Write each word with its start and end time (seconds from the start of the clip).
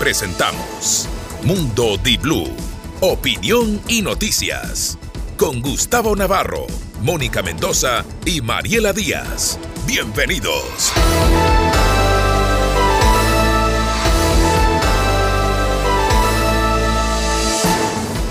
presentamos 0.00 1.06
Mundo 1.42 1.98
Di 2.02 2.16
Blue, 2.16 2.48
opinión 3.00 3.82
y 3.86 4.00
noticias. 4.00 4.98
Con 5.36 5.60
Gustavo 5.60 6.16
Navarro, 6.16 6.66
Mónica 7.02 7.42
Mendoza 7.42 8.06
y 8.24 8.40
Mariela 8.40 8.94
Díaz. 8.94 9.58
Bienvenidos. 9.86 10.90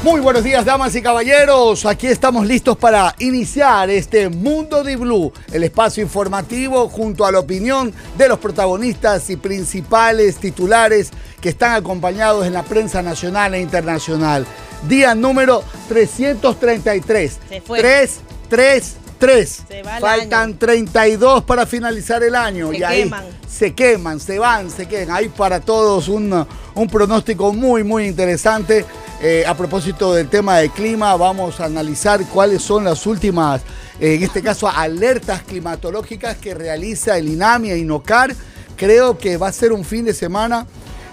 Muy 0.01 0.21
buenos 0.21 0.45
días, 0.45 0.63
damas 0.63 0.95
y 0.95 1.01
caballeros. 1.01 1.85
Aquí 1.85 2.07
estamos 2.07 2.47
listos 2.47 2.77
para 2.77 3.13
iniciar 3.19 3.89
este 3.89 4.29
Mundo 4.29 4.81
de 4.81 4.95
Blue, 4.95 5.33
el 5.51 5.65
espacio 5.65 6.01
informativo 6.01 6.87
junto 6.87 7.25
a 7.25 7.33
la 7.33 7.39
opinión 7.39 7.93
de 8.17 8.29
los 8.29 8.39
protagonistas 8.39 9.29
y 9.29 9.35
principales 9.35 10.37
titulares 10.37 11.11
que 11.41 11.49
están 11.49 11.73
acompañados 11.73 12.47
en 12.47 12.53
la 12.53 12.63
prensa 12.63 13.01
nacional 13.01 13.55
e 13.55 13.59
internacional. 13.59 14.45
Día 14.87 15.13
número 15.15 15.65
333. 15.89 17.39
Se 17.49 17.59
fue. 17.59 17.79
3, 17.79 18.19
3, 18.47 18.95
3. 19.19 19.63
Se 19.67 19.83
va 19.83 19.95
el 19.95 20.01
Faltan 20.01 20.49
año. 20.51 20.57
32 20.59 21.43
para 21.43 21.65
finalizar 21.65 22.23
el 22.23 22.35
año. 22.35 22.71
Se 22.71 22.77
y 22.77 22.83
ahí 22.83 23.03
queman. 23.03 23.25
se 23.49 23.73
queman, 23.73 24.19
se 24.21 24.39
van, 24.39 24.71
se 24.71 24.85
quedan. 24.85 25.11
Hay 25.11 25.27
para 25.27 25.59
todos 25.59 26.07
un, 26.07 26.47
un 26.73 26.87
pronóstico 26.87 27.51
muy, 27.51 27.83
muy 27.83 28.07
interesante. 28.07 28.85
Eh, 29.21 29.43
a 29.45 29.53
propósito 29.53 30.13
del 30.13 30.29
tema 30.29 30.59
del 30.59 30.71
clima, 30.71 31.13
vamos 31.17 31.59
a 31.59 31.65
analizar 31.65 32.25
cuáles 32.27 32.61
son 32.61 32.85
las 32.85 33.05
últimas, 33.05 33.61
eh, 33.99 34.15
en 34.15 34.23
este 34.23 34.41
caso, 34.41 34.69
alertas 34.69 35.41
climatológicas 35.43 36.37
que 36.37 36.53
realiza 36.53 37.17
el 37.17 37.27
INAMI 37.27 37.71
e 37.71 37.77
INOCAR. 37.79 38.33
Creo 38.77 39.17
que 39.17 39.35
va 39.35 39.49
a 39.49 39.51
ser 39.51 39.73
un 39.73 39.83
fin 39.83 40.05
de 40.05 40.13
semana 40.13 40.65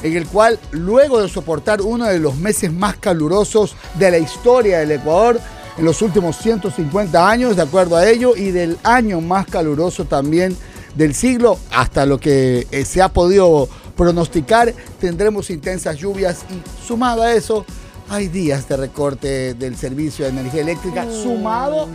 en 0.05 0.17
el 0.17 0.29
cual, 0.29 0.61
luego 0.71 1.21
de 1.21 1.29
soportar 1.29 1.83
uno 1.83 2.05
de 2.05 2.21
los 2.21 2.37
meses 2.37 2.73
más 2.73 2.97
calurosos 2.97 3.75
de 3.95 4.13
la 4.13 4.19
historia 4.19 4.79
del 4.79 4.93
Ecuador, 4.93 5.41
en 5.77 5.85
los 5.85 6.01
últimos 6.01 6.39
150 6.39 7.29
años, 7.29 7.57
de 7.57 7.63
acuerdo 7.63 7.97
a 7.97 8.09
ello, 8.09 8.37
y 8.37 8.53
del 8.53 8.79
año 8.85 9.21
más 9.21 9.47
caluroso 9.47 10.05
también 10.05 10.57
del 10.95 11.13
siglo, 11.13 11.59
hasta 11.73 12.07
lo 12.07 12.21
que 12.21 12.69
eh, 12.71 12.85
se 12.85 13.03
ha 13.03 13.09
podido 13.09 13.69
pronosticar, 13.97 14.73
tendremos 15.01 15.51
intensas 15.51 15.97
lluvias 15.97 16.45
y 16.51 16.87
sumado 16.87 17.23
a 17.23 17.33
eso, 17.33 17.67
hay 18.09 18.29
días 18.29 18.69
de 18.69 18.77
recorte 18.77 19.55
del 19.55 19.77
servicio 19.77 20.25
de 20.25 20.31
energía 20.31 20.63
eléctrica, 20.63 21.07
sumado 21.11 21.89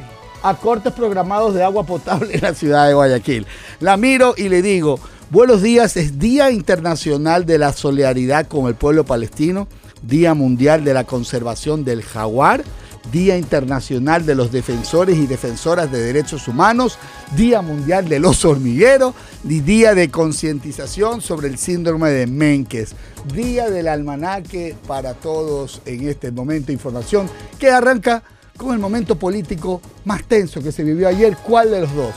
a 0.43 0.55
cortes 0.55 0.93
programados 0.93 1.53
de 1.53 1.63
agua 1.63 1.85
potable 1.85 2.35
en 2.35 2.41
la 2.41 2.53
ciudad 2.53 2.87
de 2.87 2.93
Guayaquil. 2.93 3.45
La 3.79 3.97
miro 3.97 4.33
y 4.37 4.49
le 4.49 4.61
digo, 4.61 4.99
buenos 5.29 5.61
días, 5.61 5.97
es 5.97 6.19
Día 6.19 6.51
Internacional 6.51 7.45
de 7.45 7.57
la 7.57 7.73
Solidaridad 7.73 8.47
con 8.47 8.67
el 8.67 8.75
Pueblo 8.75 9.05
Palestino, 9.05 9.67
Día 10.01 10.33
Mundial 10.33 10.83
de 10.83 10.93
la 10.93 11.03
Conservación 11.03 11.85
del 11.85 12.03
Jaguar, 12.03 12.63
Día 13.11 13.37
Internacional 13.37 14.25
de 14.25 14.35
los 14.35 14.51
Defensores 14.51 15.17
y 15.17 15.27
Defensoras 15.27 15.91
de 15.91 16.01
Derechos 16.01 16.47
Humanos, 16.47 16.97
Día 17.35 17.61
Mundial 17.61 18.07
del 18.07 18.25
Oso 18.25 18.49
Hormiguero 18.49 19.13
y 19.43 19.61
Día 19.61 19.95
de 19.95 20.09
Concientización 20.09 21.21
sobre 21.21 21.47
el 21.47 21.57
Síndrome 21.57 22.09
de 22.11 22.27
Menkes. 22.27 22.95
Día 23.33 23.69
del 23.69 23.87
Almanaque 23.87 24.75
para 24.87 25.13
todos 25.13 25.81
en 25.85 26.07
este 26.07 26.31
momento 26.31 26.71
información 26.71 27.29
que 27.59 27.69
arranca 27.69 28.23
con 28.57 28.73
el 28.73 28.79
momento 28.79 29.15
político 29.17 29.81
más 30.05 30.23
tenso 30.25 30.61
que 30.61 30.71
se 30.71 30.83
vivió 30.83 31.07
ayer. 31.07 31.35
¿Cuál 31.37 31.71
de 31.71 31.81
los 31.81 31.95
dos? 31.95 32.13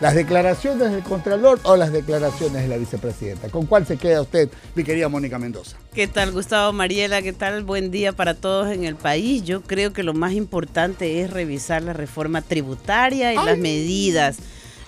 ¿Las 0.00 0.14
declaraciones 0.14 0.92
del 0.92 1.02
Contralor 1.02 1.58
o 1.64 1.76
las 1.76 1.90
declaraciones 1.90 2.62
de 2.62 2.68
la 2.68 2.76
vicepresidenta? 2.76 3.48
¿Con 3.48 3.66
cuál 3.66 3.84
se 3.84 3.96
queda 3.96 4.22
usted, 4.22 4.48
mi 4.76 4.84
querida 4.84 5.08
Mónica 5.08 5.40
Mendoza? 5.40 5.76
¿Qué 5.92 6.06
tal 6.06 6.30
Gustavo 6.30 6.72
Mariela? 6.72 7.20
¿Qué 7.20 7.32
tal? 7.32 7.64
Buen 7.64 7.90
día 7.90 8.12
para 8.12 8.34
todos 8.34 8.72
en 8.72 8.84
el 8.84 8.94
país. 8.94 9.42
Yo 9.42 9.60
creo 9.62 9.92
que 9.92 10.04
lo 10.04 10.14
más 10.14 10.34
importante 10.34 11.20
es 11.20 11.30
revisar 11.30 11.82
la 11.82 11.94
reforma 11.94 12.42
tributaria 12.42 13.34
y 13.34 13.38
Ay. 13.38 13.44
las 13.44 13.58
medidas. 13.58 14.36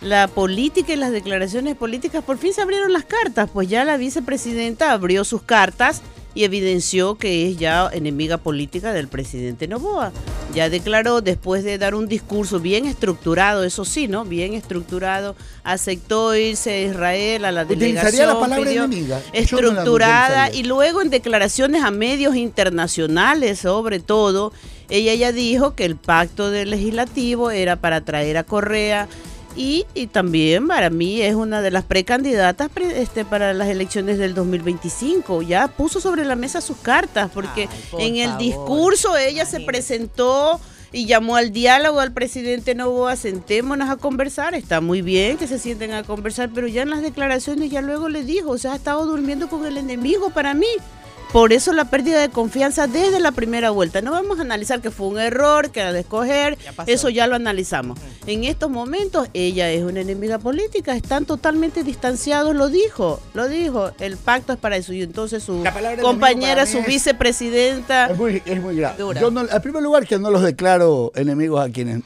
La 0.01 0.29
política 0.29 0.93
y 0.93 0.97
las 0.97 1.11
declaraciones 1.11 1.75
políticas 1.75 2.23
por 2.23 2.39
fin 2.39 2.55
se 2.55 2.63
abrieron 2.63 2.93
las 2.93 3.05
cartas, 3.05 3.51
pues 3.53 3.69
ya 3.69 3.85
la 3.85 3.97
vicepresidenta 3.97 4.93
abrió 4.93 5.25
sus 5.25 5.43
cartas 5.43 6.03
y 6.35 6.45
evidenció 6.45 7.17
que 7.17 7.49
es 7.49 7.59
ya 7.59 7.89
enemiga 7.93 8.39
política 8.39 8.93
del 8.93 9.09
presidente 9.09 9.67
Novoa. 9.69 10.13
Ya 10.55 10.69
declaró, 10.69 11.21
después 11.21 11.63
de 11.63 11.79
dar 11.79 11.95
un 11.95 12.09
discurso 12.09 12.59
bien 12.61 12.87
estructurado, 12.87 13.65
eso 13.65 13.85
sí, 13.85 14.09
¿no? 14.09 14.25
Bien 14.25 14.55
estructurado, 14.55 15.37
aceptó 15.63 16.35
irse 16.35 16.71
a 16.71 16.81
Israel 16.83 17.45
a 17.45 17.53
la 17.53 17.65
delegación. 17.65 18.27
la 18.27 18.41
palabra 18.41 18.71
enemiga. 18.71 19.21
No 19.33 19.39
estructurada 19.39 20.51
y 20.51 20.65
luego 20.65 21.03
en 21.03 21.11
declaraciones 21.11 21.83
a 21.85 21.91
medios 21.91 22.37
internacionales 22.37 23.61
sobre 23.61 24.01
todo, 24.01 24.53
ella 24.89 25.15
ya 25.15 25.33
dijo 25.33 25.75
que 25.75 25.85
el 25.85 25.97
pacto 25.97 26.51
del 26.51 26.71
legislativo 26.71 27.51
era 27.51 27.77
para 27.77 28.01
traer 28.01 28.37
a 28.37 28.45
Correa 28.45 29.09
y, 29.57 29.85
y 29.95 30.07
también 30.07 30.67
para 30.69 30.91
mí 30.91 31.21
es 31.23 31.35
una 31.35 31.61
de 31.63 31.71
las 31.71 31.85
precandidatas 31.85 32.69
pre- 32.71 33.03
este, 33.03 33.25
para 33.25 33.53
las 33.53 33.69
elecciones 33.69 34.19
del 34.19 34.35
2025. 34.35 35.43
Ya 35.43 35.69
puso 35.69 36.01
sobre 36.01 36.25
la 36.25 36.37
mesa 36.37 36.61
sus 36.61 36.77
cartas 36.79 37.31
porque 37.33 37.63
Ay, 37.63 37.69
por 37.91 38.01
en 38.01 38.17
el 38.17 38.27
favor, 38.31 38.39
discurso 38.43 39.17
ella 39.17 39.45
se 39.47 39.61
presentó 39.61 40.61
y 40.93 41.07
llamó 41.07 41.37
al 41.37 41.53
diálogo 41.53 42.01
al 42.01 42.13
presidente 42.13 42.75
Novoa, 42.75 43.15
sentémonos 43.17 43.89
a 43.91 43.97
conversar, 43.97 44.55
está 44.55 44.81
muy 44.81 45.03
bien 45.03 45.37
que 45.37 45.47
se 45.47 45.59
sienten 45.59 45.93
a 45.93 46.03
conversar, 46.03 46.51
pero 46.53 46.67
ya 46.67 46.83
en 46.83 46.91
las 46.91 47.01
declaraciones 47.03 47.71
ya 47.71 47.81
luego 47.81 48.09
le 48.09 48.25
dijo, 48.25 48.51
o 48.51 48.59
sea, 48.59 48.73
ha 48.73 48.77
estado 48.77 49.07
durmiendo 49.07 49.49
con 49.49 49.65
el 49.67 49.77
enemigo 49.77 50.31
para 50.31 50.53
mí. 50.55 50.67
Por 51.33 51.53
eso 51.53 51.73
la 51.73 51.85
pérdida 51.85 52.21
de 52.21 52.29
confianza 52.29 52.89
desde 52.89 53.21
la 53.21 53.31
primera 53.31 53.71
vuelta. 53.71 54.03
No 54.03 54.11
vamos 54.11 54.41
a 54.41 54.43
analizar 54.43 54.81
que 54.81 54.91
fue 54.91 55.07
un 55.07 55.21
error, 55.21 55.71
que 55.71 55.79
era 55.79 55.93
de 55.93 56.01
escoger, 56.01 56.59
Ya 56.59 56.85
eso 56.87 57.09
ya 57.09 57.29
lo 57.29 57.37
analizamos. 57.37 58.01
En 58.27 58.43
estos 58.43 58.69
momentos 58.69 59.29
ella 59.33 59.71
es 59.71 59.85
una 59.85 60.01
enemiga 60.01 60.41
política, 60.41 60.97
están 60.97 61.27
totalmente 61.27 61.85
distanciados, 61.85 62.57
lo 62.57 62.69
dijo, 62.69 63.21
lo 63.35 63.49
dijo, 63.49 63.93
el 64.01 64.17
pacto 64.17 64.53
es 64.53 64.59
para 64.59 64.77
eso. 64.77 64.93
Y 64.93 65.03
entonces 65.03 65.45
su 65.45 65.65
compañera, 66.03 66.67
su 66.67 66.83
vicepresidenta, 66.83 68.11
Es 68.11 68.19
muy, 68.19 68.43
es 68.45 68.61
muy 68.61 68.77
grave. 68.77 68.97
Dura. 68.99 69.21
Yo 69.21 69.31
no, 69.31 69.43
en 69.49 69.63
primer 69.63 69.83
lugar 69.85 70.07
que 70.09 70.19
no 70.19 70.31
los 70.31 70.43
declaro 70.43 71.13
enemigos 71.15 71.65
a 71.65 71.71
quienes... 71.71 72.03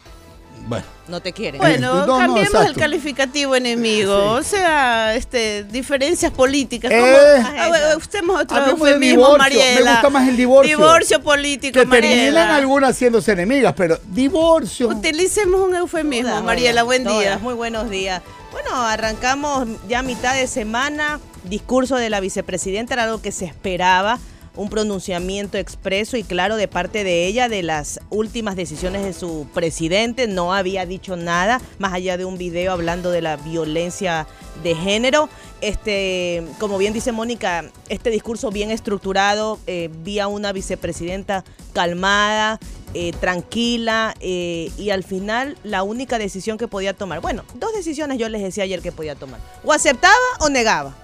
Bueno, 0.67 0.85
No 1.09 1.21
te 1.21 1.33
quieren. 1.33 1.61
Bueno, 1.61 1.95
No, 1.95 2.07
no, 2.07 2.19
cambiemos 2.19 2.65
el 2.67 2.75
calificativo 2.75 3.55
enemigo, 3.55 4.33
o 4.33 4.43
sea, 4.43 5.15
este, 5.15 5.65
diferencias 5.65 6.33
políticas. 6.33 6.91
Eh. 6.91 6.99
¿cómo? 6.99 7.75
Ah, 7.75 7.97
usemos 7.97 8.43
otro 8.43 8.57
eufemismo, 8.71 9.17
divorcio, 9.17 9.39
Mariela. 9.39 9.85
me 9.85 9.91
gusta 9.93 10.11
más 10.11 10.29
el 10.29 10.37
divorcio. 10.37 10.77
Divorcio 10.77 11.23
político, 11.23 11.79
que 11.81 11.87
terminan 11.87 12.35
Mariela. 12.35 12.57
algunas 12.57 12.91
haciéndose 12.91 13.33
enemigas, 13.33 13.75
pero 13.77 13.99
divorcio... 14.09 14.89
Utilicemos 14.89 15.61
un 15.61 15.75
eufemismo, 15.75 16.31
Todas, 16.31 16.45
Mariela, 16.45 16.83
buen 16.83 17.05
todas, 17.05 17.19
día. 17.19 17.39
Muy 17.39 17.55
buenos 17.55 17.91
días. 17.91 18.23
Bueno, 18.53 18.75
arrancamos 18.75 19.67
ya 19.89 19.99
a 19.99 20.03
mitad 20.03 20.35
de 20.35 20.47
semana. 20.47 21.21
Discurso 21.43 21.97
de 21.97 22.09
la 22.09 22.21
vicepresidenta 22.21 22.95
era 22.95 23.03
algo 23.05 23.21
que 23.21 23.33
se 23.33 23.45
esperaba. 23.45 24.19
Un 24.57 24.71
pronunciamiento 24.71 25.59
expreso 25.59 26.17
y 26.17 26.23
claro 26.23 26.57
de 26.57 26.69
parte 26.69 27.03
de 27.03 27.27
ella 27.27 27.49
de 27.49 27.63
las 27.63 28.01
últimas 28.11 28.55
decisiones 28.55 29.03
de 29.05 29.13
su 29.13 29.47
presidente. 29.53 30.29
No 30.29 30.55
había 30.55 30.87
dicho 30.87 31.17
nada 31.17 31.61
más 31.79 31.93
allá 31.93 32.17
de 32.17 32.25
un 32.25 32.39
video 32.39 32.73
hablando 32.73 33.11
de 33.11 33.21
la 33.21 33.37
violencia 33.37 34.27
de 34.63 34.75
género. 34.75 35.29
Este, 35.61 36.45
como 36.61 36.79
bien 36.79 36.93
dice 36.93 37.11
Mónica, 37.11 37.65
este 37.89 38.11
discurso 38.11 38.51
bien 38.51 38.71
estructurado, 38.71 39.59
eh, 39.67 39.91
vi 40.05 40.21
a 40.21 40.29
una 40.29 40.53
vicepresidenta 40.53 41.45
calmada, 41.73 42.61
eh, 42.97 43.13
tranquila 43.19 44.15
eh, 44.21 44.71
y 44.79 44.91
al 44.91 45.03
final 45.03 45.59
la 45.65 45.83
única 45.83 46.17
decisión 46.17 46.59
que 46.59 46.69
podía 46.69 46.95
tomar, 46.95 47.21
bueno, 47.21 47.43
dos 47.55 47.73
decisiones 47.75 48.19
yo 48.19 48.29
les 48.29 48.41
decía 48.41 48.63
ayer 48.63 48.81
que 48.83 48.93
podía 48.93 49.17
tomar, 49.17 49.41
o 49.65 49.73
aceptaba 49.73 50.15
o 50.39 50.49
negaba. 50.49 50.95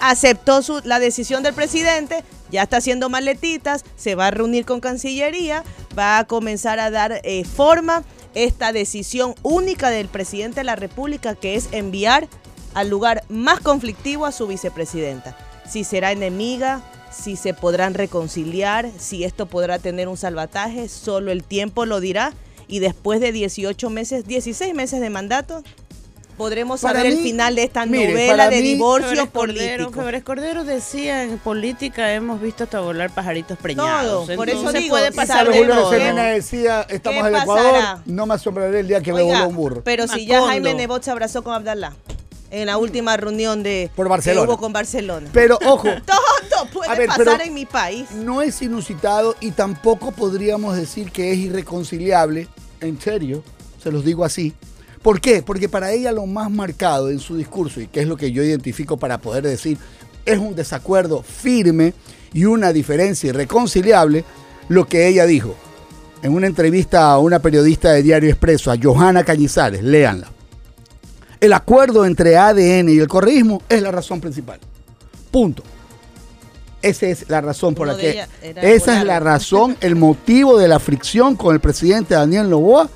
Aceptó 0.00 0.60
la 0.84 0.98
decisión 0.98 1.42
del 1.42 1.54
presidente, 1.54 2.22
ya 2.50 2.62
está 2.62 2.78
haciendo 2.78 3.08
maletitas, 3.08 3.84
se 3.96 4.14
va 4.14 4.28
a 4.28 4.30
reunir 4.30 4.64
con 4.64 4.80
Cancillería, 4.80 5.64
va 5.98 6.18
a 6.18 6.26
comenzar 6.26 6.78
a 6.80 6.90
dar 6.90 7.20
eh, 7.24 7.44
forma 7.44 8.02
esta 8.34 8.72
decisión 8.72 9.34
única 9.42 9.90
del 9.90 10.08
presidente 10.08 10.60
de 10.60 10.64
la 10.64 10.76
República 10.76 11.34
que 11.34 11.54
es 11.54 11.68
enviar 11.72 12.28
al 12.74 12.90
lugar 12.90 13.24
más 13.28 13.60
conflictivo 13.60 14.26
a 14.26 14.32
su 14.32 14.46
vicepresidenta. 14.46 15.36
Si 15.66 15.82
será 15.82 16.12
enemiga, 16.12 16.82
si 17.10 17.36
se 17.36 17.54
podrán 17.54 17.94
reconciliar, 17.94 18.90
si 18.98 19.24
esto 19.24 19.46
podrá 19.46 19.78
tener 19.78 20.08
un 20.08 20.16
salvataje, 20.16 20.88
solo 20.88 21.32
el 21.32 21.42
tiempo 21.42 21.86
lo 21.86 22.00
dirá. 22.00 22.34
Y 22.68 22.80
después 22.80 23.20
de 23.20 23.32
18 23.32 23.90
meses, 23.90 24.26
16 24.26 24.74
meses 24.74 25.00
de 25.00 25.08
mandato, 25.08 25.62
podremos 26.36 26.80
Para 26.80 26.98
saber 27.00 27.12
el 27.12 27.18
final 27.22 27.54
de 27.56 27.62
esta 27.64 27.86
mire, 27.86 28.10
novela 28.12 28.48
de 28.50 28.56
mí- 28.56 28.62
divorcio 28.74 29.08
Febres 29.10 29.30
Cordero, 29.32 29.90
Cordero 30.24 30.64
decía 30.64 31.22
en 31.22 31.38
política 31.38 32.12
hemos 32.12 32.40
visto 32.40 32.64
hasta 32.64 32.80
volar 32.80 33.10
pajaritos 33.14 33.58
preñados. 33.58 34.26
Todo, 34.26 34.36
por 34.36 34.48
eso 34.50 34.72
digo, 34.72 34.90
puede 34.96 35.12
pasar 35.12 35.50
de 35.50 35.64
todo. 35.64 35.90
Serena 35.90 36.24
decía, 36.24 36.86
estamos 36.88 37.22
¿Qué 37.22 37.28
en? 37.28 37.36
Ecuador, 37.36 37.98
no 38.06 38.26
me 38.26 38.34
asombraré 38.34 38.80
el 38.80 38.88
día 38.88 39.00
que 39.00 39.12
me 39.12 39.22
Oiga, 39.22 39.38
voló 39.40 39.48
un 39.50 39.56
burro. 39.56 39.82
Pero 39.84 40.06
si 40.06 40.26
ya. 40.26 40.42
Jaime 40.46 40.74
Nebot 40.74 41.02
se 41.02 41.10
abrazó 41.10 41.42
con 41.42 41.54
Abdalá. 41.54 41.94
en 42.50 42.66
la 42.66 42.76
última 42.78 43.16
reunión 43.16 43.62
de 43.62 43.90
Por 43.96 44.08
Barcelona. 44.08 44.46
que 44.46 44.52
hubo 44.52 44.58
con 44.60 44.72
Barcelona. 44.72 45.28
Pero 45.32 45.58
ojo, 45.64 45.88
Todo 46.06 46.66
puede 46.72 46.96
ver, 46.96 47.08
pasar 47.08 47.42
en 47.42 47.52
mi 47.54 47.66
país. 47.66 48.10
no 48.12 48.40
es 48.40 48.62
inusitado 48.62 49.34
y 49.40 49.50
tampoco 49.50 50.12
podríamos 50.12 50.76
decir 50.76 51.10
que 51.10 51.32
es 51.32 51.38
irreconciliable, 51.38 52.46
en 52.80 53.00
serio, 53.00 53.42
se 53.82 53.90
los 53.90 54.04
digo 54.04 54.24
así. 54.24 54.54
¿Por 55.06 55.20
qué? 55.20 55.40
Porque 55.40 55.68
para 55.68 55.92
ella 55.92 56.10
lo 56.10 56.26
más 56.26 56.50
marcado 56.50 57.10
en 57.10 57.20
su 57.20 57.36
discurso, 57.36 57.80
y 57.80 57.86
que 57.86 58.00
es 58.00 58.08
lo 58.08 58.16
que 58.16 58.32
yo 58.32 58.42
identifico 58.42 58.96
para 58.96 59.18
poder 59.18 59.44
decir, 59.44 59.78
es 60.24 60.36
un 60.36 60.56
desacuerdo 60.56 61.22
firme 61.22 61.94
y 62.32 62.44
una 62.44 62.72
diferencia 62.72 63.28
irreconciliable, 63.28 64.24
lo 64.68 64.88
que 64.88 65.06
ella 65.06 65.24
dijo 65.24 65.54
en 66.22 66.34
una 66.34 66.48
entrevista 66.48 67.08
a 67.08 67.20
una 67.20 67.38
periodista 67.38 67.92
de 67.92 68.02
Diario 68.02 68.28
Expreso, 68.28 68.72
a 68.72 68.76
Johanna 68.82 69.22
Cañizares, 69.22 69.80
léanla. 69.80 70.26
El 71.38 71.52
acuerdo 71.52 72.04
entre 72.04 72.36
ADN 72.36 72.88
y 72.88 72.98
el 72.98 73.06
correísmo 73.06 73.62
es 73.68 73.82
la 73.82 73.92
razón 73.92 74.20
principal. 74.20 74.58
Punto. 75.30 75.62
Esa 76.82 77.06
es 77.06 77.30
la 77.30 77.40
razón 77.40 77.76
por 77.76 77.86
Uno 77.86 77.96
la 77.96 78.02
que... 78.02 78.26
Esa 78.42 78.98
es 78.98 79.06
la 79.06 79.20
razón, 79.20 79.76
el 79.80 79.94
motivo 79.94 80.58
de 80.58 80.66
la 80.66 80.80
fricción 80.80 81.36
con 81.36 81.54
el 81.54 81.60
presidente 81.60 82.14
Daniel 82.14 82.50
Novoa 82.50 82.90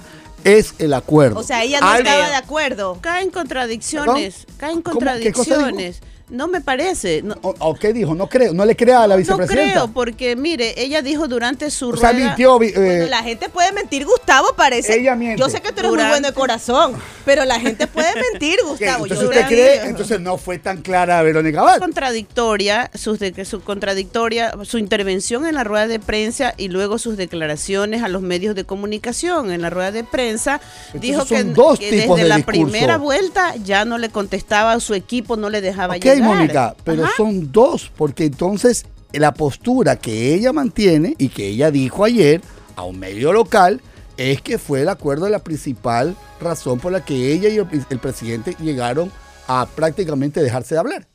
es 0.44 0.75
el 0.78 0.94
acuerdo. 0.94 1.38
O 1.38 1.42
sea, 1.42 1.62
ella 1.62 1.81
no 1.81 1.87
Algo- 1.88 1.98
estaba 2.08 2.28
de 2.28 2.34
acuerdo. 2.37 2.98
Caen 3.00 3.31
contradicciones, 3.31 4.46
caen 4.56 4.82
¿Cómo? 4.82 4.98
¿Qué 5.00 5.04
cosa 5.04 5.14
dijo? 5.19 5.34
contradicciones. 5.34 6.00
No 6.31 6.47
me 6.49 6.61
parece. 6.61 7.23
No, 7.23 7.35
¿O, 7.43 7.55
o 7.59 7.75
qué 7.75 7.93
dijo? 7.93 8.15
No 8.15 8.29
creo, 8.29 8.55
no 8.55 8.65
le 8.65 8.77
crea 8.77 9.03
a 9.03 9.06
la 9.09 9.15
no 9.15 9.19
vicepresidenta. 9.19 9.73
creo, 9.73 9.88
porque 9.93 10.37
mire, 10.37 10.75
ella 10.81 11.03
dijo 11.03 11.27
durante 11.29 11.71
su 11.71 11.88
o 11.91 11.97
sea, 11.97 12.12
rueda. 12.12 12.27
mintió, 12.27 12.62
eh, 12.62 12.73
Bueno, 12.75 13.06
la 13.06 13.23
gente 13.23 13.49
puede 13.49 13.73
mentir, 13.73 14.05
Gustavo, 14.06 14.49
parece. 14.56 14.99
Ella 14.99 15.17
miente. 15.17 15.41
Yo 15.41 15.49
sé 15.49 15.61
que 15.61 15.73
tú 15.73 15.81
eres 15.81 15.91
muy 15.91 15.99
Durante- 15.99 16.12
bueno 16.15 16.29
de 16.29 16.35
corazón, 16.35 16.94
pero 17.25 17.44
la 17.44 17.59
gente 17.59 17.87
puede 17.88 18.12
mentir. 18.32 18.59
Gustavo. 18.65 19.05
Entonces 19.06 19.21
Yo 19.21 19.29
usted 19.29 19.41
te 19.43 19.47
cree, 19.49 19.85
entonces 19.87 20.21
no 20.21 20.38
fue 20.38 20.59
tan 20.59 20.82
clara 20.82 21.21
Verónica 21.23 21.61
Abad. 21.61 21.79
contradictoria, 21.81 22.91
sus 22.94 23.19
de, 23.19 23.44
su 23.44 23.61
contradictoria, 23.62 24.53
su 24.65 24.79
intervención 24.79 25.47
en 25.47 25.55
la 25.55 25.65
rueda 25.65 25.87
de 25.88 25.99
prensa 25.99 26.55
y 26.56 26.69
luego 26.69 26.99
sus 26.99 27.17
declaraciones 27.17 28.03
a 28.03 28.09
los 28.09 28.23
medios 28.23 28.55
de 28.55 28.65
comunicación 28.65 29.50
en 29.50 29.62
la 29.62 29.71
rueda 29.71 29.91
de 29.93 30.05
prensa, 30.05 30.61
Entonces 30.94 31.00
dijo 31.00 31.25
que, 31.27 31.38
son 31.38 31.55
dos 31.55 31.79
que 31.79 31.91
tipos 31.91 32.17
desde 32.17 32.23
de 32.23 32.29
la 32.29 32.37
discurso. 32.37 32.62
primera 32.71 32.99
vuelta 32.99 33.55
ya 33.65 33.85
no 33.85 33.99
le 33.99 34.11
contestaba 34.11 34.73
a 34.73 34.81
su 34.81 34.94
equipo, 34.94 35.37
no 35.37 35.50
le 35.50 35.61
dejaba 35.61 35.97
Ok, 35.97 36.03
Mónica, 36.20 36.75
pero 36.84 37.05
Ajá. 37.05 37.12
son 37.17 37.50
dos, 37.52 37.90
porque 37.96 38.25
entonces 38.25 38.87
la 39.12 39.34
postura 39.34 39.96
que 39.96 40.34
ella 40.34 40.52
mantiene 40.52 41.14
y 41.19 41.28
que 41.28 41.49
ella 41.49 41.70
dijo 41.70 42.05
ayer 42.05 42.40
a 42.76 42.84
un 42.84 42.99
medio 42.99 43.32
local 43.32 43.81
es 44.17 44.43
que 44.43 44.58
fue 44.58 44.82
el 44.82 44.88
acuerdo 44.88 45.28
la 45.28 45.38
principal 45.38 46.14
razón 46.40 46.78
por 46.78 46.93
la 46.93 47.05
que 47.05 47.32
ella 47.32 47.49
y 47.49 47.56
el 47.58 47.99
presidente 47.99 48.55
llegaron 48.61 49.11
a 49.46 49.67
prácticamente 49.67 50.43
dejarse 50.43 50.75
de 50.75 50.81
hablar. 50.81 51.06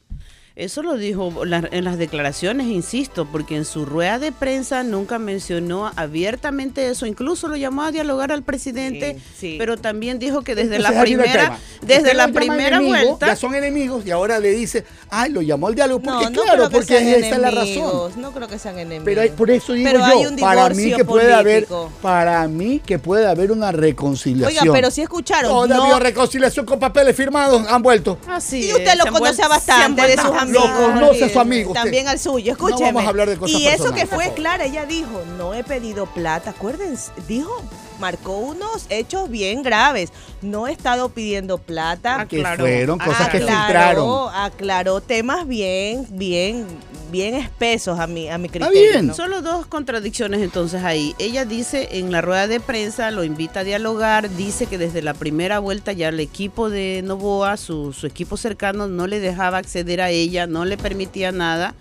Eso 0.56 0.84
lo 0.84 0.96
dijo 0.96 1.44
la- 1.44 1.68
en 1.70 1.84
las 1.84 1.98
declaraciones, 1.98 2.68
insisto, 2.68 3.26
porque 3.30 3.58
en 3.58 3.66
su 3.66 3.86
rueda 3.86 4.20
de 4.20 4.32
prensa 4.32 4.84
nunca 4.84 5.20
mencionó 5.20 5.92
abiertamente 5.98 6.88
eso, 6.88 7.06
incluso 7.06 7.50
lo 7.50 7.58
llamó 7.58 7.84
a 7.84 7.92
dialogar 7.92 8.32
al 8.32 8.42
presidente, 8.42 9.16
Sí, 9.16 9.36
sí. 9.38 9.56
pero 9.58 9.76
también 9.76 10.18
dijo 10.18 10.44
que 10.44 10.56
desde 10.56 10.78
Entonces, 10.78 10.96
la 10.96 11.02
primera, 11.04 11.60
desde 11.82 12.02
Usted 12.04 12.14
la 12.16 12.28
primera 12.30 12.78
enemigos, 12.78 13.02
vuelta, 13.06 13.28
Ya 13.28 13.36
son 13.36 13.54
enemigos 13.54 14.06
y 14.06 14.12
ahora 14.12 14.40
le 14.40 14.52
dice, 14.52 14.86
ay, 15.10 15.30
lo 15.34 15.42
llamó 15.42 15.68
al 15.68 15.76
diálogo. 15.76 16.02
Porque 16.02 16.24
No, 16.24 16.30
no 16.30 16.42
claro, 16.44 16.56
creo 16.56 16.70
que 16.70 16.78
porque 16.78 17.18
esa 17.20 17.36
es 17.36 17.38
la 17.38 17.52
razón. 17.52 18.22
No 18.22 18.32
creo 18.32 18.48
que 18.48 18.58
sean 18.58 18.76
enemigos. 18.80 19.04
Pero 19.04 19.22
hay- 19.24 19.30
por 19.32 19.52
eso 19.52 19.74
digo 19.74 19.90
Pero 19.92 20.00
yo, 20.00 20.06
hay 20.06 20.26
un 20.26 20.36
para 20.38 20.70
mí 20.70 20.94
que 20.94 21.04
puede 21.04 21.34
haber, 21.34 21.66
político. 21.66 21.92
para 22.02 22.48
mí 22.48 22.80
que 22.80 22.98
puede 22.98 23.28
haber 23.28 23.52
una 23.52 23.74
reconciliación. 23.74 24.64
Oiga, 24.64 24.74
pero 24.74 24.90
si 24.90 25.02
escucharon, 25.02 25.52
Todavía 25.52 25.76
no, 25.96 26.00
reconciliación 26.00 26.66
con 26.66 26.80
papeles 26.80 27.14
firmados 27.14 27.62
han 27.68 27.84
vuelto. 27.84 28.18
así 28.30 28.62
y 28.62 28.70
es, 28.70 28.76
usted 28.76 28.94
lo 29.04 29.12
conoce 29.12 29.46
bastante 29.50 30.02
de 30.08 30.16
sus 30.16 30.32
Lo 30.52 30.62
conoce 30.62 31.26
a 31.26 31.30
su 31.30 31.40
amigo 31.40 31.72
usted. 31.72 31.82
También 31.82 32.08
al 32.08 32.20
suyo, 32.20 32.52
escúcheme. 32.52 32.86
vamos 32.86 33.06
a 33.06 33.10
hablar 33.10 33.30
de 33.30 33.38
cosas 33.38 33.60
y 33.60 33.68
eso 33.68 33.84
personales, 33.86 34.10
que 34.10 34.16
fue 34.16 34.34
clara, 34.34 34.66
ella 34.66 34.86
dijo, 34.86 35.24
no 35.38 35.54
he 35.54 35.64
pedido 35.64 36.06
plata. 36.08 36.52
Acuérdense, 36.52 37.12
dijo, 37.28 37.52
marcó 38.00 38.38
unos 38.38 38.86
hechos 38.90 39.30
bien 39.30 39.64
graves. 39.64 40.12
No 40.42 40.68
he 40.68 40.72
estado 40.72 41.10
pidiendo 41.10 41.58
plata. 41.58 42.26
Que 42.28 42.38
Aclaró. 42.38 42.64
fueron 42.64 43.00
cosas 43.00 43.30
que 43.30 43.38
aclaró, 43.38 43.64
filtraron. 43.66 44.30
aclaró 44.36 45.02
temas 45.02 45.48
bien, 45.48 46.06
bien, 46.10 46.66
bien 47.12 47.36
espesos 47.36 48.00
a 48.00 48.08
mi, 48.08 48.30
a 48.30 48.38
mi 48.38 48.48
Está 48.48 48.60
criterio. 48.68 48.92
bien. 48.92 49.08
¿no? 49.08 49.14
Solo 49.14 49.42
dos 49.42 49.66
contradicciones 49.66 50.42
entonces 50.42 50.84
ahí. 50.84 51.16
Ella 51.20 51.46
dice 51.46 51.90
en 52.00 52.12
la 52.12 52.22
rueda 52.22 52.48
de 52.48 52.60
prensa, 52.60 53.12
lo 53.12 53.24
invita 53.24 53.62
a 53.62 53.64
dialogar, 53.64 54.30
dice 54.30 54.66
que 54.68 54.78
desde 54.78 55.02
la 55.02 55.14
primera 55.14 55.60
vuelta 55.60 55.92
ya 55.94 56.10
el 56.10 56.20
equipo 56.20 56.70
de 56.70 57.02
Novoa, 57.04 57.58
su, 57.58 57.94
su 57.94 58.08
equipo 58.08 58.38
cercano, 58.38 58.88
no 58.88 59.08
le 59.08 59.20
dejaba 59.20 59.58
acceder 59.58 60.02
a 60.02 60.10
ella, 60.10 60.48
no 60.48 60.66
le 60.66 60.78
permitía 60.78 61.32
nada. 61.32 61.76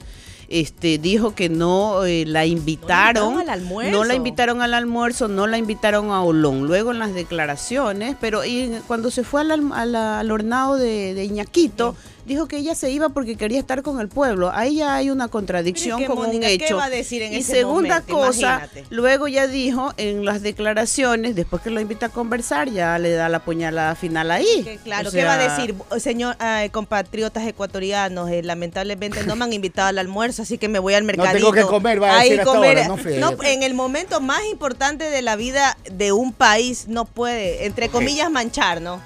Este, 0.47 0.99
dijo 0.99 1.35
que 1.35 1.49
no 1.49 2.05
eh, 2.05 2.25
la 2.27 2.45
invitaron, 2.45 3.33
invitaron 3.33 3.41
al 3.41 3.49
almuerzo. 3.49 3.91
no 3.93 4.05
la 4.05 4.15
invitaron 4.15 4.63
al 4.63 4.75
almuerzo, 4.75 5.27
no 5.27 5.47
la 5.47 5.57
invitaron 5.57 6.11
a 6.11 6.23
Olón. 6.23 6.67
Luego 6.67 6.91
en 6.93 6.99
las 6.99 7.15
declaraciones, 7.15 8.15
pero 8.21 8.45
y 8.45 8.71
cuando 8.87 9.11
se 9.11 9.25
fue 9.25 9.41
al, 9.41 9.51
alm- 9.53 9.73
a 9.75 9.87
la- 9.87 10.21
al 10.21 10.31
hornado 10.31 10.77
de, 10.77 11.15
de 11.15 11.25
Iñaquito, 11.25 11.97
dijo 12.27 12.47
que 12.47 12.57
ella 12.59 12.75
se 12.75 12.91
iba 12.91 13.09
porque 13.11 13.37
quería 13.37 13.59
estar 13.59 13.83
con 13.83 14.01
el 14.01 14.09
pueblo. 14.09 14.51
Ahí 14.55 14.77
ya 14.77 14.95
hay 14.97 15.11
una 15.11 15.29
contradicción 15.29 15.99
Pero 15.99 16.13
es 16.15 16.17
que, 16.17 16.17
con 16.17 16.27
Mónica, 16.27 16.47
un 16.53 16.59
¿qué 16.59 16.65
hecho. 16.65 16.77
va 16.77 16.85
a 16.87 16.91
decir 16.91 17.23
en 17.23 17.33
y 17.33 17.37
ese 17.37 17.53
segunda 17.53 17.97
momento? 18.01 18.15
cosa, 18.15 18.41
Imagínate. 18.63 18.85
luego 18.91 19.29
ya 19.29 19.47
dijo 19.47 19.93
en 19.97 20.25
las 20.25 20.43
declaraciones, 20.43 21.35
después 21.35 21.63
que 21.63 21.71
lo 21.71 21.81
invita 21.81 22.07
a 22.07 22.09
conversar, 22.09 22.71
ya 22.71 22.99
le 22.99 23.13
da 23.13 23.29
la 23.29 23.41
puñalada 23.45 23.95
final 23.95 24.31
ahí. 24.31 24.63
Que 24.65 24.77
claro, 24.79 25.09
O 25.09 25.13
¿qué 25.13 25.25
va 25.25 25.35
a 25.35 25.39
decir? 25.39 25.75
Señor, 25.99 26.37
eh, 26.41 26.69
compatriotas 26.73 27.47
ecuatorianos, 27.47 28.31
eh, 28.31 28.43
lamentablemente 28.43 29.25
no 29.25 29.37
me 29.37 29.45
han 29.45 29.53
invitado 29.53 29.89
al 29.89 29.99
almuerzo, 29.99 30.43
así 30.43 30.59
que 30.59 30.69
me 30.69 30.79
voy 30.79 30.95
al 30.95 31.05
mercadito. 31.05 31.37
tengo 31.37 31.53
que 31.53 31.63
comer, 31.63 32.03
va 32.03 32.19
a 32.21 32.23
decir 32.23 32.41
hasta 32.41 32.53
comer. 32.53 32.79
ahora, 32.85 32.97
no. 33.21 33.31
No, 33.33 33.43
en 33.43 33.63
el 33.63 33.75
momento 33.75 34.21
más 34.21 34.41
importante 34.51 35.11
de 35.11 35.23
la 35.23 35.37
vida 35.37 35.77
de 35.91 36.13
un 36.13 36.33
país 36.33 36.87
no 36.89 37.05
puede, 37.05 37.67
entre 37.67 37.89
comillas, 37.89 38.31
manchar, 38.31 38.81
¿no? 38.81 39.01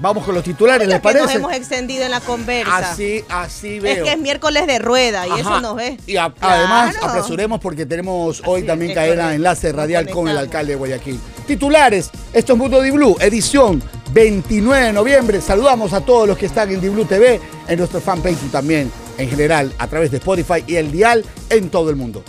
Vamos 0.00 0.24
con 0.24 0.32
los 0.34 0.44
titulares, 0.44 0.86
¿les 0.86 1.00
que 1.00 1.08
nos 1.08 1.14
parece? 1.14 1.38
hemos 1.38 1.52
extendido 1.52 2.04
en 2.04 2.12
la 2.12 2.20
conversa. 2.20 2.76
Así, 2.76 3.24
así 3.28 3.76
es 3.78 3.82
veo. 3.82 4.04
que 4.04 4.12
es 4.12 4.18
miércoles 4.18 4.66
de 4.68 4.78
rueda 4.78 5.26
y 5.26 5.40
eso 5.40 5.60
nos 5.60 5.74
ve. 5.74 5.96
Y 6.06 6.16
a- 6.16 6.32
además, 6.40 6.94
apresuremos 7.02 7.58
porque 7.60 7.84
tenemos 7.84 8.40
hoy 8.46 8.62
también 8.62 8.92
es, 8.92 8.96
cadena 8.96 9.34
enlace 9.34 9.72
radial 9.72 10.08
con 10.08 10.28
el 10.28 10.38
alcalde 10.38 10.72
de 10.72 10.76
Guayaquil. 10.76 11.18
Titulares, 11.48 12.10
esto 12.32 12.52
es 12.52 12.58
Mundo 12.58 12.80
Di 12.80 12.90
Blue, 12.92 13.16
edición 13.20 13.82
29 14.12 14.86
de 14.86 14.92
noviembre. 14.92 15.40
Saludamos 15.40 15.92
a 15.92 16.00
todos 16.00 16.28
los 16.28 16.38
que 16.38 16.46
están 16.46 16.70
en 16.70 16.80
Di 16.80 16.88
Blue 16.90 17.04
TV, 17.04 17.40
en 17.66 17.78
nuestro 17.78 18.00
fanpage 18.00 18.38
y 18.46 18.48
también 18.50 18.92
en 19.18 19.28
general 19.28 19.72
a 19.78 19.88
través 19.88 20.12
de 20.12 20.18
Spotify 20.18 20.62
y 20.66 20.76
el 20.76 20.92
dial 20.92 21.24
en 21.50 21.70
todo 21.70 21.90
el 21.90 21.96
mundo. 21.96 22.22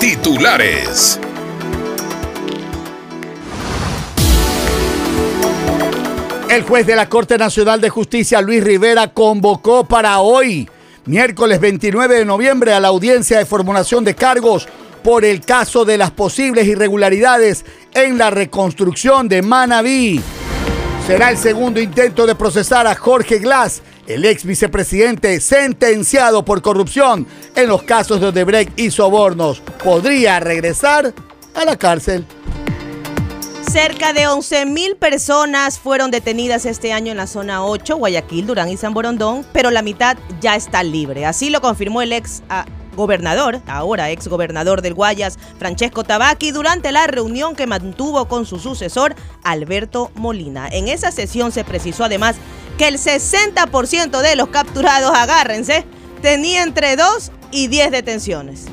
Titulares. 0.00 1.18
El 6.56 6.62
juez 6.62 6.86
de 6.86 6.96
la 6.96 7.06
Corte 7.06 7.36
Nacional 7.36 7.82
de 7.82 7.90
Justicia, 7.90 8.40
Luis 8.40 8.64
Rivera, 8.64 9.12
convocó 9.12 9.84
para 9.84 10.20
hoy, 10.20 10.66
miércoles 11.04 11.60
29 11.60 12.16
de 12.16 12.24
noviembre, 12.24 12.72
a 12.72 12.80
la 12.80 12.88
audiencia 12.88 13.36
de 13.36 13.44
formulación 13.44 14.04
de 14.04 14.14
cargos 14.14 14.66
por 15.04 15.26
el 15.26 15.42
caso 15.42 15.84
de 15.84 15.98
las 15.98 16.12
posibles 16.12 16.66
irregularidades 16.66 17.66
en 17.92 18.16
la 18.16 18.30
reconstrucción 18.30 19.28
de 19.28 19.42
Manabí. 19.42 20.22
Será 21.06 21.28
el 21.28 21.36
segundo 21.36 21.78
intento 21.78 22.26
de 22.26 22.34
procesar 22.34 22.86
a 22.86 22.94
Jorge 22.94 23.38
Glass, 23.38 23.82
el 24.06 24.24
ex 24.24 24.46
vicepresidente 24.46 25.38
sentenciado 25.42 26.42
por 26.42 26.62
corrupción 26.62 27.26
en 27.54 27.68
los 27.68 27.82
casos 27.82 28.18
de 28.18 28.28
Odebrecht 28.28 28.80
y 28.80 28.90
sobornos. 28.90 29.60
Podría 29.84 30.40
regresar 30.40 31.12
a 31.54 31.66
la 31.66 31.76
cárcel. 31.76 32.24
Cerca 33.70 34.12
de 34.12 34.28
11.000 34.28 34.96
personas 34.96 35.78
fueron 35.78 36.10
detenidas 36.10 36.66
este 36.66 36.92
año 36.92 37.10
en 37.10 37.16
la 37.16 37.26
zona 37.26 37.64
8, 37.64 37.96
Guayaquil, 37.96 38.46
Durán 38.46 38.70
y 38.70 38.76
San 38.76 38.94
Borondón, 38.94 39.44
pero 39.52 39.70
la 39.70 39.82
mitad 39.82 40.16
ya 40.40 40.54
está 40.54 40.82
libre. 40.82 41.26
Así 41.26 41.50
lo 41.50 41.60
confirmó 41.60 42.00
el 42.00 42.12
ex 42.12 42.42
ah, 42.48 42.64
gobernador, 42.94 43.60
ahora 43.66 44.10
ex 44.10 44.28
gobernador 44.28 44.82
del 44.82 44.94
Guayas, 44.94 45.38
Francesco 45.58 46.04
Tabaqui, 46.04 46.52
durante 46.52 46.92
la 46.92 47.06
reunión 47.08 47.56
que 47.56 47.66
mantuvo 47.66 48.28
con 48.28 48.46
su 48.46 48.58
sucesor, 48.58 49.14
Alberto 49.42 50.10
Molina. 50.14 50.68
En 50.68 50.88
esa 50.88 51.10
sesión 51.10 51.50
se 51.50 51.64
precisó 51.64 52.04
además 52.04 52.36
que 52.78 52.86
el 52.86 52.98
60% 52.98 54.20
de 54.20 54.36
los 54.36 54.48
capturados, 54.48 55.12
agárrense, 55.12 55.84
tenía 56.22 56.62
entre 56.62 56.96
2 56.96 57.32
y 57.50 57.66
10 57.66 57.90
detenciones. 57.90 58.66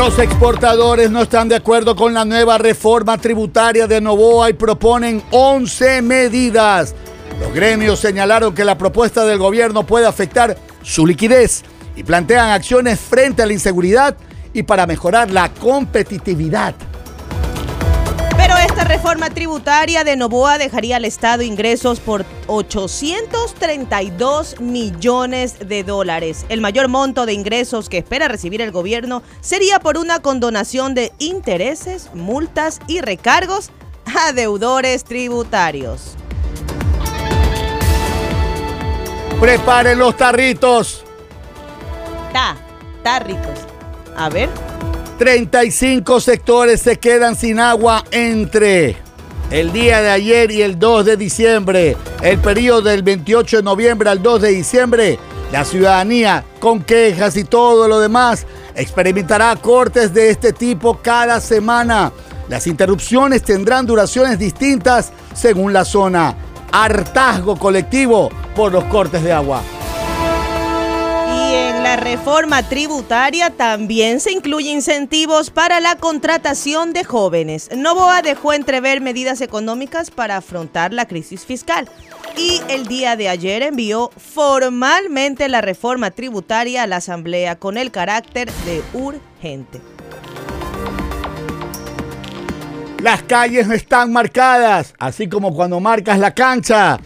Los 0.00 0.18
exportadores 0.18 1.10
no 1.10 1.20
están 1.20 1.50
de 1.50 1.56
acuerdo 1.56 1.94
con 1.94 2.14
la 2.14 2.24
nueva 2.24 2.56
reforma 2.56 3.18
tributaria 3.18 3.86
de 3.86 4.00
Novoa 4.00 4.48
y 4.48 4.54
proponen 4.54 5.22
11 5.30 6.00
medidas. 6.00 6.94
Los 7.38 7.52
gremios 7.52 8.00
señalaron 8.00 8.54
que 8.54 8.64
la 8.64 8.78
propuesta 8.78 9.26
del 9.26 9.36
gobierno 9.36 9.84
puede 9.84 10.06
afectar 10.06 10.56
su 10.82 11.06
liquidez 11.06 11.64
y 11.96 12.02
plantean 12.02 12.48
acciones 12.48 12.98
frente 12.98 13.42
a 13.42 13.46
la 13.46 13.52
inseguridad 13.52 14.16
y 14.54 14.62
para 14.62 14.86
mejorar 14.86 15.30
la 15.30 15.52
competitividad. 15.52 16.74
Esta 18.70 18.84
reforma 18.84 19.30
tributaria 19.30 20.04
de 20.04 20.14
Novoa 20.14 20.56
dejaría 20.56 20.94
al 20.94 21.04
Estado 21.04 21.42
ingresos 21.42 21.98
por 21.98 22.24
832 22.46 24.60
millones 24.60 25.68
de 25.68 25.82
dólares. 25.82 26.46
El 26.48 26.60
mayor 26.60 26.86
monto 26.86 27.26
de 27.26 27.32
ingresos 27.32 27.88
que 27.88 27.98
espera 27.98 28.28
recibir 28.28 28.60
el 28.60 28.70
gobierno 28.70 29.24
sería 29.40 29.80
por 29.80 29.98
una 29.98 30.20
condonación 30.20 30.94
de 30.94 31.10
intereses, 31.18 32.10
multas 32.14 32.78
y 32.86 33.00
recargos 33.00 33.72
a 34.04 34.32
deudores 34.32 35.02
tributarios. 35.02 36.14
Preparen 39.40 39.98
los 39.98 40.16
tarritos. 40.16 41.04
Ta, 42.32 42.56
tarritos. 43.02 43.58
A 44.16 44.28
ver. 44.28 44.48
35 45.20 46.18
sectores 46.18 46.80
se 46.80 46.98
quedan 46.98 47.36
sin 47.36 47.60
agua 47.60 48.06
entre 48.10 48.96
el 49.50 49.70
día 49.70 50.00
de 50.00 50.08
ayer 50.08 50.50
y 50.50 50.62
el 50.62 50.78
2 50.78 51.04
de 51.04 51.18
diciembre. 51.18 51.94
El 52.22 52.38
periodo 52.38 52.80
del 52.80 53.02
28 53.02 53.58
de 53.58 53.62
noviembre 53.62 54.08
al 54.08 54.22
2 54.22 54.40
de 54.40 54.48
diciembre. 54.48 55.18
La 55.52 55.66
ciudadanía, 55.66 56.42
con 56.58 56.82
quejas 56.82 57.36
y 57.36 57.44
todo 57.44 57.86
lo 57.86 58.00
demás, 58.00 58.46
experimentará 58.74 59.54
cortes 59.56 60.14
de 60.14 60.30
este 60.30 60.54
tipo 60.54 61.00
cada 61.02 61.38
semana. 61.42 62.12
Las 62.48 62.66
interrupciones 62.66 63.42
tendrán 63.42 63.84
duraciones 63.84 64.38
distintas 64.38 65.12
según 65.34 65.74
la 65.74 65.84
zona. 65.84 66.34
Hartazgo 66.72 67.58
colectivo 67.58 68.30
por 68.56 68.72
los 68.72 68.84
cortes 68.84 69.22
de 69.22 69.34
agua. 69.34 69.60
Reforma 72.00 72.62
tributaria 72.62 73.50
también 73.50 74.20
se 74.20 74.32
incluye 74.32 74.70
incentivos 74.70 75.50
para 75.50 75.80
la 75.80 75.96
contratación 75.96 76.94
de 76.94 77.04
jóvenes. 77.04 77.68
Novoa 77.76 78.22
dejó 78.22 78.54
entrever 78.54 79.02
medidas 79.02 79.42
económicas 79.42 80.10
para 80.10 80.38
afrontar 80.38 80.94
la 80.94 81.06
crisis 81.06 81.44
fiscal 81.44 81.90
y 82.38 82.62
el 82.68 82.86
día 82.86 83.16
de 83.16 83.28
ayer 83.28 83.62
envió 83.62 84.10
formalmente 84.16 85.46
la 85.50 85.60
reforma 85.60 86.10
tributaria 86.10 86.84
a 86.84 86.86
la 86.86 86.96
Asamblea 86.96 87.56
con 87.56 87.76
el 87.76 87.90
carácter 87.90 88.50
de 88.64 88.82
urgente. 88.94 89.82
Las 93.02 93.22
calles 93.24 93.68
están 93.68 94.10
marcadas, 94.10 94.94
así 94.98 95.28
como 95.28 95.54
cuando 95.54 95.80
marcas 95.80 96.18
la 96.18 96.34
cancha. 96.34 96.98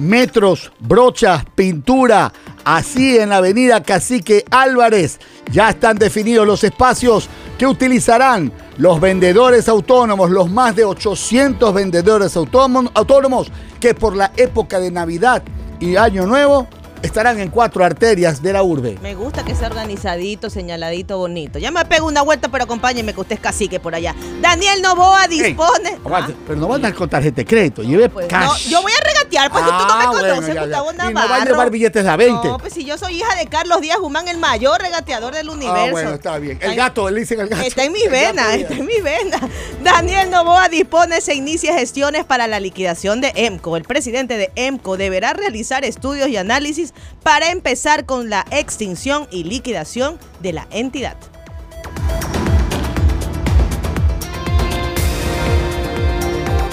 Metros, 0.00 0.72
brochas, 0.78 1.44
pintura. 1.54 2.32
Así 2.70 3.16
en 3.16 3.30
la 3.30 3.38
avenida 3.38 3.82
Cacique 3.82 4.44
Álvarez. 4.50 5.18
Ya 5.50 5.70
están 5.70 5.96
definidos 5.96 6.46
los 6.46 6.62
espacios 6.64 7.26
que 7.56 7.66
utilizarán 7.66 8.52
los 8.76 9.00
vendedores 9.00 9.70
autónomos, 9.70 10.30
los 10.30 10.50
más 10.50 10.76
de 10.76 10.84
800 10.84 11.72
vendedores 11.72 12.36
autónomos 12.36 13.50
que 13.80 13.94
por 13.94 14.14
la 14.14 14.32
época 14.36 14.80
de 14.80 14.90
Navidad 14.90 15.42
y 15.80 15.96
Año 15.96 16.26
Nuevo 16.26 16.68
estarán 17.02 17.38
en 17.40 17.50
cuatro 17.50 17.84
arterias 17.84 18.42
de 18.42 18.52
la 18.52 18.62
urbe. 18.62 18.98
Me 19.02 19.14
gusta 19.14 19.44
que 19.44 19.54
sea 19.54 19.68
organizadito, 19.68 20.50
señaladito, 20.50 21.18
bonito. 21.18 21.58
Ya 21.58 21.70
me 21.70 21.84
pego 21.84 22.06
una 22.06 22.22
vuelta, 22.22 22.48
pero 22.48 22.64
acompáñeme 22.64 23.12
que 23.12 23.20
usted 23.20 23.36
es 23.36 23.40
cacique 23.40 23.80
por 23.80 23.94
allá. 23.94 24.14
Daniel 24.40 24.82
Novoa 24.82 25.26
dispone. 25.28 25.98
¿Ah? 26.04 26.28
Pero 26.46 26.58
no 26.58 26.68
va 26.68 26.76
a 26.76 26.78
dar 26.78 26.94
con 26.94 27.08
tarjeta 27.08 27.36
de 27.36 27.44
crédito, 27.44 27.82
lleve 27.82 28.08
pues, 28.08 28.26
cash. 28.26 28.68
yo 28.68 28.82
voy 28.82 28.92
a 28.92 29.06
regatear, 29.06 29.50
porque 29.50 29.66
tú 29.66 29.86
no 29.86 29.98
me 29.98 30.04
ah, 30.04 30.10
conoces, 30.10 30.60
Gustavo 30.60 30.92
Navarro. 30.92 31.10
Y 31.10 31.14
no 31.14 31.28
va 31.28 31.36
a 31.36 31.44
llevar 31.44 31.70
billetes 31.70 32.06
a 32.06 32.16
20. 32.16 32.48
No, 32.48 32.58
pues 32.58 32.72
si 32.72 32.84
yo 32.84 32.98
soy 32.98 33.16
hija 33.16 33.34
de 33.36 33.46
Carlos 33.46 33.80
Díaz 33.80 33.98
Humán, 33.98 34.28
el 34.28 34.38
mayor 34.38 34.80
regateador 34.80 35.34
del 35.34 35.48
universo. 35.48 35.86
Ah, 35.86 35.90
bueno, 35.90 36.14
está 36.14 36.38
bien. 36.38 36.58
El 36.60 36.74
gato, 36.74 37.08
le 37.10 37.20
dicen 37.20 37.40
el 37.40 37.48
gato. 37.48 37.62
Está 37.62 37.84
en 37.84 37.92
mi 37.92 38.06
vena, 38.08 38.54
está 38.54 38.74
en 38.74 38.86
mi 38.86 39.00
vena. 39.00 39.40
Daniel 39.82 40.30
Novoa 40.30 40.68
dispone, 40.68 41.20
se 41.20 41.34
inicia 41.34 41.74
gestiones 41.74 42.24
para 42.24 42.46
la 42.46 42.60
liquidación 42.60 43.20
de 43.20 43.32
EMCO. 43.34 43.76
El 43.76 43.84
presidente 43.84 44.36
de 44.36 44.50
EMCO 44.56 44.96
deberá 44.96 45.32
realizar 45.32 45.84
estudios 45.84 46.28
y 46.28 46.36
análisis 46.36 46.87
para 47.22 47.50
empezar 47.50 48.06
con 48.06 48.30
la 48.30 48.44
extinción 48.50 49.26
y 49.30 49.44
liquidación 49.44 50.18
de 50.40 50.52
la 50.52 50.66
entidad. 50.70 51.16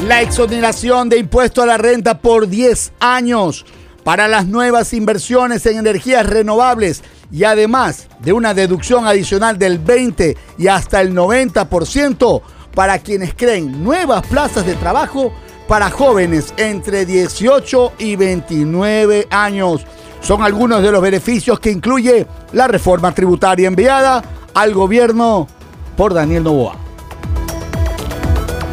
La 0.08 0.22
exoneración 0.22 1.10
de 1.10 1.18
impuesto 1.18 1.64
a 1.64 1.66
la 1.66 1.78
renta 1.78 2.20
por 2.20 2.48
10 2.48 2.94
años 3.00 3.66
para 4.04 4.28
las 4.28 4.46
nuevas 4.46 4.94
inversiones 4.94 5.66
en 5.66 5.80
energías 5.80 6.28
renovables 6.28 7.04
y 7.32 7.44
además 7.44 8.08
de 8.20 8.32
una 8.32 8.54
deducción 8.54 9.08
adicional 9.08 9.58
del 9.58 9.80
20 9.80 10.38
y 10.60 10.68
hasta 10.68 11.02
el 11.02 11.16
90% 11.16 12.42
para 12.76 13.00
quienes 13.00 13.34
creen 13.34 13.84
nuevas 13.84 14.28
plazas 14.28 14.66
de 14.66 14.76
trabajo 14.76 15.34
para 15.68 15.90
jóvenes 15.90 16.54
entre 16.58 17.06
18 17.08 17.94
y 17.98 18.16
29 18.16 19.28
años. 19.32 19.86
Son 20.26 20.42
algunos 20.42 20.82
de 20.82 20.92
los 20.92 21.04
beneficios 21.04 21.60
que 21.60 21.70
incluye 21.70 22.26
la 22.52 22.68
reforma 22.68 23.14
tributaria 23.14 23.68
enviada 23.68 24.24
al 24.56 24.74
gobierno 24.74 25.48
por 25.96 26.16
Daniel 26.16 26.44
Novoa. 26.44 26.76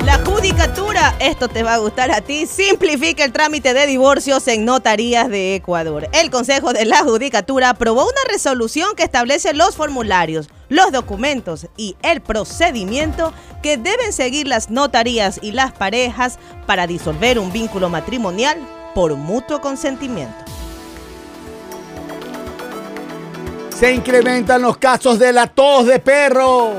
La 0.07 0.17
judicatura, 0.25 1.15
esto 1.21 1.49
te 1.49 1.63
va 1.63 1.75
a 1.75 1.77
gustar 1.77 2.11
a 2.11 2.23
ti, 2.23 2.47
simplifica 2.47 3.23
el 3.23 3.33
trámite 3.33 3.75
de 3.75 3.87
divorcios 3.87 4.49
en 4.49 4.65
notarías 4.65 5.29
de 5.29 5.55
Ecuador. 5.55 6.09
El 6.15 6.31
Consejo 6.31 6.73
de 6.73 6.87
la 6.87 7.03
Judicatura 7.03 7.69
aprobó 7.69 8.05
una 8.05 8.33
resolución 8.33 8.97
que 8.97 9.03
establece 9.03 9.53
los 9.53 9.77
formularios, 9.77 10.49
los 10.71 10.91
documentos 10.91 11.67
y 11.77 11.97
el 12.01 12.23
procedimiento 12.23 13.35
que 13.63 13.77
deben 13.77 14.15
seguir 14.15 14.49
las 14.49 14.71
notarías 14.71 15.39
y 15.43 15.53
las 15.53 15.73
parejas 15.73 16.39
para 16.67 16.87
disolver 16.87 17.39
un 17.39 17.53
vínculo 17.53 17.91
matrimonial 17.91 18.57
por 18.95 19.15
mutuo 19.17 19.61
consentimiento. 19.61 20.62
Se 23.79 23.93
incrementan 23.93 24.63
los 24.63 24.77
casos 24.77 25.19
de 25.19 25.33
la 25.33 25.47
tos 25.47 25.87
de 25.87 25.99
perro. 25.99 26.73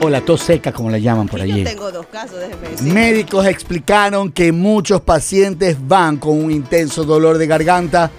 O 0.00 0.08
la 0.08 0.20
tos 0.20 0.40
seca, 0.40 0.72
como 0.72 0.90
la 0.90 0.98
llaman 0.98 1.26
por 1.26 1.40
allí. 1.40 1.64
Yo 1.64 1.70
tengo 1.70 1.90
dos 1.90 2.06
casos, 2.06 2.38
déjeme 2.38 2.68
decir. 2.68 2.92
Médicos 2.92 3.46
explicaron 3.46 4.30
que 4.30 4.52
muchos 4.52 5.00
pacientes 5.00 5.76
van 5.86 6.18
con 6.18 6.42
un 6.42 6.50
intenso 6.50 7.04
dolor 7.04 7.36
de 7.36 7.46
garganta. 7.46 8.10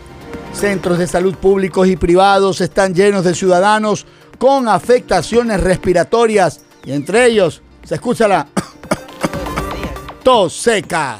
Centros 0.53 0.97
de 0.97 1.07
salud 1.07 1.35
públicos 1.35 1.87
y 1.87 1.95
privados 1.95 2.59
están 2.61 2.93
llenos 2.93 3.23
de 3.23 3.33
ciudadanos 3.33 4.05
con 4.37 4.67
afectaciones 4.67 5.61
respiratorias 5.61 6.61
y 6.85 6.91
entre 6.91 7.25
ellos 7.27 7.61
se 7.83 7.95
escucha 7.95 8.27
la 8.27 8.47
tos 10.23 10.53
seca. 10.53 11.19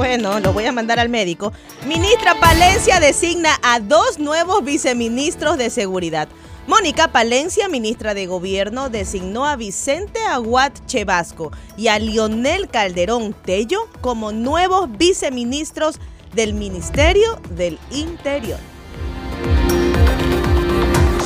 Bueno, 0.00 0.40
lo 0.40 0.54
voy 0.54 0.64
a 0.64 0.72
mandar 0.72 0.98
al 0.98 1.10
médico. 1.10 1.52
Ministra 1.86 2.34
Palencia 2.40 3.00
designa 3.00 3.50
a 3.62 3.80
dos 3.80 4.18
nuevos 4.18 4.64
viceministros 4.64 5.58
de 5.58 5.68
seguridad. 5.68 6.26
Mónica 6.66 7.08
Palencia, 7.08 7.68
ministra 7.68 8.14
de 8.14 8.24
Gobierno, 8.24 8.88
designó 8.88 9.44
a 9.44 9.56
Vicente 9.56 10.18
Aguat 10.26 10.72
Chevasco 10.86 11.52
y 11.76 11.88
a 11.88 11.98
Lionel 11.98 12.68
Calderón 12.68 13.34
Tello 13.44 13.88
como 14.00 14.32
nuevos 14.32 14.90
viceministros 14.96 16.00
del 16.34 16.54
Ministerio 16.54 17.38
del 17.50 17.78
Interior. 17.90 18.58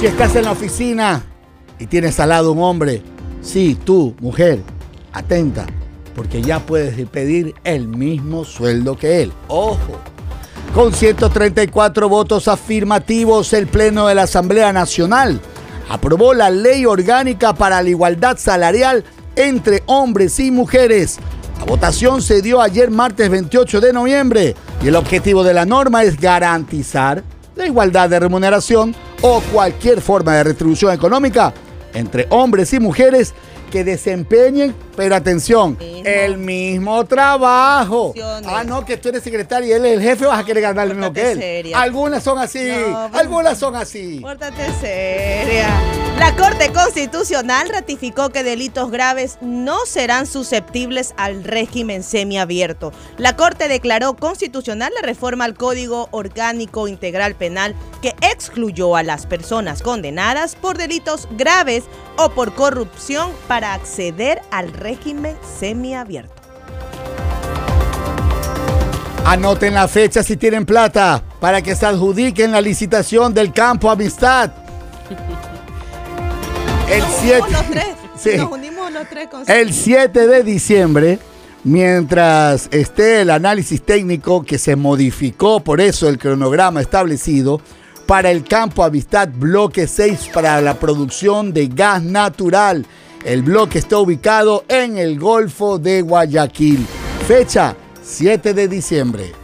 Si 0.00 0.06
estás 0.06 0.34
en 0.34 0.46
la 0.46 0.50
oficina 0.50 1.24
y 1.78 1.86
tienes 1.86 2.18
al 2.18 2.30
lado 2.30 2.50
un 2.50 2.60
hombre, 2.60 3.02
sí, 3.40 3.78
tú, 3.84 4.16
mujer, 4.18 4.64
atenta 5.12 5.64
porque 6.14 6.42
ya 6.42 6.60
puedes 6.60 6.94
pedir 7.08 7.54
el 7.64 7.88
mismo 7.88 8.44
sueldo 8.44 8.96
que 8.96 9.22
él. 9.22 9.32
Ojo. 9.48 9.98
Con 10.74 10.92
134 10.92 12.08
votos 12.08 12.48
afirmativos, 12.48 13.52
el 13.52 13.66
Pleno 13.66 14.08
de 14.08 14.14
la 14.14 14.22
Asamblea 14.22 14.72
Nacional 14.72 15.40
aprobó 15.88 16.34
la 16.34 16.50
ley 16.50 16.86
orgánica 16.86 17.54
para 17.54 17.82
la 17.82 17.88
igualdad 17.88 18.38
salarial 18.38 19.04
entre 19.36 19.82
hombres 19.86 20.40
y 20.40 20.50
mujeres. 20.50 21.18
La 21.58 21.64
votación 21.64 22.22
se 22.22 22.42
dio 22.42 22.60
ayer 22.60 22.90
martes 22.90 23.30
28 23.30 23.80
de 23.80 23.92
noviembre 23.92 24.56
y 24.82 24.88
el 24.88 24.96
objetivo 24.96 25.44
de 25.44 25.54
la 25.54 25.64
norma 25.64 26.02
es 26.02 26.18
garantizar 26.20 27.22
la 27.54 27.66
igualdad 27.66 28.08
de 28.08 28.20
remuneración 28.20 28.94
o 29.22 29.40
cualquier 29.52 30.00
forma 30.00 30.34
de 30.34 30.44
retribución 30.44 30.92
económica 30.92 31.54
entre 31.94 32.26
hombres 32.30 32.72
y 32.72 32.80
mujeres 32.80 33.32
que 33.74 33.82
desempeñen 33.82 34.72
Pero 34.96 35.16
atención, 35.16 35.76
Mismo. 35.76 36.02
el 36.04 36.38
mismo 36.38 37.04
trabajo. 37.06 38.12
Funciones. 38.12 38.48
Ah, 38.48 38.62
no, 38.62 38.84
que 38.84 38.96
tú 38.96 39.08
eres 39.08 39.24
secretario 39.24 39.68
y 39.68 39.72
él 39.72 39.84
es 39.84 39.94
el 39.94 40.00
jefe, 40.00 40.26
vas 40.26 40.38
a 40.38 40.44
querer 40.44 40.62
ganar 40.62 40.86
lo 40.86 40.94
mismo 40.94 41.12
que 41.12 41.32
él. 41.32 41.38
seria. 41.40 41.80
Algunas 41.82 42.22
son 42.22 42.38
así, 42.38 42.60
No, 42.68 43.08
pues- 43.10 43.20
algunas 43.20 43.58
son 43.58 43.74
así. 43.74 44.20
Pórtate 44.20 44.62
seria. 44.80 45.68
La 46.20 46.36
Corte 46.36 46.70
Constitucional 46.72 47.68
ratificó 47.68 48.30
que 48.30 48.44
delitos 48.44 48.92
graves 48.92 49.38
no 49.40 49.78
serán 49.84 50.28
susceptibles 50.28 51.12
al 51.16 51.42
régimen 51.42 52.04
semiabierto. 52.04 52.92
La 53.18 53.34
Corte 53.34 53.66
declaró 53.66 54.14
constitucional 54.14 54.92
la 54.94 55.02
reforma 55.04 55.44
al 55.44 55.54
Código 55.54 56.06
Orgánico 56.12 56.86
Integral 56.86 57.34
Penal 57.34 57.74
que 58.00 58.14
excluyó 58.20 58.94
a 58.94 59.02
las 59.02 59.26
personas 59.26 59.82
condenadas 59.82 60.54
por 60.54 60.78
delitos 60.78 61.26
graves 61.32 61.82
o 62.16 62.28
por 62.30 62.54
corrupción 62.54 63.32
para 63.48 63.63
acceder 63.72 64.42
al 64.50 64.72
régimen 64.72 65.36
semiabierto. 65.58 66.34
Anoten 69.24 69.72
la 69.72 69.88
fecha 69.88 70.22
si 70.22 70.36
tienen 70.36 70.66
plata 70.66 71.22
para 71.40 71.62
que 71.62 71.74
se 71.74 71.86
adjudiquen 71.86 72.52
la 72.52 72.60
licitación 72.60 73.32
del 73.32 73.52
campo 73.52 73.90
Amistad. 73.90 74.50
El 76.90 77.00
Nos 77.00 77.14
7, 77.20 77.40
unimos 77.40 77.52
los 77.52 77.70
tres. 77.70 77.86
Sí. 78.16 78.36
Nos 78.36 78.52
unimos 78.52 78.92
los 78.92 79.08
tres 79.08 79.28
con 79.28 79.42
el 79.50 79.74
7 79.74 80.28
de 80.28 80.42
diciembre, 80.44 81.18
mientras 81.64 82.68
esté 82.70 83.22
el 83.22 83.30
análisis 83.30 83.82
técnico 83.82 84.44
que 84.44 84.56
se 84.56 84.76
modificó 84.76 85.60
por 85.60 85.80
eso 85.80 86.08
el 86.08 86.16
cronograma 86.16 86.80
establecido 86.80 87.60
para 88.06 88.30
el 88.30 88.44
campo 88.44 88.84
Amistad 88.84 89.28
bloque 89.34 89.88
6 89.88 90.30
para 90.32 90.60
la 90.60 90.74
producción 90.74 91.52
de 91.52 91.66
gas 91.66 92.02
natural. 92.02 92.86
El 93.24 93.42
bloque 93.42 93.78
está 93.78 93.96
ubicado 93.98 94.64
en 94.68 94.98
el 94.98 95.18
Golfo 95.18 95.78
de 95.78 96.02
Guayaquil. 96.02 96.86
Fecha 97.26 97.74
7 98.02 98.52
de 98.52 98.68
diciembre. 98.68 99.43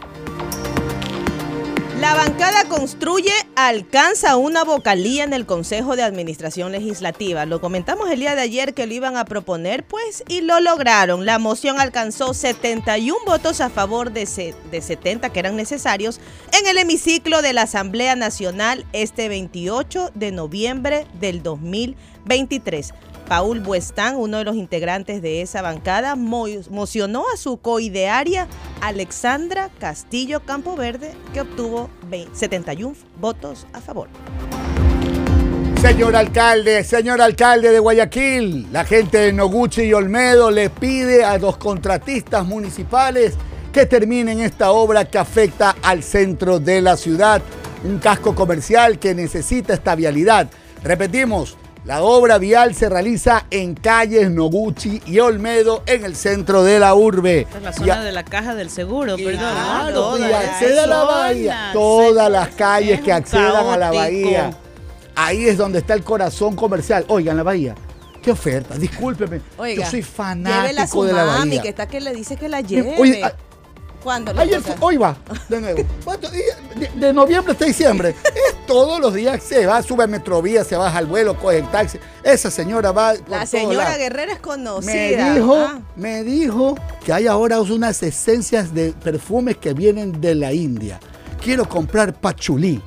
La 2.01 2.15
bancada 2.15 2.65
construye 2.65 3.33
alcanza 3.57 4.37
una 4.39 4.65
vocalía 4.65 5.23
en 5.23 5.35
el 5.35 5.45
Consejo 5.45 5.97
de 5.97 6.03
Administración 6.03 6.73
Legislativa. 6.73 7.45
Lo 7.45 7.61
comentamos 7.61 8.11
el 8.11 8.21
día 8.21 8.35
de 8.35 8.41
ayer 8.41 8.73
que 8.73 8.87
lo 8.87 8.95
iban 8.95 9.19
a 9.19 9.27
proponer, 9.27 9.85
pues, 9.85 10.25
y 10.27 10.41
lo 10.41 10.61
lograron. 10.61 11.27
La 11.27 11.39
moción 11.39 11.79
alcanzó 11.79 12.33
71 12.33 13.19
votos 13.27 13.61
a 13.61 13.69
favor 13.69 14.13
de, 14.13 14.25
se- 14.25 14.55
de 14.71 14.81
70 14.81 15.29
que 15.31 15.41
eran 15.41 15.57
necesarios 15.57 16.21
en 16.59 16.67
el 16.67 16.79
hemiciclo 16.79 17.43
de 17.43 17.53
la 17.53 17.63
Asamblea 17.63 18.17
Nacional 18.17 18.87
este 18.95 19.29
28 19.29 20.11
de 20.15 20.33
noviembre 20.33 21.07
del 21.21 21.43
2023. 21.43 22.95
Paul 23.29 23.61
Buestán, 23.61 24.17
uno 24.17 24.39
de 24.39 24.45
los 24.45 24.57
integrantes 24.57 25.23
de 25.23 25.43
esa 25.43 25.63
bancada, 25.63 26.17
mo- 26.17 26.47
mocionó 26.71 27.25
a 27.33 27.37
su 27.37 27.59
coidearia 27.59 28.49
Alexandra 28.81 29.71
Castillo 29.79 30.41
Campoverde, 30.41 31.13
que 31.33 31.43
obtuvo 31.43 31.91
20 32.09 32.35
71 32.35 32.95
votos 33.21 33.67
a 33.73 33.81
favor. 33.81 34.09
Señor 35.81 36.15
alcalde, 36.15 36.85
señor 36.85 37.23
alcalde 37.23 37.71
de 37.71 37.79
Guayaquil, 37.79 38.71
la 38.71 38.85
gente 38.85 39.17
de 39.17 39.33
Noguchi 39.33 39.83
y 39.83 39.95
Olmedo 39.95 40.51
le 40.51 40.69
pide 40.69 41.25
a 41.25 41.39
los 41.39 41.57
contratistas 41.57 42.45
municipales 42.45 43.35
que 43.73 43.87
terminen 43.87 44.41
esta 44.41 44.73
obra 44.73 45.07
que 45.07 45.17
afecta 45.17 45.77
al 45.83 46.03
centro 46.03 46.61
de 46.61 46.83
la 46.83 46.99
ciudad, 46.99 47.41
un 47.85 47.99
casco 47.99 48.35
comercial 48.35 48.99
que 48.99 49.15
necesita 49.15 49.73
esta 49.73 49.95
vialidad. 49.95 50.51
Repetimos, 50.83 51.57
la 51.85 52.03
obra 52.03 52.39
vial 52.39 52.75
se 52.75 52.89
realiza 52.89 53.47
en 53.51 53.75
calles 53.75 54.31
Noguchi 54.31 55.01
y 55.07 55.19
Olmedo 55.19 55.83
en 55.87 56.05
el 56.05 56.15
centro 56.15 56.63
de 56.63 56.79
la 56.79 56.95
urbe. 56.95 57.41
Esta 57.41 57.57
es 57.59 57.65
la 57.65 57.73
zona 57.73 58.01
a- 58.01 58.05
de 58.05 58.13
la 58.13 58.25
caja 58.25 58.55
del 58.55 58.71
seguro, 58.71 59.17
perdón. 59.17 59.37
claro, 59.39 59.95
Toda 59.95 60.19
y 60.29 60.31
la 60.31 60.41
accede 60.41 60.81
a 60.81 60.87
la 60.87 61.05
bahía. 61.05 61.71
Todas 61.73 62.27
se- 62.27 62.31
las 62.33 62.49
calles 62.51 63.01
que 63.01 63.13
accedan 63.13 63.67
a 63.67 63.77
la 63.77 63.91
bahía. 63.93 64.51
Ahí 65.17 65.47
es 65.47 65.57
donde 65.59 65.79
está 65.81 65.95
el 65.95 66.05
corazón 66.05 66.55
comercial. 66.55 67.05
Oigan, 67.09 67.37
la 67.37 67.43
bahía. 67.43 67.75
Qué 68.23 68.31
oferta, 68.31 68.77
discúlpeme. 68.77 69.41
Oiga, 69.57 69.85
Yo 69.85 69.91
soy 69.91 70.03
llévela 70.03 70.13
a 70.13 70.85
fanático 70.85 70.87
su 70.89 71.03
de 71.05 71.13
la 71.15 71.25
mami, 71.25 71.49
bahía. 71.51 71.63
que 71.63 71.69
está 71.71 71.87
que 71.89 72.01
le 72.01 72.13
dice 72.15 72.37
que 72.37 72.49
la 72.51 72.61
lleve. 72.61 72.95
Oye, 72.99 73.25
a- 73.25 73.35
¿Cuándo 74.03 74.33
le 74.33 74.41
ayer 74.41 74.61
fue- 74.63 74.75
hoy 74.81 74.97
va, 74.97 75.17
de 75.49 75.61
nuevo. 75.61 75.83
De, 76.77 76.89
de 76.95 77.13
noviembre 77.13 77.53
hasta 77.53 77.65
diciembre. 77.67 78.15
Es 78.25 78.67
todos 78.67 79.01
los 79.01 79.13
días 79.13 79.43
se 79.43 79.67
va, 79.67 79.83
sube 79.83 80.05
a 80.05 80.07
Metrovía, 80.07 80.65
se 80.65 80.77
baja 80.77 80.97
al 80.99 81.07
vuelo, 81.07 81.37
coge 81.37 81.59
el 81.59 81.69
taxi. 81.71 81.99
Esa 82.23 82.51
señora 82.51 82.93
va. 82.93 83.15
La 83.29 83.45
señora. 83.45 83.97
Guerrera 83.99 84.33
es 84.35 84.39
conocida. 84.39 84.93
Me 84.93 85.35
dijo, 85.35 85.55
Ah, 85.57 85.81
me 85.97 86.23
dijo 86.25 86.77
que 87.05 87.13
hay 87.13 87.27
ahora 87.27 87.61
unas 87.61 88.03
esencias 88.03 88.73
de 88.73 88.93
perfumes 88.93 89.57
que 89.59 89.75
vienen 89.75 90.21
de 90.21 90.35
la 90.37 90.53
India. 90.53 90.99
Quiero 91.43 91.69
comprar 91.69 92.15
pachulí. 92.15 92.81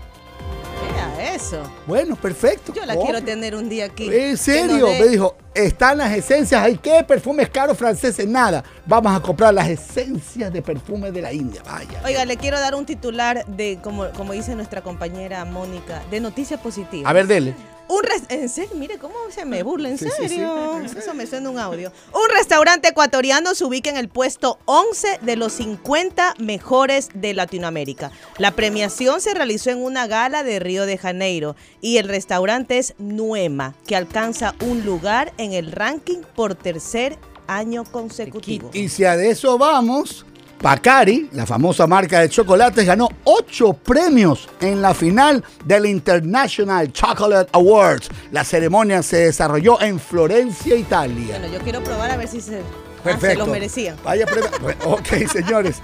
Eso. 1.33 1.61
Bueno, 1.87 2.15
perfecto. 2.15 2.73
Yo 2.73 2.85
la 2.85 2.95
quiero 2.95 3.21
tener 3.23 3.55
un 3.55 3.69
día 3.69 3.85
aquí. 3.85 4.09
En 4.11 4.37
serio, 4.37 4.87
me 4.87 5.07
dijo, 5.07 5.35
están 5.53 5.97
las 5.97 6.15
esencias, 6.15 6.61
¿hay 6.61 6.77
qué? 6.77 7.03
Perfumes 7.03 7.49
caros 7.49 7.77
franceses, 7.77 8.27
nada. 8.27 8.63
Vamos 8.85 9.15
a 9.15 9.19
comprar 9.19 9.53
las 9.53 9.69
esencias 9.69 10.51
de 10.51 10.61
perfume 10.61 11.11
de 11.11 11.21
la 11.21 11.33
India, 11.33 11.61
vaya. 11.63 12.01
Oiga, 12.05 12.25
le 12.25 12.37
quiero 12.37 12.59
dar 12.59 12.75
un 12.75 12.85
titular 12.85 13.45
de, 13.45 13.79
como, 13.83 14.09
como 14.11 14.33
dice 14.33 14.55
nuestra 14.55 14.81
compañera 14.81 15.45
Mónica, 15.45 16.01
de 16.09 16.19
noticias 16.19 16.59
positivas. 16.59 17.09
A 17.09 17.13
ver, 17.13 17.27
dele. 17.27 17.53
Un 17.89 18.01
en 18.29 18.49
serio, 18.49 18.75
mire 18.75 18.97
cómo 18.97 19.13
se 19.29 19.45
me 19.45 19.61
burla, 19.63 19.89
en 19.89 19.97
Sí, 19.97 20.05
sí, 20.05 20.11
sí. 20.23 20.29
serio. 20.29 20.79
Eso 20.79 21.13
me 21.13 21.27
suena 21.27 21.49
un 21.49 21.59
audio. 21.59 21.91
Un 22.13 22.35
restaurante 22.35 22.87
ecuatoriano 22.89 23.55
se 23.55 23.65
ubica 23.65 23.89
en 23.89 23.97
el 23.97 24.09
puesto 24.09 24.57
11 24.65 25.19
de 25.21 25.35
los 25.35 25.53
50 25.53 26.35
mejores 26.39 27.09
de 27.13 27.33
Latinoamérica. 27.33 28.11
La 28.37 28.51
premiación 28.51 29.21
se 29.21 29.33
realizó 29.33 29.69
en 29.69 29.83
una 29.83 30.07
gala 30.07 30.43
de 30.43 30.59
Río 30.59 30.85
de 30.85 30.97
Janeiro 30.97 31.55
y 31.81 31.97
el 31.97 32.07
restaurante 32.07 32.77
es 32.77 32.93
Nuema, 32.97 33.75
que 33.85 33.95
alcanza 33.95 34.55
un 34.61 34.85
lugar 34.85 35.33
en 35.37 35.53
el 35.53 35.71
ranking 35.71 36.19
por 36.35 36.55
tercer 36.55 37.17
año 37.47 37.83
consecutivo. 37.83 38.69
Y 38.73 38.89
si 38.89 39.03
a 39.03 39.17
de 39.17 39.29
eso 39.31 39.57
vamos, 39.57 40.25
Pacari, 40.63 41.27
la 41.33 41.45
famosa 41.45 41.85
marca 41.87 42.21
de 42.21 42.29
chocolates, 42.29 42.85
ganó 42.85 43.09
ocho 43.25 43.73
premios 43.73 44.47
en 44.61 44.81
la 44.81 44.93
final 44.93 45.43
del 45.65 45.85
International 45.85 46.89
Chocolate 46.93 47.49
Awards. 47.51 48.09
La 48.31 48.45
ceremonia 48.45 49.03
se 49.03 49.25
desarrolló 49.25 49.81
en 49.81 49.99
Florencia, 49.99 50.77
Italia. 50.77 51.37
Bueno, 51.37 51.53
yo 51.53 51.59
quiero 51.59 51.83
probar 51.83 52.11
a 52.11 52.15
ver 52.15 52.29
si 52.29 52.39
se, 52.39 52.61
ah, 53.03 53.17
se 53.19 53.35
lo 53.35 53.47
merecían. 53.47 53.97
Vaya 54.05 54.25
premio. 54.25 54.49
Ok, 54.85 55.29
señores. 55.29 55.81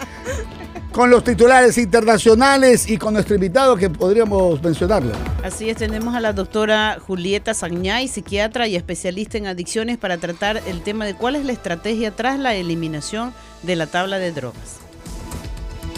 Con 0.99 1.09
los 1.09 1.23
titulares 1.23 1.77
internacionales 1.77 2.89
y 2.89 2.97
con 2.97 3.13
nuestro 3.13 3.33
invitado 3.33 3.77
que 3.77 3.89
podríamos 3.89 4.61
mencionarlo. 4.61 5.13
Así 5.45 5.69
es, 5.69 5.77
tenemos 5.77 6.13
a 6.13 6.19
la 6.19 6.33
doctora 6.33 6.97
Julieta 6.99 7.53
Sañay, 7.53 8.09
psiquiatra 8.09 8.67
y 8.67 8.75
especialista 8.75 9.37
en 9.37 9.47
adicciones 9.47 9.97
para 9.97 10.17
tratar 10.17 10.61
el 10.67 10.81
tema 10.81 11.05
de 11.05 11.13
cuál 11.13 11.37
es 11.37 11.45
la 11.45 11.53
estrategia 11.53 12.13
tras 12.13 12.37
la 12.37 12.53
eliminación 12.53 13.33
de 13.63 13.77
la 13.77 13.87
tabla 13.87 14.19
de 14.19 14.33
drogas. 14.33 14.81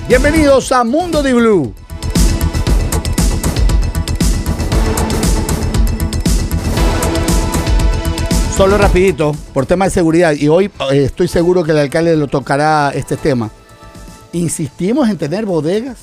Bienvenidos 0.07 0.71
a 0.71 0.83
Mundo 0.83 1.23
de 1.23 1.33
Blue. 1.33 1.73
Solo 8.55 8.77
rapidito, 8.77 9.31
por 9.51 9.65
tema 9.65 9.85
de 9.85 9.91
seguridad, 9.91 10.33
y 10.33 10.47
hoy 10.47 10.69
eh, 10.91 11.05
estoy 11.05 11.27
seguro 11.27 11.63
que 11.63 11.71
el 11.71 11.79
alcalde 11.79 12.15
lo 12.15 12.27
tocará 12.27 12.91
este 12.93 13.17
tema. 13.17 13.49
Insistimos 14.33 15.09
en 15.09 15.17
tener 15.17 15.45
bodegas 15.45 15.97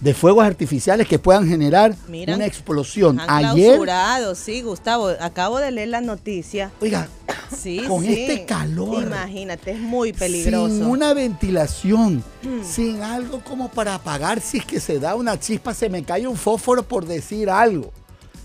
de 0.00 0.14
fuegos 0.14 0.44
artificiales 0.44 1.08
que 1.08 1.18
puedan 1.18 1.48
generar 1.48 1.94
una 2.08 2.46
explosión. 2.46 3.18
Han 3.20 3.44
Ayer, 3.46 3.66
clausurado, 3.72 4.34
sí, 4.34 4.62
Gustavo. 4.62 5.08
Acabo 5.20 5.58
de 5.58 5.70
leer 5.72 5.88
la 5.88 6.00
noticia. 6.00 6.70
oiga, 6.80 7.08
Sí, 7.56 7.80
con 7.88 8.04
sí. 8.04 8.12
este 8.12 8.44
calor, 8.44 9.02
Imagínate, 9.04 9.70
es 9.72 9.80
muy 9.80 10.12
peligroso. 10.12 10.68
sin 10.74 10.84
una 10.84 11.14
ventilación, 11.14 12.22
Mm. 12.42 12.62
sin 12.62 13.02
algo 13.02 13.42
como 13.42 13.70
para 13.70 13.94
apagar 13.94 14.40
si 14.40 14.58
es 14.58 14.66
que 14.66 14.80
se 14.80 14.98
da 15.00 15.14
una 15.14 15.40
chispa, 15.40 15.72
se 15.74 15.88
me 15.88 16.04
cae 16.04 16.26
un 16.28 16.36
fósforo 16.36 16.82
por 16.82 17.06
decir 17.06 17.48
algo. 17.50 17.90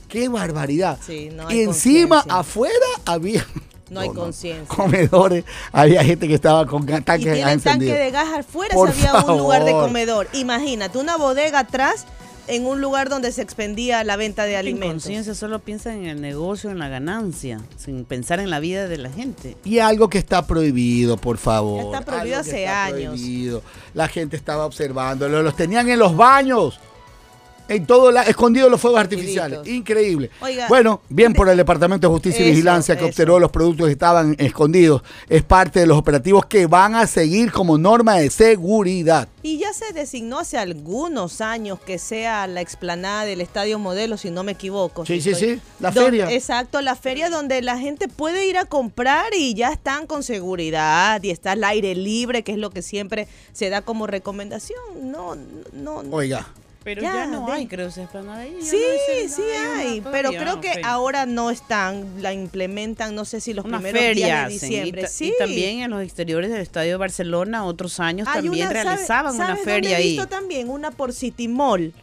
¡Qué 0.08 0.30
barbaridad! 0.30 0.98
Sí, 1.06 1.30
no 1.34 1.48
hay 1.48 1.60
y 1.60 1.62
encima, 1.64 2.24
afuera 2.30 2.74
había... 3.06 3.46
No 3.90 4.00
hay 4.00 4.10
conciencia. 4.10 4.68
Comedores, 4.68 5.44
había 5.72 6.04
gente 6.04 6.28
que 6.28 6.34
estaba 6.36 6.66
con 6.66 6.84
Y 6.84 7.02
tanques 7.02 7.32
de 7.32 7.40
gas 7.42 7.64
tanque 7.64 7.94
de 7.94 8.12
gas 8.12 8.28
afuera 8.40 8.74
Por 8.74 8.92
si 8.92 9.06
había 9.06 9.32
un 9.32 9.38
lugar 9.38 9.64
de 9.66 9.72
comedor. 9.72 10.28
Imagínate, 10.34 10.98
una 10.98 11.18
bodega 11.18 11.60
atrás 11.60 12.06
en 12.48 12.66
un 12.66 12.82
lugar 12.82 13.10
donde 13.10 13.32
se 13.32 13.42
expendía 13.42 14.04
la 14.04 14.16
venta 14.16 14.44
de 14.46 14.58
alimentos. 14.58 14.88
inconsciencia 14.88 15.36
solo 15.36 15.60
piensa 15.60 15.94
en 15.94 16.06
el 16.06 16.20
negocio, 16.22 16.72
en 16.72 16.80
la 16.80 16.90
ganancia, 16.90 17.62
sin 17.78 18.04
pensar 18.06 18.40
en 18.40 18.50
la 18.50 18.60
vida 18.60 18.88
de 18.88 18.98
la 18.98 19.10
gente. 19.10 19.56
Y 19.64 19.80
algo 19.80 20.10
que 20.10 20.18
está 20.18 20.46
prohibido, 20.46 21.18
por 21.18 21.38
favor. 21.38 21.78
Ya 21.82 21.84
está 22.00 22.02
prohibido 22.06 22.38
Algo 22.38 22.50
hace 22.50 22.64
está 22.64 22.86
años. 22.86 23.14
prohibido. 23.14 23.62
La 23.94 24.08
gente 24.08 24.36
estaba 24.36 24.66
observándolo, 24.66 25.42
los 25.42 25.56
tenían 25.56 25.90
en 25.90 26.00
los 26.00 26.16
baños. 26.18 26.80
En 27.76 27.86
todo 27.86 28.12
la, 28.12 28.24
escondido 28.24 28.70
los 28.70 28.80
fuegos 28.80 29.00
artificiales. 29.00 29.60
Increíble. 29.68 30.30
Oiga, 30.42 30.68
bueno, 30.68 31.02
bien 31.10 31.34
por 31.34 31.50
el 31.50 31.58
Departamento 31.58 32.08
de 32.08 32.14
Justicia 32.14 32.42
y 32.42 32.44
Eso, 32.50 32.52
Vigilancia 32.56 32.96
que 32.96 33.02
eso. 33.02 33.10
observó 33.10 33.40
los 33.40 33.52
productos 33.52 33.88
que 33.88 33.92
estaban 33.94 34.36
escondidos. 34.40 35.02
Es 35.30 35.44
parte 35.44 35.80
de 35.80 35.88
los 35.88 35.98
operativos 35.98 36.46
que 36.46 36.66
van 36.68 36.96
a 36.96 37.08
seguir 37.08 37.52
como 37.52 37.78
norma 37.78 38.16
de 38.18 38.30
seguridad. 38.30 39.28
Y 39.42 39.58
ya 39.58 39.74
se 39.74 39.92
designó 39.94 40.40
hace 40.40 40.58
algunos 40.58 41.42
años 41.42 41.80
que 41.80 42.00
sea 42.00 42.48
la 42.48 42.62
explanada 42.62 43.26
del 43.26 43.42
Estadio 43.42 43.78
Modelo, 43.78 44.16
si 44.18 44.32
no 44.32 44.44
me 44.44 44.54
equivoco. 44.54 45.06
Sí, 45.06 45.16
si 45.16 45.22
sí, 45.22 45.30
estoy- 45.32 45.56
sí, 45.56 45.62
la 45.82 45.92
Don- 45.92 46.06
feria. 46.06 46.32
Exacto, 46.32 46.80
la 46.82 46.96
feria 46.96 47.30
donde 47.30 47.62
la 47.62 47.78
gente 47.78 48.08
puede 48.08 48.48
ir 48.48 48.58
a 48.58 48.66
comprar 48.66 49.34
y 49.38 49.54
ya 49.54 49.70
están 49.72 50.08
con 50.08 50.24
seguridad 50.24 51.22
y 51.24 51.30
está 51.30 51.52
al 51.54 51.64
aire 51.66 51.94
libre, 51.96 52.44
que 52.44 52.54
es 52.54 52.58
lo 52.58 52.70
que 52.70 52.82
siempre 52.82 53.28
se 53.52 53.70
da 53.70 53.82
como 53.82 54.08
recomendación. 54.08 54.80
No, 55.04 55.36
no, 55.74 56.04
no. 56.04 56.16
Oiga. 56.16 56.48
Pero 56.84 57.02
Ya, 57.02 57.14
ya, 57.14 57.28
no 57.28 57.46
de- 57.46 57.52
hay, 57.54 57.68
creo, 57.68 57.88
esa 57.88 58.04
esplanada 58.04 58.40
ahí. 58.42 58.58
Yo 58.60 58.66
Sí, 58.66 58.76
no 58.78 59.14
sé, 59.14 59.30
sí 59.30 59.42
no 59.42 59.74
hay, 59.80 60.02
pero 60.12 60.32
creo 60.32 60.60
que 60.60 60.70
feria. 60.74 60.90
ahora 60.90 61.26
no 61.26 61.50
están, 61.50 62.22
la 62.22 62.34
implementan, 62.34 63.16
no 63.16 63.24
sé 63.26 63.40
si 63.40 63.54
los 63.54 63.64
una 63.66 63.78
primeros 63.78 64.02
feria 64.02 64.26
días 64.26 64.48
de 64.48 64.54
diciembre. 64.54 65.02
Y, 65.02 65.04
ta- 65.06 65.10
sí. 65.10 65.34
y 65.34 65.38
también 65.40 65.80
en 65.80 65.90
los 65.92 66.02
exteriores 66.04 66.52
del 66.52 66.60
Estadio 66.62 66.92
de 66.92 66.98
Barcelona, 66.98 67.64
otros 67.66 68.00
años 68.02 68.28
Hay 68.28 68.42
también 68.44 68.68
una- 68.68 68.74
¿sabe- 68.76 68.84
realizaban 68.84 69.36
una 69.36 69.46
¿sabes 69.48 69.60
dónde 69.66 69.72
feria 69.72 69.92
he 69.92 69.96
ahí. 69.96 70.10
visto 70.12 70.28
también 70.28 70.70
una 70.70 70.92
por 70.92 71.14
City 71.14 71.48
Mall. 71.48 71.94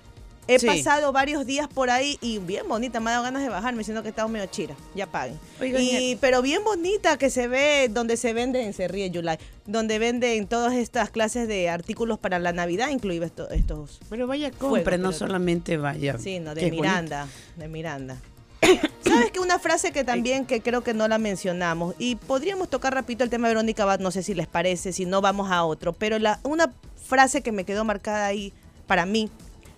He 0.49 0.59
Sí. 0.59 0.67
pasado 0.67 1.13
varios 1.13 1.47
días 1.47 1.69
por 1.69 1.91
ahí 1.91 2.19
y 2.21 2.39
bien 2.39 2.67
bonita, 2.67 2.99
me 2.99 3.11
ha 3.11 3.13
dado 3.13 3.25
ganas 3.25 3.43
de 3.43 3.49
bajarme, 3.49 3.85
siendo 3.85 4.03
que 4.03 4.09
estamos 4.09 4.33
medio 4.33 4.47
chira. 4.47 4.75
Ya 4.97 5.07
paguen. 5.07 5.39
Oigan, 5.61 5.81
y, 5.81 6.17
pero 6.17 6.43
bien 6.43 6.65
bonita 6.65 7.19
que 7.19 7.31
se 7.31 7.47
ve 7.47 7.89
donde 7.89 8.17
se 8.17 8.33
venden, 8.33 8.73
se 8.73 8.89
ríe 8.89 9.13
July, 9.15 9.39
donde 9.67 9.99
venden 10.01 10.49
todas 10.49 10.75
estas 10.75 11.11
clases 11.11 11.47
de 11.47 11.69
artículos 11.69 12.19
para 12.19 12.41
la 12.41 12.53
Navidad, 12.53 12.89
incluidos 12.89 13.27
esto- 13.27 13.49
estos. 13.51 14.01
Pero 14.11 14.27
vaya, 14.27 14.51
compre, 14.51 14.99
no 14.99 15.11
pero- 15.11 15.19
solamente 15.19 15.77
vaya. 15.77 16.19
Sí, 16.19 16.41
no, 16.41 16.55
de 16.55 16.63
bonito. 16.63 16.83
Miranda, 16.83 17.29
de 17.57 17.69
Miranda. 17.69 18.17
¿Sabes 19.05 19.31
que 19.31 19.39
una 19.41 19.59
frase 19.61 19.93
que 19.93 20.03
también 20.05 20.47
que 20.47 20.61
creo 20.63 20.83
que 20.83 20.95
no 20.95 21.07
la 21.07 21.19
mencionamos 21.19 21.95
y 21.99 22.17
podríamos 22.17 22.69
tocar 22.69 22.93
rapidito 22.95 23.23
el 23.25 23.31
tema 23.31 23.47
de 23.49 23.55
Verónica 23.55 23.85
Abad, 23.85 24.01
no 24.01 24.11
sé 24.11 24.23
si 24.25 24.35
les 24.35 24.47
parece, 24.49 24.93
si 24.93 25.07
no 25.07 25.21
vamos 25.21 25.51
a 25.53 25.65
otro, 25.65 25.93
pero 25.93 26.19
la, 26.19 26.41
una 26.43 26.73
frase 27.07 27.41
que 27.43 27.53
me 27.53 27.65
quedó 27.65 27.85
marcada 27.85 28.27
ahí 28.27 28.53
para 28.87 29.07
mí, 29.07 29.31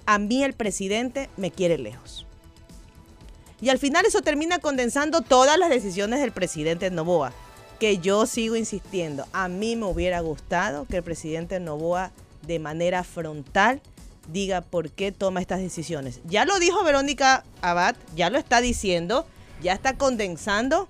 a 0.06 0.18
mí 0.18 0.44
el 0.44 0.52
presidente 0.52 1.28
me 1.36 1.50
quiere 1.50 1.78
lejos. 1.78 2.26
Y 3.60 3.68
al 3.68 3.78
final 3.78 4.04
eso 4.04 4.22
termina 4.22 4.58
condensando 4.58 5.20
todas 5.20 5.58
las 5.58 5.70
decisiones 5.70 6.20
del 6.20 6.32
presidente 6.32 6.90
Novoa, 6.90 7.32
que 7.78 7.98
yo 7.98 8.26
sigo 8.26 8.56
insistiendo, 8.56 9.26
a 9.32 9.48
mí 9.48 9.76
me 9.76 9.86
hubiera 9.86 10.20
gustado 10.20 10.84
que 10.86 10.98
el 10.98 11.02
presidente 11.02 11.60
Novoa 11.60 12.10
de 12.46 12.58
manera 12.58 13.04
frontal 13.04 13.80
diga 14.32 14.60
por 14.60 14.90
qué 14.90 15.12
toma 15.12 15.40
estas 15.40 15.60
decisiones. 15.60 16.20
Ya 16.24 16.44
lo 16.44 16.58
dijo 16.58 16.82
Verónica 16.84 17.44
Abad, 17.60 17.96
ya 18.16 18.30
lo 18.30 18.38
está 18.38 18.60
diciendo, 18.60 19.26
ya 19.62 19.72
está 19.72 19.96
condensando 19.96 20.88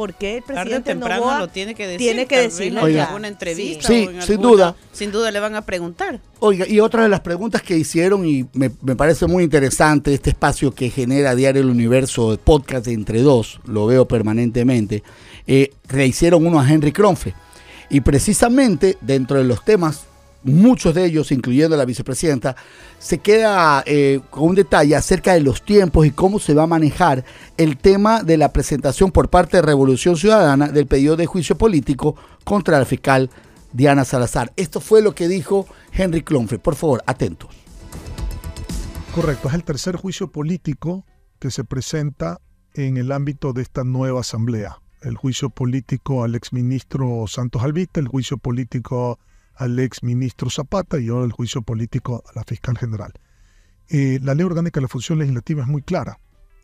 por 0.00 0.14
qué 0.14 0.38
el 0.38 0.42
Tarde 0.44 0.52
o 0.60 0.62
presidente 0.62 0.90
temprano 0.92 1.20
Novoa 1.20 1.38
lo 1.40 1.48
tiene 1.48 1.74
que 1.74 1.86
decir. 1.86 1.98
tiene 1.98 2.26
que 2.26 2.40
decirlo 2.40 2.86
en 2.88 2.98
alguna 3.00 3.28
entrevista. 3.28 3.86
Sí, 3.86 4.06
o 4.06 4.10
en 4.10 4.22
sin 4.22 4.32
alguna- 4.36 4.48
duda. 4.50 4.76
Sin 4.92 5.12
duda 5.12 5.30
le 5.30 5.40
van 5.40 5.54
a 5.56 5.66
preguntar. 5.66 6.20
Oiga, 6.38 6.66
y 6.66 6.80
otra 6.80 7.02
de 7.02 7.10
las 7.10 7.20
preguntas 7.20 7.60
que 7.60 7.76
hicieron, 7.76 8.24
y 8.26 8.46
me, 8.54 8.70
me 8.80 8.96
parece 8.96 9.26
muy 9.26 9.44
interesante 9.44 10.14
este 10.14 10.30
espacio 10.30 10.72
que 10.74 10.88
genera 10.88 11.34
Diario 11.34 11.60
El 11.60 11.68
Universo, 11.68 12.30
de 12.30 12.38
podcast 12.38 12.86
de 12.86 12.94
entre 12.94 13.20
dos, 13.20 13.60
lo 13.66 13.84
veo 13.84 14.08
permanentemente, 14.08 15.02
eh, 15.46 15.70
le 15.92 16.06
hicieron 16.06 16.46
uno 16.46 16.58
a 16.60 16.66
Henry 16.70 16.92
Kronfe. 16.92 17.34
Y 17.90 18.00
precisamente 18.00 18.96
dentro 19.02 19.36
de 19.36 19.44
los 19.44 19.64
temas, 19.64 20.04
muchos 20.42 20.94
de 20.94 21.04
ellos, 21.04 21.32
incluyendo 21.32 21.76
la 21.76 21.84
vicepresidenta, 21.84 22.56
se 22.98 23.18
queda 23.18 23.82
eh, 23.86 24.20
con 24.30 24.50
un 24.50 24.54
detalle 24.54 24.96
acerca 24.96 25.34
de 25.34 25.40
los 25.40 25.62
tiempos 25.62 26.06
y 26.06 26.10
cómo 26.10 26.38
se 26.38 26.54
va 26.54 26.64
a 26.64 26.66
manejar 26.66 27.24
el 27.56 27.76
tema 27.76 28.22
de 28.22 28.36
la 28.36 28.52
presentación 28.52 29.12
por 29.12 29.28
parte 29.28 29.58
de 29.58 29.62
Revolución 29.62 30.16
Ciudadana 30.16 30.68
del 30.68 30.86
pedido 30.86 31.16
de 31.16 31.26
juicio 31.26 31.56
político 31.56 32.16
contra 32.44 32.78
la 32.78 32.84
fiscal 32.84 33.30
Diana 33.72 34.04
Salazar. 34.04 34.52
Esto 34.56 34.80
fue 34.80 35.02
lo 35.02 35.14
que 35.14 35.28
dijo 35.28 35.66
Henry 35.92 36.22
Klonfe. 36.22 36.58
Por 36.58 36.74
favor, 36.74 37.02
atentos. 37.06 37.50
Correcto, 39.14 39.48
es 39.48 39.54
el 39.54 39.64
tercer 39.64 39.96
juicio 39.96 40.30
político 40.30 41.04
que 41.38 41.50
se 41.50 41.64
presenta 41.64 42.40
en 42.74 42.96
el 42.96 43.12
ámbito 43.12 43.52
de 43.52 43.62
esta 43.62 43.84
nueva 43.84 44.20
asamblea. 44.20 44.78
El 45.02 45.16
juicio 45.16 45.50
político 45.50 46.24
al 46.24 46.34
exministro 46.34 47.24
Santos 47.26 47.62
Alvita, 47.62 48.00
el 48.00 48.08
juicio 48.08 48.36
político 48.36 49.18
al 49.60 49.78
exministro 49.78 50.48
Zapata 50.48 50.98
y 50.98 51.10
ahora 51.10 51.26
el 51.26 51.32
juicio 51.32 51.60
político 51.60 52.24
a 52.26 52.32
la 52.34 52.44
fiscal 52.44 52.78
general. 52.78 53.12
Eh, 53.88 54.18
la 54.22 54.34
ley 54.34 54.46
orgánica 54.46 54.80
de 54.80 54.82
la 54.82 54.88
función 54.88 55.18
legislativa 55.18 55.62
es 55.62 55.68
muy 55.68 55.82
clara. 55.82 56.18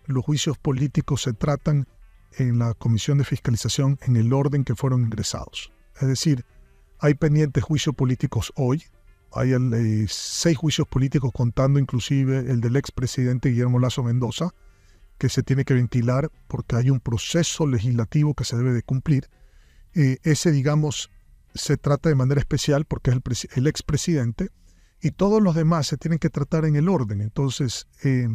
Los 0.06 0.24
juicios 0.24 0.56
políticos 0.56 1.22
se 1.22 1.34
tratan 1.34 1.86
en 2.38 2.58
la 2.58 2.72
comisión 2.72 3.18
de 3.18 3.24
fiscalización 3.24 3.98
en 4.00 4.16
el 4.16 4.32
orden 4.32 4.64
que 4.64 4.74
fueron 4.74 5.02
ingresados. 5.02 5.72
Es 6.00 6.08
decir, 6.08 6.46
hay 6.98 7.12
pendientes 7.12 7.62
juicios 7.62 7.94
políticos 7.94 8.50
hoy, 8.56 8.82
hay 9.30 9.52
eh, 9.52 10.06
seis 10.08 10.56
juicios 10.56 10.88
políticos 10.88 11.32
contando 11.34 11.78
inclusive 11.78 12.50
el 12.50 12.62
del 12.62 12.76
expresidente 12.76 13.50
Guillermo 13.50 13.78
Lazo 13.78 14.04
Mendoza, 14.04 14.54
que 15.18 15.28
se 15.28 15.42
tiene 15.42 15.66
que 15.66 15.74
ventilar 15.74 16.30
porque 16.48 16.76
hay 16.76 16.88
un 16.88 17.00
proceso 17.00 17.66
legislativo 17.66 18.32
que 18.32 18.44
se 18.44 18.56
debe 18.56 18.72
de 18.72 18.82
cumplir. 18.82 19.28
Eh, 19.94 20.16
ese, 20.22 20.50
digamos, 20.50 21.10
se 21.56 21.76
trata 21.76 22.08
de 22.08 22.14
manera 22.14 22.40
especial 22.40 22.84
porque 22.84 23.10
es 23.10 23.16
el, 23.16 23.58
el 23.58 23.66
expresidente 23.66 24.50
y 25.00 25.10
todos 25.10 25.42
los 25.42 25.54
demás 25.54 25.86
se 25.86 25.96
tienen 25.96 26.18
que 26.18 26.30
tratar 26.30 26.64
en 26.64 26.76
el 26.76 26.88
orden. 26.88 27.20
Entonces, 27.20 27.86
eh, 28.02 28.28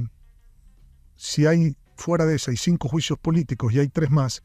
si 1.16 1.46
hay 1.46 1.76
fuera 1.96 2.26
de 2.26 2.36
ese 2.36 2.52
hay 2.52 2.58
cinco 2.58 2.88
juicios 2.88 3.20
políticos 3.20 3.74
y 3.74 3.80
hay 3.80 3.90
tres 3.90 4.12
más, 4.12 4.44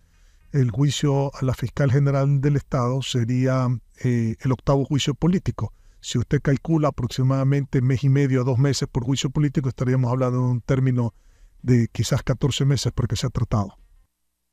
el 0.53 0.71
juicio 0.71 1.35
a 1.35 1.45
la 1.45 1.55
fiscal 1.55 1.91
general 1.91 2.41
del 2.41 2.57
Estado 2.57 3.03
sería 3.03 3.69
eh, 4.03 4.37
el 4.41 4.53
octavo 4.53 4.85
juicio 4.85 5.15
político. 5.15 5.73
Si 6.01 6.19
usted 6.19 6.41
calcula 6.41 6.89
aproximadamente 6.89 7.83
mes 7.83 8.05
y 8.05 8.09
medio 8.09 8.43
a 8.43 8.45
dos 8.45 8.59
meses 8.59 8.89
por 8.91 9.05
juicio 9.05 9.31
político, 9.31 9.69
estaríamos 9.69 10.11
hablando 10.11 10.39
de 10.39 10.45
un 10.45 10.61
término 10.61 11.15
de 11.63 11.89
quizás 11.89 12.23
14 12.23 12.65
meses 12.65 12.93
porque 12.95 13.17
se 13.17 13.27
ha 13.27 13.31
tratado. 13.31 13.77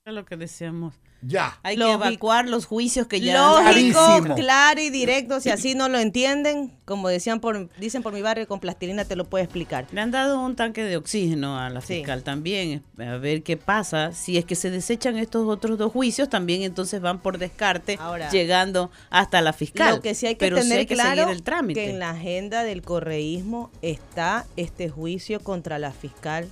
Es 0.05 0.13
lo 0.13 0.25
que 0.25 0.35
decíamos. 0.35 0.95
Ya. 1.21 1.57
Hay 1.63 1.77
Lógico. 1.77 2.01
que 2.01 2.07
evacuar 2.09 2.49
los 2.49 2.65
juicios 2.65 3.07
que 3.07 3.21
ya 3.21 3.35
Lógico, 3.37 3.99
Clarísimo. 4.01 4.35
claro 4.35 4.81
y 4.81 4.89
directo. 4.89 5.39
Si 5.39 5.49
así 5.49 5.75
no 5.75 5.87
lo 5.87 5.97
entienden, 5.97 6.73
como 6.83 7.07
decían 7.07 7.39
por, 7.39 7.69
dicen 7.77 8.03
por 8.03 8.11
mi 8.11 8.21
barrio, 8.21 8.45
con 8.45 8.59
plastilina 8.59 9.05
te 9.05 9.15
lo 9.15 9.23
puedo 9.23 9.41
explicar. 9.45 9.87
Le 9.93 10.01
han 10.01 10.11
dado 10.11 10.41
un 10.41 10.57
tanque 10.57 10.83
de 10.83 10.97
oxígeno 10.97 11.57
a 11.57 11.69
la 11.69 11.79
Sí. 11.79 11.93
fiscal 11.99 12.21
también, 12.23 12.83
a 12.99 13.15
ver 13.15 13.43
qué 13.43 13.55
pasa. 13.55 14.11
Si 14.11 14.37
es 14.37 14.43
que 14.43 14.55
se 14.55 14.69
desechan 14.71 15.17
estos 15.17 15.47
otros 15.47 15.77
dos 15.77 15.93
juicios, 15.93 16.27
también 16.27 16.63
entonces 16.63 16.99
van 16.99 17.21
por 17.21 17.37
descarte, 17.37 17.95
Ahora, 18.01 18.29
llegando 18.29 18.91
hasta 19.09 19.39
la 19.39 19.53
fiscal. 19.53 19.95
Lo 19.95 20.01
que 20.01 20.15
sí 20.15 20.27
hay 20.27 20.35
que 20.35 20.39
Pero 20.39 20.57
sí 20.57 20.63
tener 20.63 20.79
hay 20.79 20.85
que 20.85 20.95
claro 20.95 21.21
seguir 21.21 21.29
el 21.37 21.43
trámite. 21.43 21.79
que 21.85 21.89
en 21.91 21.99
la 21.99 22.09
agenda 22.09 22.63
del 22.65 22.81
correísmo 22.81 23.71
está 23.81 24.45
este 24.57 24.89
juicio 24.89 25.39
contra 25.39 25.79
la 25.79 25.93
fiscal. 25.93 26.49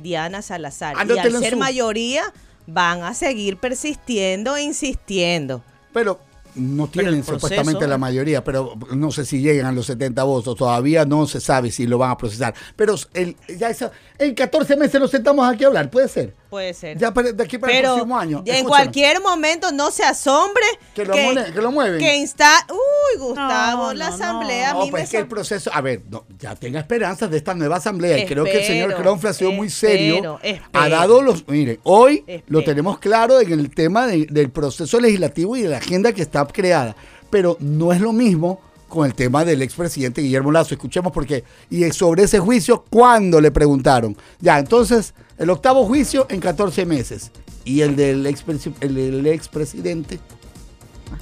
Diana 0.00 0.40
Salazar. 0.40 0.96
y 1.06 1.18
al 1.18 1.30
ser 1.42 1.50
su- 1.52 1.58
mayoría, 1.58 2.22
van 2.68 3.02
a 3.02 3.14
seguir 3.14 3.56
persistiendo 3.56 4.54
e 4.54 4.62
insistiendo. 4.62 5.62
Pero 5.92 6.20
no 6.54 6.88
tienen 6.88 7.24
supuestamente 7.24 7.86
la 7.86 7.98
mayoría, 7.98 8.44
pero 8.44 8.74
no 8.94 9.10
sé 9.10 9.24
si 9.24 9.40
llegan 9.40 9.66
a 9.66 9.72
los 9.72 9.86
70 9.86 10.22
votos, 10.24 10.56
todavía 10.56 11.04
no 11.04 11.26
se 11.26 11.40
sabe 11.40 11.70
si 11.70 11.86
lo 11.86 11.98
van 11.98 12.10
a 12.10 12.16
procesar. 12.18 12.54
Pero 12.76 12.94
el, 13.14 13.36
ya 13.58 13.70
esa, 13.70 13.90
en 14.18 14.34
14 14.34 14.76
meses 14.76 15.00
nos 15.00 15.10
sentamos 15.10 15.48
aquí 15.48 15.64
a 15.64 15.68
hablar, 15.68 15.90
puede 15.90 16.08
ser. 16.08 16.34
Puede 16.50 16.72
ser. 16.74 16.96
Ya 16.98 17.12
para- 17.12 17.30
de 17.32 17.44
aquí 17.44 17.58
para 17.58 17.72
el 17.76 17.82
próximo 17.84 18.18
año. 18.18 18.38
en 18.38 18.54
escúchame, 18.54 18.68
cualquier 18.68 19.20
momento 19.20 19.70
no 19.70 19.90
se 19.90 20.02
asombre 20.02 20.64
Que 20.94 21.04
lo 21.04 21.14
mueve- 21.14 21.52
que 21.52 21.60
lo 21.60 21.70
mueven. 21.70 21.98
Que 22.00 22.16
insta 22.16 22.66
Uy, 22.70 23.18
Gustavo, 23.20 23.88
No, 23.88 23.94
la 23.94 24.08
no, 24.08 24.14
asamblea 24.14 24.72
No, 24.72 24.80
a 24.80 24.84
mí 24.86 24.90
pues 24.90 25.00
me 25.02 25.04
es 25.04 25.10
que 25.10 25.18
el 25.18 25.26
proceso, 25.28 25.70
a 25.72 25.80
ver, 25.82 26.02
no, 26.10 26.24
ya 26.38 26.54
tenga 26.56 26.80
esperanzas 26.80 27.30
de 27.30 27.36
esta 27.36 27.54
nueva 27.54 27.76
asamblea. 27.76 28.18
y 28.18 28.26
creo 28.26 28.44
que 28.44 28.58
el 28.58 28.64
señor 28.64 28.90
Espero, 28.90 29.02
Cronfle 29.02 29.28
ha 29.30 29.32
sido 29.34 29.52
muy 29.52 29.68
serio. 29.70 30.16
espero, 30.16 30.34
Ha 30.42 30.46
espero. 30.46 30.88
dado 30.88 31.22
los. 31.22 31.46
Mire, 31.46 31.78
hoy 31.84 32.24
lo 32.26 32.34
Espero. 32.34 32.64
tenemos 32.64 32.98
claro 32.98 33.40
en 33.40 33.52
el 33.52 33.70
tema 33.74 34.06
de- 34.06 34.26
del 34.30 34.50
proceso 34.50 34.98
legislativo 35.00 35.56
y 35.56 35.62
de 35.62 35.68
la 35.68 35.76
agenda 35.78 36.12
que 36.12 36.22
está 36.22 36.46
creada. 36.46 36.96
Pero 37.30 37.56
no 37.60 37.92
es 37.92 38.00
lo 38.00 38.12
mismo 38.14 38.60
con 38.88 39.06
el 39.06 39.14
tema 39.14 39.44
del 39.44 39.62
expresidente 39.62 40.22
Guillermo 40.22 40.50
Lazo. 40.50 40.74
Escuchemos 40.74 41.12
porque. 41.12 41.44
Y 41.70 41.88
sobre 41.90 42.24
ese 42.24 42.38
juicio, 42.40 42.84
¿cuándo 42.90 43.40
le 43.40 43.50
preguntaron? 43.50 44.16
Ya, 44.40 44.58
entonces, 44.58 45.14
el 45.36 45.50
octavo 45.50 45.84
juicio 45.86 46.26
en 46.30 46.40
14 46.40 46.86
meses. 46.86 47.30
Y 47.64 47.82
el 47.82 47.96
del 47.96 48.24
expresi- 48.26 48.74
el 48.80 48.94
del 48.94 49.26
expresidente. 49.26 50.18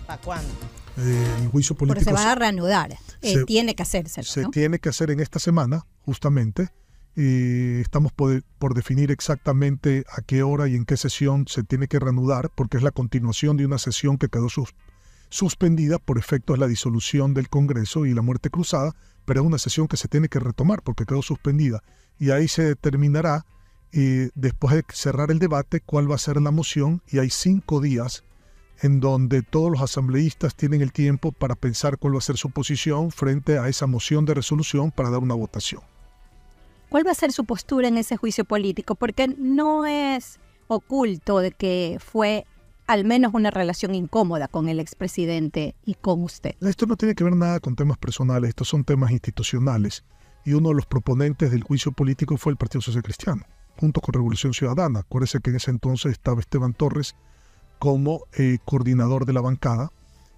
¿Para 0.06 0.20
cuándo? 0.20 0.48
Eh, 0.98 1.26
el 1.42 1.48
juicio 1.48 1.74
Porque 1.76 1.94
político 1.94 2.10
se 2.10 2.14
va 2.14 2.22
se- 2.22 2.28
a 2.28 2.34
reanudar. 2.36 2.92
Eh, 3.22 3.32
se- 3.34 3.44
tiene 3.44 3.74
que 3.74 3.82
hacerse. 3.82 4.22
se 4.22 4.42
¿no? 4.42 4.50
tiene 4.50 4.78
que 4.78 4.88
hacer 4.88 5.10
en 5.10 5.20
esta 5.20 5.38
semana, 5.38 5.84
justamente. 6.02 6.68
Y 7.16 7.80
estamos 7.80 8.12
por, 8.12 8.42
por 8.58 8.74
definir 8.74 9.10
exactamente 9.10 10.04
a 10.16 10.20
qué 10.22 10.42
hora 10.42 10.68
y 10.68 10.74
en 10.74 10.84
qué 10.84 10.96
sesión 10.98 11.46
se 11.48 11.62
tiene 11.62 11.88
que 11.88 11.98
reanudar, 11.98 12.50
porque 12.54 12.76
es 12.76 12.82
la 12.82 12.90
continuación 12.90 13.56
de 13.56 13.64
una 13.64 13.78
sesión 13.78 14.18
que 14.18 14.28
quedó 14.28 14.48
sus- 14.50 14.74
suspendida 15.36 15.98
por 15.98 16.16
efectos 16.16 16.56
de 16.56 16.60
la 16.60 16.66
disolución 16.66 17.34
del 17.34 17.50
Congreso 17.50 18.06
y 18.06 18.14
la 18.14 18.22
muerte 18.22 18.48
cruzada, 18.48 18.94
pero 19.26 19.40
es 19.40 19.46
una 19.46 19.58
sesión 19.58 19.86
que 19.86 19.98
se 19.98 20.08
tiene 20.08 20.28
que 20.28 20.40
retomar 20.40 20.82
porque 20.82 21.04
quedó 21.04 21.20
suspendida 21.20 21.82
y 22.18 22.30
ahí 22.30 22.48
se 22.48 22.62
determinará 22.62 23.44
eh, 23.92 24.30
después 24.34 24.74
de 24.74 24.84
cerrar 24.88 25.30
el 25.30 25.38
debate 25.38 25.80
cuál 25.80 26.10
va 26.10 26.14
a 26.14 26.18
ser 26.18 26.40
la 26.40 26.50
moción 26.50 27.02
y 27.08 27.18
hay 27.18 27.28
cinco 27.28 27.82
días 27.82 28.24
en 28.80 29.00
donde 29.00 29.42
todos 29.42 29.70
los 29.70 29.82
asambleístas 29.82 30.54
tienen 30.54 30.80
el 30.80 30.92
tiempo 30.92 31.32
para 31.32 31.54
pensar 31.54 31.98
cuál 31.98 32.14
va 32.14 32.18
a 32.18 32.22
ser 32.22 32.38
su 32.38 32.50
posición 32.50 33.10
frente 33.10 33.58
a 33.58 33.68
esa 33.68 33.86
moción 33.86 34.24
de 34.24 34.32
resolución 34.32 34.90
para 34.90 35.10
dar 35.10 35.20
una 35.20 35.34
votación. 35.34 35.82
¿Cuál 36.88 37.06
va 37.06 37.10
a 37.10 37.14
ser 37.14 37.32
su 37.32 37.44
postura 37.44 37.88
en 37.88 37.98
ese 37.98 38.16
juicio 38.16 38.46
político? 38.46 38.94
Porque 38.94 39.28
no 39.28 39.84
es 39.84 40.40
oculto 40.68 41.40
de 41.40 41.52
que 41.52 41.98
fue 42.00 42.46
al 42.86 43.04
menos 43.04 43.34
una 43.34 43.50
relación 43.50 43.94
incómoda 43.94 44.48
con 44.48 44.68
el 44.68 44.80
expresidente 44.80 45.74
y 45.84 45.94
con 45.94 46.22
usted. 46.22 46.54
Esto 46.60 46.86
no 46.86 46.96
tiene 46.96 47.14
que 47.14 47.24
ver 47.24 47.34
nada 47.34 47.60
con 47.60 47.76
temas 47.76 47.98
personales, 47.98 48.50
estos 48.50 48.68
son 48.68 48.84
temas 48.84 49.10
institucionales. 49.10 50.04
Y 50.44 50.52
uno 50.52 50.68
de 50.68 50.76
los 50.76 50.86
proponentes 50.86 51.50
del 51.50 51.64
juicio 51.64 51.90
político 51.90 52.36
fue 52.36 52.52
el 52.52 52.56
Partido 52.56 52.80
Social 52.80 53.02
Cristiano, 53.02 53.42
junto 53.80 54.00
con 54.00 54.12
Revolución 54.12 54.54
Ciudadana. 54.54 55.00
Acuérdese 55.00 55.40
que 55.40 55.50
en 55.50 55.56
ese 55.56 55.72
entonces 55.72 56.12
estaba 56.12 56.40
Esteban 56.40 56.72
Torres 56.72 57.16
como 57.78 58.22
eh, 58.38 58.58
coordinador 58.64 59.26
de 59.26 59.32
la 59.32 59.40
bancada 59.40 59.90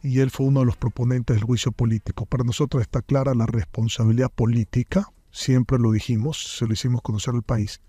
y 0.02 0.20
él 0.20 0.30
fue 0.30 0.46
uno 0.46 0.60
de 0.60 0.66
los 0.66 0.76
proponentes 0.76 1.36
del 1.36 1.44
juicio 1.44 1.72
político. 1.72 2.24
Para 2.26 2.44
nosotros 2.44 2.80
está 2.80 3.02
clara 3.02 3.34
la 3.34 3.46
responsabilidad 3.46 4.30
política, 4.30 5.12
siempre 5.30 5.78
lo 5.78 5.92
dijimos, 5.92 6.56
se 6.58 6.66
lo 6.66 6.72
hicimos 6.72 7.02
conocer 7.02 7.34
al 7.34 7.42
país, 7.42 7.80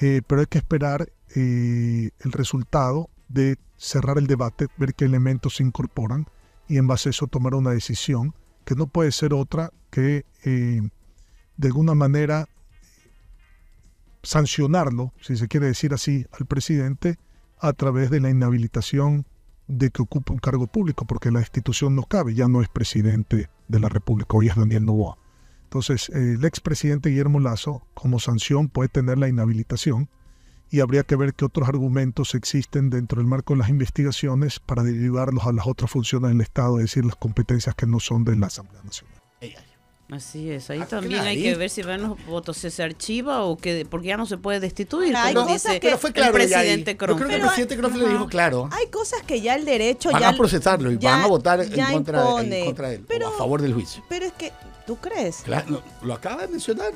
eh, 0.00 0.22
pero 0.26 0.40
hay 0.40 0.46
que 0.46 0.58
esperar 0.58 1.12
eh, 1.34 2.10
el 2.20 2.32
resultado 2.32 3.10
de 3.30 3.56
cerrar 3.76 4.18
el 4.18 4.26
debate, 4.26 4.66
ver 4.76 4.94
qué 4.94 5.06
elementos 5.06 5.56
se 5.56 5.62
incorporan 5.62 6.26
y 6.68 6.76
en 6.76 6.86
base 6.86 7.08
a 7.08 7.10
eso 7.10 7.26
tomar 7.26 7.54
una 7.54 7.70
decisión 7.70 8.34
que 8.64 8.74
no 8.74 8.86
puede 8.86 9.12
ser 9.12 9.32
otra 9.32 9.72
que 9.90 10.24
de 10.44 11.66
alguna 11.66 11.94
manera 11.94 12.46
sancionarlo, 14.22 15.14
si 15.20 15.36
se 15.36 15.48
quiere 15.48 15.66
decir 15.66 15.94
así, 15.94 16.26
al 16.38 16.46
presidente 16.46 17.18
a 17.58 17.72
través 17.72 18.10
de 18.10 18.20
la 18.20 18.30
inhabilitación 18.30 19.26
de 19.66 19.90
que 19.90 20.02
ocupe 20.02 20.32
un 20.32 20.38
cargo 20.38 20.66
público, 20.66 21.06
porque 21.06 21.30
la 21.30 21.40
institución 21.40 21.94
no 21.94 22.02
cabe, 22.02 22.34
ya 22.34 22.48
no 22.48 22.60
es 22.60 22.68
presidente 22.68 23.48
de 23.68 23.80
la 23.80 23.88
República, 23.88 24.36
hoy 24.36 24.48
es 24.48 24.56
Daniel 24.56 24.84
Novoa. 24.84 25.16
Entonces, 25.64 26.08
el 26.10 26.44
expresidente 26.44 27.10
Guillermo 27.10 27.38
Lazo, 27.38 27.86
como 27.94 28.18
sanción, 28.18 28.68
puede 28.68 28.88
tener 28.88 29.18
la 29.18 29.28
inhabilitación 29.28 30.08
y 30.70 30.80
habría 30.80 31.02
que 31.02 31.16
ver 31.16 31.34
qué 31.34 31.44
otros 31.44 31.68
argumentos 31.68 32.34
existen 32.34 32.90
dentro 32.90 33.18
del 33.18 33.26
marco 33.26 33.54
de 33.54 33.60
las 33.60 33.68
investigaciones 33.68 34.60
para 34.60 34.82
derivarlos 34.82 35.44
a 35.46 35.52
las 35.52 35.66
otras 35.66 35.90
funciones 35.90 36.30
del 36.30 36.40
Estado, 36.40 36.78
es 36.78 36.84
decir, 36.84 37.04
las 37.04 37.16
competencias 37.16 37.74
que 37.74 37.86
no 37.86 38.00
son 38.00 38.24
de 38.24 38.36
la 38.36 38.46
Asamblea 38.46 38.82
Nacional. 38.82 39.20
Así 40.10 40.50
es, 40.50 40.68
ahí 40.70 40.80
ah, 40.82 40.86
también 40.86 41.20
hay 41.20 41.40
que 41.40 41.54
ver 41.54 41.70
si 41.70 41.82
van 41.82 42.02
los 42.02 42.26
votos 42.26 42.56
se 42.56 42.82
archiva 42.82 43.44
o 43.44 43.56
que 43.56 43.86
porque 43.88 44.08
ya 44.08 44.16
no 44.16 44.26
se 44.26 44.38
puede 44.38 44.58
destituir. 44.58 45.14
hay 45.16 45.32
cosas 45.34 45.78
que, 45.78 45.96
fue 45.96 46.12
claro 46.12 46.36
el 46.36 46.48
presidente 46.48 46.96
Yo 46.98 46.98
creo 46.98 47.28
que 47.28 47.34
el 47.36 47.40
presidente 47.40 47.76
Croft 47.76 47.96
le 47.96 48.08
dijo 48.08 48.26
claro. 48.26 48.68
Hay 48.72 48.88
cosas 48.88 49.22
que 49.22 49.40
ya 49.40 49.54
el 49.54 49.64
derecho 49.64 50.10
van 50.10 50.20
ya 50.20 50.28
a 50.30 50.36
procesarlo 50.36 50.90
y 50.90 50.96
van 50.96 51.20
a 51.20 51.26
votar 51.28 51.60
en 51.60 51.70
contra, 51.70 52.40
en 52.40 52.64
contra, 52.64 52.88
de 52.88 52.96
él 52.96 53.04
pero, 53.06 53.30
o 53.30 53.34
a 53.34 53.38
favor 53.38 53.62
del 53.62 53.72
juicio. 53.72 54.02
Pero 54.08 54.26
es 54.26 54.32
que 54.32 54.52
tú 54.84 54.96
crees. 54.96 55.42
Claro, 55.44 55.80
lo 56.02 56.14
acaba 56.14 56.42
de 56.42 56.48
mencionar 56.48 56.90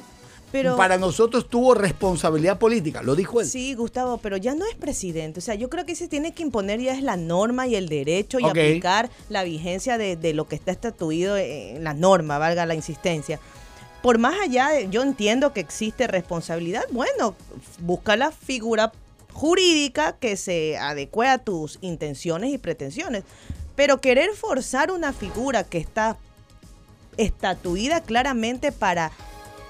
para 0.77 0.99
nosotros 0.99 1.49
tuvo 1.49 1.75
responsabilidad 1.75 2.59
política, 2.59 3.03
lo 3.03 3.17
dijo 3.17 3.41
él. 3.41 3.47
Sí, 3.47 3.75
Gustavo, 3.75 4.19
pero 4.19 4.37
ya 4.37 4.55
no 4.55 4.67
es 4.67 4.75
presidente. 4.75 5.41
O 5.41 5.43
sea, 5.43 5.55
yo 5.55 5.69
creo 5.69 5.85
que 5.85 5.95
se 5.95 6.09
tiene 6.09 6.33
que 6.33 6.43
imponer 6.43 6.81
ya 6.81 6.93
es 6.93 7.03
la 7.03 7.17
norma 7.17 7.67
y 7.67 7.75
el 7.75 7.89
derecho 7.89 8.39
y 8.39 8.45
aplicar 8.45 9.11
la 9.29 9.43
vigencia 9.45 9.99
de, 9.99 10.35
lo 10.35 10.47
que 10.49 10.57
está 10.57 10.73
estatuido 10.73 11.37
en 11.37 11.85
la 11.85 11.95
norma, 11.95 12.39
valga 12.39 12.67
la 12.67 12.75
insistencia. 12.75 13.41
Por 14.03 14.19
más 14.19 14.35
allá, 14.41 14.69
de, 14.69 14.89
yo 14.91 15.03
entiendo 15.03 15.53
que 15.53 15.61
existe 15.61 16.07
responsabilidad. 16.07 16.85
Bueno, 16.91 17.35
busca 17.81 18.17
la 18.17 18.31
figura 18.31 18.93
jurídica 19.33 20.17
que 20.19 20.37
se 20.37 20.77
adecue 20.77 21.29
a 21.29 21.39
tus 21.39 21.79
intenciones 21.81 22.53
y 22.53 22.59
pretensiones. 22.59 23.25
Pero 23.77 24.01
querer 24.01 24.31
forzar 24.35 24.93
una 24.93 25.13
figura 25.13 25.65
que 25.65 25.79
está 25.79 26.17
estatuida 27.17 28.01
claramente 28.03 28.73
para 28.73 29.11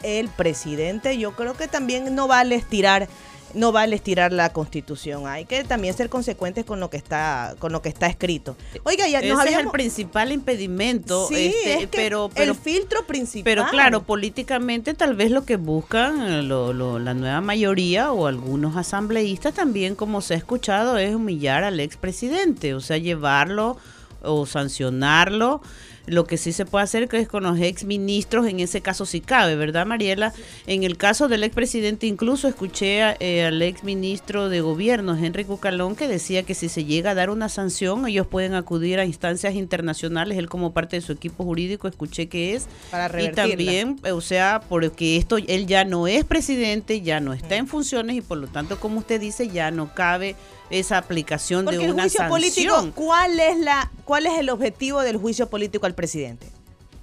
el 0.05 0.29
presidente, 0.29 1.19
yo 1.19 1.33
creo 1.33 1.55
que 1.55 1.69
también 1.69 2.15
no 2.15 2.29
vale 2.29 2.55
estirar 2.55 3.09
no 3.55 3.73
vale 3.73 3.97
estirar 3.97 4.33
la 4.33 4.53
constitución. 4.53 5.27
Hay 5.27 5.45
que 5.45 5.65
también 5.65 5.95
ser 5.95 6.09
consecuentes 6.09 6.65
con 6.65 6.81
lo 6.81 6.91
que 6.91 6.97
está, 6.97 7.55
con 7.59 7.73
lo 7.73 7.83
que 7.83 7.89
está 7.89 8.07
escrito. 8.07 8.57
Oiga, 8.83 9.09
ya 9.09 9.21
Ese 9.21 9.51
es 9.51 9.59
el 9.59 9.71
principal 9.71 10.33
impedimento. 10.33 11.29
Sí, 11.29 11.55
este, 11.65 11.89
pero, 11.89 12.31
el 12.35 12.55
filtro 12.55 13.07
principal. 13.07 13.45
Pero 13.45 13.67
claro, 13.71 14.03
políticamente 14.03 14.95
tal 14.95 15.15
vez 15.15 15.31
lo 15.31 15.45
que 15.45 15.57
buscan 15.57 16.21
eh, 16.23 16.43
la 16.43 17.15
nueva 17.15 17.41
mayoría 17.41 18.13
o 18.13 18.27
algunos 18.27 18.77
asambleístas 18.77 19.55
también, 19.55 19.95
como 19.95 20.21
se 20.21 20.35
ha 20.35 20.37
escuchado, 20.37 20.99
es 20.99 21.15
humillar 21.15 21.65
al 21.65 21.81
expresidente, 21.81 22.75
o 22.75 22.81
sea, 22.81 22.99
llevarlo 22.99 23.77
o 24.23 24.47
sancionarlo 24.47 25.61
lo 26.07 26.27
que 26.27 26.37
sí 26.37 26.53
se 26.53 26.67
puede 26.67 26.85
hacer 26.85 27.09
es 27.13 27.29
con 27.29 27.45
los 27.45 27.59
ex 27.59 27.85
ministros, 27.85 28.47
en 28.47 28.61
ese 28.61 28.81
caso 28.81 29.07
sí 29.07 29.21
cabe, 29.21 29.57
¿verdad, 29.57 29.87
Mariela? 29.87 30.33
En 30.67 30.83
el 30.83 30.97
caso 30.97 31.29
del 31.29 31.45
expresidente, 31.45 32.07
incluso 32.07 32.49
escuché 32.49 33.17
eh, 33.21 33.45
al 33.45 33.61
ex 33.63 33.85
ministro 33.85 34.49
de 34.49 34.61
gobierno, 34.61 35.17
Henry 35.17 35.45
Cucalón, 35.45 35.97
que 35.97 36.09
decía 36.09 36.43
que 36.43 36.55
si 36.55 36.69
se 36.69 36.85
llega 36.85 37.11
a 37.11 37.15
dar 37.15 37.31
una 37.31 37.49
sanción, 37.49 38.07
ellos 38.07 38.27
pueden 38.27 38.55
acudir 38.55 38.99
a 38.99 39.05
instancias 39.05 39.55
internacionales. 39.55 40.39
Él, 40.39 40.49
como 40.49 40.73
parte 40.73 40.97
de 40.97 41.03
su 41.03 41.13
equipo 41.13 41.45
jurídico, 41.45 41.89
escuché 41.89 42.29
que 42.29 42.55
es. 42.55 42.67
Para 42.91 43.23
Y 43.23 43.33
también, 43.33 43.97
o 44.13 44.21
sea, 44.21 44.63
porque 44.69 45.17
esto, 45.17 45.37
él 45.39 45.67
ya 45.67 45.85
no 45.85 46.07
es 46.07 46.25
presidente, 46.25 47.01
ya 47.01 47.21
no 47.21 47.33
está 47.33 47.57
en 47.57 47.67
funciones 47.67 48.17
y 48.17 48.21
por 48.21 48.39
lo 48.39 48.47
tanto, 48.49 48.79
como 48.79 48.99
usted 48.99 49.21
dice, 49.21 49.49
ya 49.49 49.71
no 49.71 49.95
cabe 49.95 50.37
esa 50.71 50.99
aplicación 50.99 51.67
de 51.67 51.79
una 51.79 52.05
el 52.05 52.11
juicio 52.11 52.29
político, 52.29 52.91
¿cuál 52.95 53.39
es 53.39 53.59
la 53.59 53.91
cuál 54.05 54.27
es 54.27 54.39
el 54.39 54.51
objetivo 54.51 55.03
del 55.03 55.17
juicio 55.17 55.49
político 55.49 55.87
al 55.87 55.95
presidente? 55.95 56.47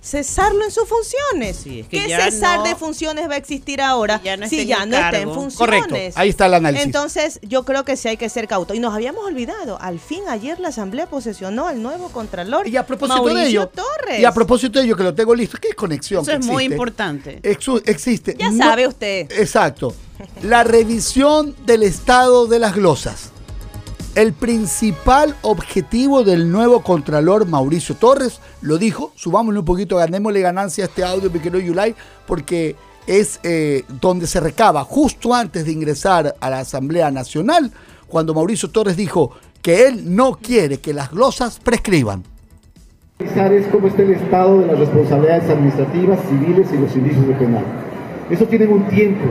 Cesarlo 0.03 0.65
en 0.65 0.71
sus 0.71 0.89
funciones. 0.89 1.63
¿Qué 1.87 2.07
cesar 2.09 2.63
de 2.63 2.75
funciones 2.75 3.29
va 3.29 3.35
a 3.35 3.37
existir 3.37 3.83
ahora 3.83 4.19
si 4.49 4.65
ya 4.65 4.83
no 4.87 4.97
está 4.97 5.19
en 5.19 5.31
funciones? 5.31 5.57
Correcto, 5.57 5.95
ahí 6.15 6.29
está 6.29 6.47
el 6.47 6.55
análisis. 6.55 6.87
Entonces, 6.87 7.39
yo 7.43 7.63
creo 7.65 7.85
que 7.85 7.95
sí 7.95 8.07
hay 8.07 8.17
que 8.17 8.27
ser 8.27 8.47
cauto. 8.47 8.73
Y 8.73 8.79
nos 8.79 8.95
habíamos 8.95 9.23
olvidado, 9.23 9.77
al 9.79 9.99
fin 9.99 10.23
ayer 10.27 10.59
la 10.59 10.69
Asamblea 10.69 11.05
posesionó 11.05 11.67
al 11.67 11.83
nuevo 11.83 12.09
Contralor, 12.09 12.67
y 12.67 12.77
a 12.77 12.85
propósito 12.87 13.31
de 13.31 13.45
ello, 13.45 13.67
Torres. 13.67 14.19
Y 14.19 14.25
a 14.25 14.33
propósito 14.33 14.79
de 14.79 14.85
ello, 14.85 14.97
que 14.97 15.03
lo 15.03 15.13
tengo 15.13 15.35
listo, 15.35 15.59
¿qué 15.61 15.67
es 15.67 15.75
conexión? 15.75 16.23
Eso 16.23 16.31
es 16.31 16.45
muy 16.47 16.63
importante. 16.63 17.39
existe. 17.85 18.35
Ya 18.39 18.51
sabe 18.51 18.87
usted. 18.87 19.31
Exacto. 19.31 19.93
La 20.41 20.63
revisión 20.63 21.55
del 21.67 21.83
estado 21.83 22.47
de 22.47 22.57
las 22.57 22.73
glosas. 22.73 23.29
El 24.13 24.33
principal 24.33 25.37
objetivo 25.41 26.25
del 26.25 26.51
nuevo 26.51 26.81
Contralor 26.81 27.47
Mauricio 27.47 27.95
Torres, 27.95 28.41
lo 28.61 28.77
dijo, 28.77 29.13
subámosle 29.15 29.59
un 29.59 29.65
poquito, 29.65 29.95
ganémosle 29.95 30.41
ganancia 30.41 30.83
a 30.83 30.87
este 30.87 31.05
audio, 31.05 31.31
Piquero 31.31 31.59
Yulay, 31.59 31.95
porque 32.27 32.75
es 33.07 33.39
eh, 33.43 33.85
donde 34.01 34.27
se 34.27 34.41
recaba 34.41 34.83
justo 34.83 35.33
antes 35.33 35.63
de 35.63 35.71
ingresar 35.71 36.35
a 36.41 36.49
la 36.49 36.59
Asamblea 36.59 37.09
Nacional, 37.09 37.71
cuando 38.07 38.33
Mauricio 38.33 38.69
Torres 38.69 38.97
dijo 38.97 39.31
que 39.61 39.87
él 39.87 40.13
no 40.13 40.33
quiere 40.33 40.79
que 40.79 40.93
las 40.93 41.09
glosas 41.11 41.57
prescriban. 41.63 42.23
Es 43.19 43.67
cómo 43.67 43.87
está 43.87 44.01
el 44.01 44.11
estado 44.11 44.59
de 44.59 44.67
las 44.67 44.77
responsabilidades 44.77 45.49
administrativas, 45.49 46.19
civiles 46.27 46.67
y 46.73 46.77
los 46.77 46.93
indicios 46.97 47.27
de 47.29 47.33
penal. 47.35 47.63
Eso 48.29 48.43
tiene 48.43 48.67
un 48.67 48.89
tiempo, 48.89 49.23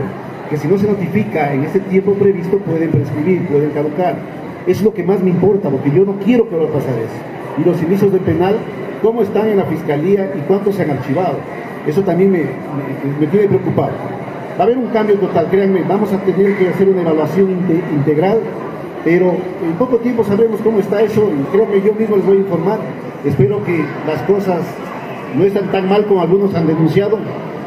que 0.49 0.57
si 0.57 0.67
no 0.67 0.79
se 0.79 0.87
notifica 0.87 1.53
en 1.53 1.65
ese 1.65 1.81
tiempo 1.81 2.15
previsto 2.15 2.57
pueden 2.57 2.89
prescribir, 2.89 3.47
pueden 3.47 3.69
caducar 3.71 4.40
es 4.67 4.81
lo 4.81 4.93
que 4.93 5.03
más 5.03 5.21
me 5.21 5.29
importa, 5.29 5.69
porque 5.69 5.91
yo 5.91 6.05
no 6.05 6.13
quiero 6.23 6.47
que 6.49 6.55
vaya 6.55 6.69
a 6.69 6.73
pasar 6.73 6.93
eso. 6.97 7.61
Y 7.61 7.67
los 7.67 7.81
inicios 7.81 8.11
de 8.11 8.19
penal, 8.19 8.55
¿cómo 9.01 9.21
están 9.21 9.47
en 9.47 9.57
la 9.57 9.65
fiscalía 9.65 10.31
y 10.35 10.39
cuántos 10.47 10.75
se 10.75 10.83
han 10.83 10.91
archivado? 10.91 11.35
Eso 11.87 12.01
también 12.01 12.31
me, 12.31 12.43
me, 13.19 13.27
tiene 13.27 13.47
preocupado. 13.47 13.91
Va 14.57 14.59
a 14.59 14.63
haber 14.63 14.77
un 14.77 14.87
cambio 14.87 15.15
total, 15.15 15.47
créanme, 15.49 15.81
vamos 15.87 16.13
a 16.13 16.17
tener 16.19 16.57
que 16.57 16.69
hacer 16.69 16.89
una 16.89 17.01
evaluación 17.01 17.49
integral, 17.95 18.39
pero 19.03 19.31
en 19.31 19.73
poco 19.79 19.97
tiempo 19.97 20.23
sabremos 20.23 20.61
cómo 20.61 20.79
está 20.79 21.01
eso 21.01 21.29
y 21.31 21.43
creo 21.51 21.69
que 21.71 21.81
yo 21.81 21.93
mismo 21.93 22.17
les 22.17 22.25
voy 22.25 22.37
a 22.37 22.39
informar. 22.41 22.79
Espero 23.25 23.63
que 23.63 23.83
las 24.05 24.21
cosas 24.23 24.61
no 25.35 25.43
estén 25.43 25.67
tan 25.67 25.89
mal 25.89 26.05
como 26.05 26.21
algunos 26.21 26.53
han 26.53 26.67
denunciado 26.67 27.17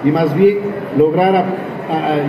y 0.04 0.10
más 0.10 0.34
bien 0.36 0.58
lograr 0.96 1.73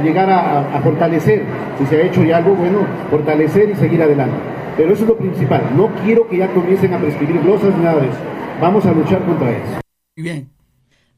llegar 0.03 0.29
a, 0.29 0.77
a, 0.77 0.81
fortalecer, 0.81 1.43
si 1.77 1.85
se 1.85 1.97
ha 1.97 2.05
hecho 2.05 2.23
ya 2.23 2.37
algo 2.37 2.55
bueno, 2.55 2.79
fortalecer 3.09 3.69
y 3.69 3.75
seguir 3.75 4.01
adelante. 4.01 4.37
Pero 4.77 4.93
eso 4.93 5.03
es 5.03 5.09
lo 5.09 5.17
principal. 5.17 5.63
No 5.75 5.93
quiero 6.03 6.27
que 6.27 6.37
ya 6.37 6.53
comiencen 6.53 6.93
a 6.93 6.99
prescribir 6.99 7.41
glosas 7.41 7.75
ni 7.77 7.83
nada 7.83 8.01
de 8.01 8.07
eso. 8.07 8.17
Vamos 8.61 8.85
a 8.85 8.91
luchar 8.91 9.25
contra 9.25 9.51
eso. 9.51 9.81
Bien. 10.15 10.49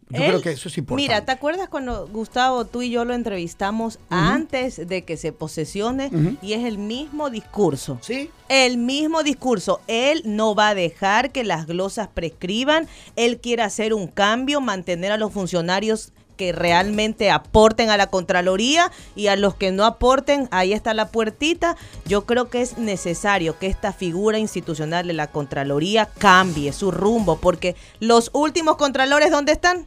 Yo 0.10 0.20
creo 0.20 0.42
que 0.42 0.52
eso 0.52 0.70
es 0.70 0.78
importante. 0.78 1.04
Mira, 1.04 1.26
¿te 1.26 1.32
acuerdas 1.34 1.68
cuando 1.68 2.08
Gustavo, 2.08 2.64
tú 2.66 2.82
y 2.82 2.90
yo 2.90 3.04
lo 3.04 3.14
entrevistamos 3.14 4.00
antes 4.10 4.88
de 4.88 5.04
que 5.04 5.18
se 5.18 5.34
posesione? 5.34 6.10
Y 6.42 6.54
es 6.54 6.64
el 6.64 6.78
mismo 6.78 7.30
discurso. 7.30 8.00
Sí. 8.02 8.30
El 8.48 8.78
mismo 8.78 9.24
discurso. 9.24 9.82
Él 9.88 10.22
no 10.24 10.56
va 10.56 10.70
a 10.70 10.76
dejar 10.76 11.32
que 11.32 11.44
las 11.44 11.68
glosas 11.68 12.08
prescriban. 12.08 12.88
Él 13.18 13.40
quiere 13.40 13.64
hacer 13.64 13.94
un 13.94 14.08
cambio, 14.08 14.62
mantener 14.62 15.12
a 15.12 15.18
los 15.18 15.34
funcionarios 15.34 16.14
que 16.38 16.54
realmente 16.54 17.32
aporten 17.32 17.90
a 17.90 17.98
la 17.98 18.08
Contraloría 18.08 18.92
y 19.16 19.28
a 19.28 19.36
los 19.36 19.56
que 19.56 19.72
no 19.72 19.84
aporten, 19.84 20.48
ahí 20.52 20.72
está 20.72 20.94
la 20.94 21.10
puertita. 21.10 21.76
Yo 22.06 22.26
creo 22.26 22.50
que 22.50 22.62
es 22.62 22.78
necesario 22.78 23.58
que 23.60 23.68
esta 23.68 23.92
figura 23.92 24.40
institucional 24.40 25.08
de 25.08 25.14
la 25.14 25.28
Contraloría 25.28 26.06
cambie 26.18 26.72
su 26.72 26.92
rumbo, 26.92 27.38
porque 27.38 27.76
los 28.00 28.30
últimos 28.34 28.78
Contralores, 28.78 29.32
¿dónde 29.32 29.52
están? 29.52 29.86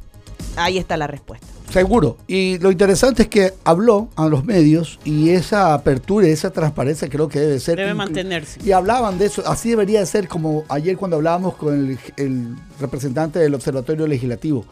Ahí 0.57 0.77
está 0.77 0.97
la 0.97 1.07
respuesta. 1.07 1.47
Seguro. 1.71 2.17
Y 2.27 2.59
lo 2.59 2.73
interesante 2.73 3.23
es 3.23 3.29
que 3.29 3.55
habló 3.63 4.09
a 4.17 4.27
los 4.27 4.45
medios 4.45 4.99
y 5.05 5.31
esa 5.31 5.73
apertura 5.73 6.27
y 6.27 6.33
esa 6.33 6.51
transparencia 6.51 7.09
creo 7.09 7.29
que 7.29 7.39
debe 7.39 7.61
ser. 7.61 7.77
Debe 7.77 7.95
mantenerse. 7.95 8.61
Y 8.65 8.73
hablaban 8.73 9.19
de 9.19 9.27
eso. 9.27 9.45
Así 9.47 9.71
debería 9.71 10.05
ser 10.05 10.27
como 10.27 10.65
ayer 10.69 10.97
cuando 10.97 11.17
hablábamos 11.17 11.55
con 11.55 11.91
el, 11.91 11.99
el 12.17 12.57
representante 12.81 13.39
del 13.39 13.55
Observatorio 13.55 14.09
Legislativo 14.09 14.65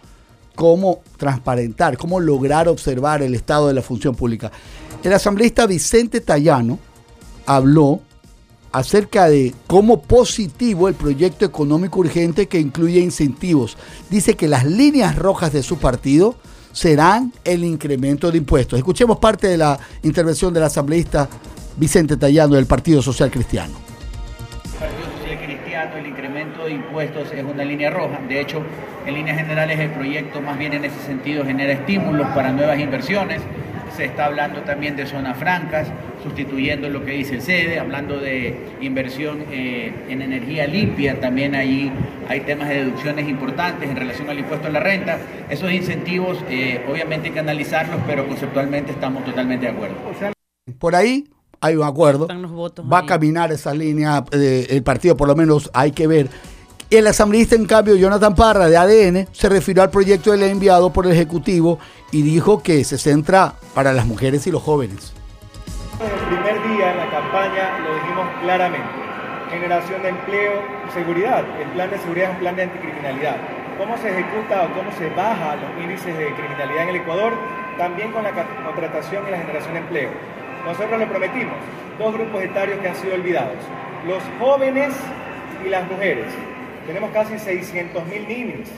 cómo 0.59 1.03
transparentar, 1.17 1.97
cómo 1.97 2.19
lograr 2.19 2.67
observar 2.67 3.23
el 3.23 3.37
estado 3.37 3.69
de 3.69 3.75
la 3.75 3.81
función 3.81 4.17
pública. 4.17 4.51
El 5.05 5.13
asambleísta 5.13 5.69
Vicente 5.69 6.21
Tallano 6.21 6.81
habló 7.47 8.01
acerca 8.73 9.29
de 9.29 9.55
cómo 9.69 10.03
positivo 10.03 10.89
el 10.89 10.97
proyecto 10.97 11.45
económico 11.45 12.01
urgente 12.01 12.49
que 12.49 12.59
incluye 12.59 12.99
incentivos. 12.99 13.77
Dice 14.11 14.35
que 14.35 14.49
las 14.49 14.65
líneas 14.65 15.15
rojas 15.15 15.53
de 15.53 15.63
su 15.63 15.79
partido 15.79 16.35
serán 16.73 17.33
el 17.45 17.63
incremento 17.63 18.33
de 18.33 18.39
impuestos. 18.39 18.81
Escuchemos 18.81 19.19
parte 19.19 19.47
de 19.47 19.59
la 19.59 19.79
intervención 20.03 20.53
del 20.53 20.65
asambleísta 20.65 21.29
Vicente 21.77 22.17
Tallano 22.17 22.57
del 22.57 22.67
Partido 22.67 23.01
Social 23.01 23.31
Cristiano 23.31 23.88
de 26.69 26.75
impuestos 26.75 27.33
es 27.33 27.45
una 27.45 27.65
línea 27.65 27.91
roja. 27.91 28.21
De 28.29 28.41
hecho, 28.41 28.63
en 29.07 29.15
líneas 29.15 29.39
generales 29.39 29.79
el 29.79 29.91
proyecto 29.91 30.41
más 30.41 30.59
bien 30.59 30.73
en 30.75 30.85
ese 30.85 31.01
sentido 31.01 31.45
genera 31.45 31.73
estímulos 31.73 32.29
para 32.29 32.53
nuevas 32.53 32.79
inversiones. 32.79 33.41
Se 33.97 34.05
está 34.05 34.27
hablando 34.27 34.61
también 34.61 34.95
de 34.95 35.07
zonas 35.07 35.37
francas, 35.37 35.89
sustituyendo 36.23 36.89
lo 36.89 37.05
que 37.05 37.13
dice 37.13 37.35
el 37.35 37.43
SEDE, 37.43 37.81
hablando 37.81 38.21
de 38.21 38.55
inversión 38.81 39.45
eh, 39.51 39.93
en 40.09 40.23
energía 40.23 40.67
limpia, 40.67 41.19
también 41.21 41.55
ahí 41.55 41.91
hay 42.29 42.41
temas 42.41 42.69
de 42.69 42.85
deducciones 42.85 43.29
importantes 43.29 43.89
en 43.89 43.97
relación 43.97 44.29
al 44.31 44.39
impuesto 44.39 44.69
a 44.69 44.71
la 44.71 44.81
renta. 44.81 45.19
Esos 45.49 45.73
incentivos 45.73 46.39
eh, 46.49 46.85
obviamente 46.89 47.29
hay 47.29 47.35
que 47.35 47.41
analizarlos, 47.41 48.01
pero 48.07 48.29
conceptualmente 48.29 48.93
estamos 48.93 49.25
totalmente 49.25 49.67
de 49.67 49.73
acuerdo. 49.73 49.97
Por 50.79 50.95
ahí 50.95 51.25
hay 51.61 51.75
un 51.75 51.85
acuerdo, 51.85 52.29
va 52.93 52.99
a 52.99 53.07
caminar 53.07 53.51
esa 53.51 53.75
línea, 53.75 54.25
eh, 54.33 54.67
el 54.71 54.83
partido 54.83 55.17
por 55.17 55.27
lo 55.27 55.35
menos 55.35 55.71
hay 55.75 55.91
que 55.93 56.07
ver. 56.07 56.29
El 56.91 57.07
asambleísta, 57.07 57.55
en 57.55 57.67
cambio, 57.67 57.97
Jonathan 57.97 58.35
Parra, 58.35 58.69
de 58.69 58.77
ADN, 58.77 59.29
se 59.33 59.49
refirió 59.49 59.83
al 59.83 59.91
proyecto 59.91 60.31
de 60.31 60.39
ley 60.39 60.51
enviado 60.51 60.91
por 60.91 61.05
el 61.05 61.13
Ejecutivo 61.13 61.79
y 62.11 62.23
dijo 62.23 62.63
que 62.63 62.83
se 62.85 62.97
centra 62.97 63.55
para 63.75 63.93
las 63.93 64.07
mujeres 64.07 64.47
y 64.47 64.51
los 64.51 64.63
jóvenes. 64.63 65.13
En 66.01 66.07
el 66.11 66.27
primer 66.27 66.55
día 66.69 66.93
en 66.93 66.99
la 66.99 67.11
campaña 67.11 67.79
lo 67.81 67.95
dijimos 67.95 68.27
claramente. 68.43 68.89
Generación 69.51 70.03
de 70.03 70.09
empleo 70.09 70.53
seguridad. 70.95 71.45
El 71.61 71.69
plan 71.73 71.91
de 71.91 71.99
seguridad 71.99 72.31
es 72.31 72.35
un 72.35 72.41
plan 72.41 72.57
de 72.57 72.63
anticriminalidad. 72.63 73.37
¿Cómo 73.77 73.97
se 73.99 74.09
ejecuta 74.09 74.65
o 74.65 74.75
cómo 74.75 74.91
se 74.97 75.11
baja 75.11 75.57
los 75.57 75.85
índices 75.85 76.17
de 76.17 76.35
criminalidad 76.35 76.85
en 76.85 76.89
el 76.89 76.97
Ecuador? 76.97 77.33
También 77.77 78.13
con 78.13 78.23
la 78.23 78.33
contratación 78.33 79.25
y 79.29 79.31
la 79.31 79.39
generación 79.39 79.75
de 79.75 79.81
empleo 79.81 80.11
nosotros 80.65 80.99
lo 80.99 81.09
prometimos, 81.09 81.55
dos 81.99 82.13
grupos 82.13 82.43
etarios 82.43 82.79
que 82.81 82.89
han 82.89 82.97
sido 82.97 83.15
olvidados, 83.15 83.57
los 84.07 84.23
jóvenes 84.39 84.95
y 85.65 85.69
las 85.69 85.89
mujeres. 85.91 86.27
Tenemos 86.89 87.11
casi 87.11 87.35
600.000 87.35 88.27
niños. 88.27 88.69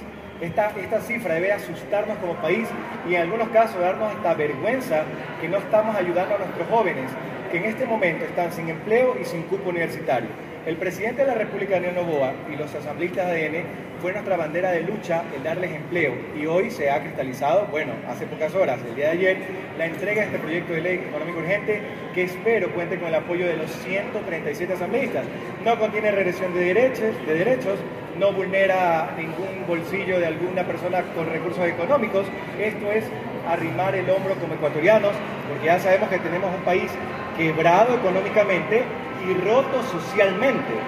Esta, 0.40 0.70
esta 0.70 1.00
cifra 1.00 1.34
debe 1.34 1.52
asustarnos 1.52 2.18
como 2.18 2.34
país 2.42 2.66
y 3.08 3.14
en 3.14 3.20
algunos 3.20 3.50
casos 3.50 3.80
darnos 3.80 4.12
hasta 4.12 4.34
vergüenza 4.34 5.04
que 5.40 5.48
no 5.48 5.58
estamos 5.58 5.94
ayudando 5.94 6.34
a 6.34 6.38
nuestros 6.38 6.68
jóvenes 6.68 7.08
que 7.52 7.58
en 7.58 7.66
este 7.66 7.86
momento 7.86 8.24
están 8.24 8.50
sin 8.52 8.68
empleo 8.68 9.16
y 9.20 9.24
sin 9.24 9.42
cupo 9.42 9.70
universitario. 9.70 10.28
El 10.66 10.76
presidente 10.76 11.22
de 11.22 11.28
la 11.28 11.34
República, 11.34 11.74
Daniel 11.74 11.94
Novoa, 11.94 12.32
y 12.52 12.56
los 12.56 12.74
asambleístas 12.74 13.30
de 13.30 13.46
ADN 13.46 13.64
fue 14.02 14.12
nuestra 14.12 14.36
bandera 14.36 14.72
de 14.72 14.82
lucha 14.82 15.22
el 15.36 15.42
darles 15.44 15.70
empleo 15.72 16.14
y 16.36 16.46
hoy 16.46 16.70
se 16.70 16.90
ha 16.90 17.00
cristalizado, 17.00 17.66
bueno, 17.70 17.92
hace 18.08 18.26
pocas 18.26 18.54
horas, 18.54 18.80
el 18.88 18.96
día 18.96 19.06
de 19.06 19.12
ayer, 19.12 19.38
la 19.78 19.86
entrega 19.86 20.22
de 20.22 20.26
este 20.26 20.38
proyecto 20.38 20.72
de 20.72 20.80
ley 20.80 21.04
económico 21.08 21.38
urgente 21.38 21.80
que 22.14 22.24
espero 22.24 22.72
cuente 22.72 22.98
con 22.98 23.08
el 23.08 23.14
apoyo 23.14 23.46
de 23.46 23.56
los 23.56 23.70
137 23.70 24.72
asambleístas. 24.72 25.24
No 25.64 25.78
contiene 25.78 26.10
regresión 26.10 26.52
de 26.54 26.60
derechos, 26.60 27.26
de 27.26 27.34
derechos 27.34 27.78
no 28.20 28.32
vulnera 28.34 29.14
ningún 29.16 29.66
bolsillo 29.66 30.20
de 30.20 30.26
alguna 30.26 30.64
persona 30.66 31.02
con 31.14 31.26
recursos 31.26 31.64
económicos. 31.66 32.26
Esto 32.60 32.92
es 32.92 33.04
arrimar 33.48 33.94
el 33.94 34.08
hombro 34.10 34.34
como 34.34 34.54
ecuatorianos, 34.54 35.12
porque 35.48 35.66
ya 35.66 35.80
sabemos 35.80 36.10
que 36.10 36.18
tenemos 36.18 36.54
un 36.54 36.62
país 36.62 36.90
quebrado 37.36 37.94
económicamente 37.94 38.84
y 39.26 39.34
roto 39.40 39.82
socialmente. 39.90 40.86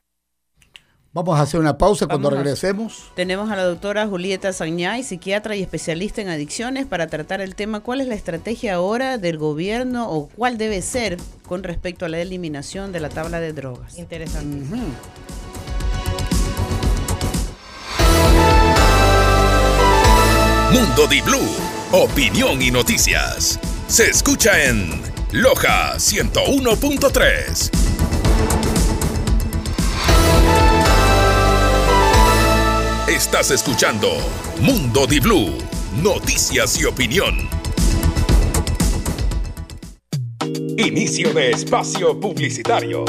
Vamos 1.14 1.38
a 1.38 1.42
hacer 1.42 1.60
una 1.60 1.76
pausa 1.76 2.06
cuando 2.06 2.30
regresemos. 2.30 3.10
Tenemos 3.14 3.50
a 3.50 3.56
la 3.56 3.64
doctora 3.64 4.06
Julieta 4.06 4.52
Sañay, 4.52 5.02
psiquiatra 5.02 5.56
y 5.56 5.62
especialista 5.62 6.22
en 6.22 6.28
adicciones, 6.28 6.86
para 6.86 7.06
tratar 7.06 7.40
el 7.42 7.54
tema 7.54 7.80
cuál 7.80 8.00
es 8.00 8.08
la 8.08 8.14
estrategia 8.14 8.74
ahora 8.74 9.18
del 9.18 9.36
gobierno 9.36 10.10
o 10.10 10.28
cuál 10.28 10.56
debe 10.56 10.80
ser 10.80 11.18
con 11.46 11.62
respecto 11.64 12.06
a 12.06 12.08
la 12.08 12.18
eliminación 12.20 12.92
de 12.92 13.00
la 13.00 13.10
tabla 13.10 13.40
de 13.40 13.52
drogas. 13.52 13.98
Interesante. 13.98 14.64
Mundo 20.72 21.06
Di 21.06 21.20
Blue, 21.20 21.54
opinión 21.90 22.62
y 22.62 22.70
noticias. 22.70 23.60
Se 23.88 24.08
escucha 24.08 24.64
en 24.64 25.02
Loja 25.30 25.96
101.3. 25.96 27.70
Estás 33.06 33.50
escuchando 33.50 34.08
Mundo 34.60 35.06
Di 35.06 35.20
Blue, 35.20 35.58
noticias 36.02 36.80
y 36.80 36.86
opinión. 36.86 37.36
Inicio 40.78 41.34
de 41.34 41.50
espacio 41.50 42.18
publicitario. 42.18 43.04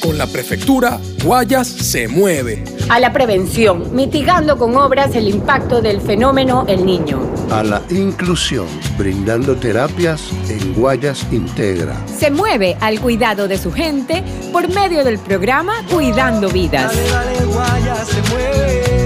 Con 0.00 0.16
la 0.16 0.26
prefectura, 0.26 0.98
Guayas 1.22 1.68
se 1.68 2.08
mueve. 2.08 2.64
A 2.88 2.98
la 3.00 3.12
prevención, 3.12 3.94
mitigando 3.94 4.56
con 4.56 4.74
obras 4.76 5.14
el 5.14 5.28
impacto 5.28 5.82
del 5.82 6.00
fenómeno 6.00 6.64
El 6.68 6.86
Niño. 6.86 7.20
A 7.50 7.62
la 7.62 7.82
inclusión, 7.90 8.66
brindando 8.96 9.56
terapias 9.56 10.22
en 10.48 10.72
Guayas 10.72 11.26
Integra. 11.30 11.94
Se 12.06 12.30
mueve 12.30 12.78
al 12.80 12.98
cuidado 13.00 13.46
de 13.46 13.58
su 13.58 13.72
gente 13.72 14.24
por 14.52 14.68
medio 14.72 15.04
del 15.04 15.18
programa 15.18 15.84
Cuidando 15.90 16.48
Vidas. 16.48 16.94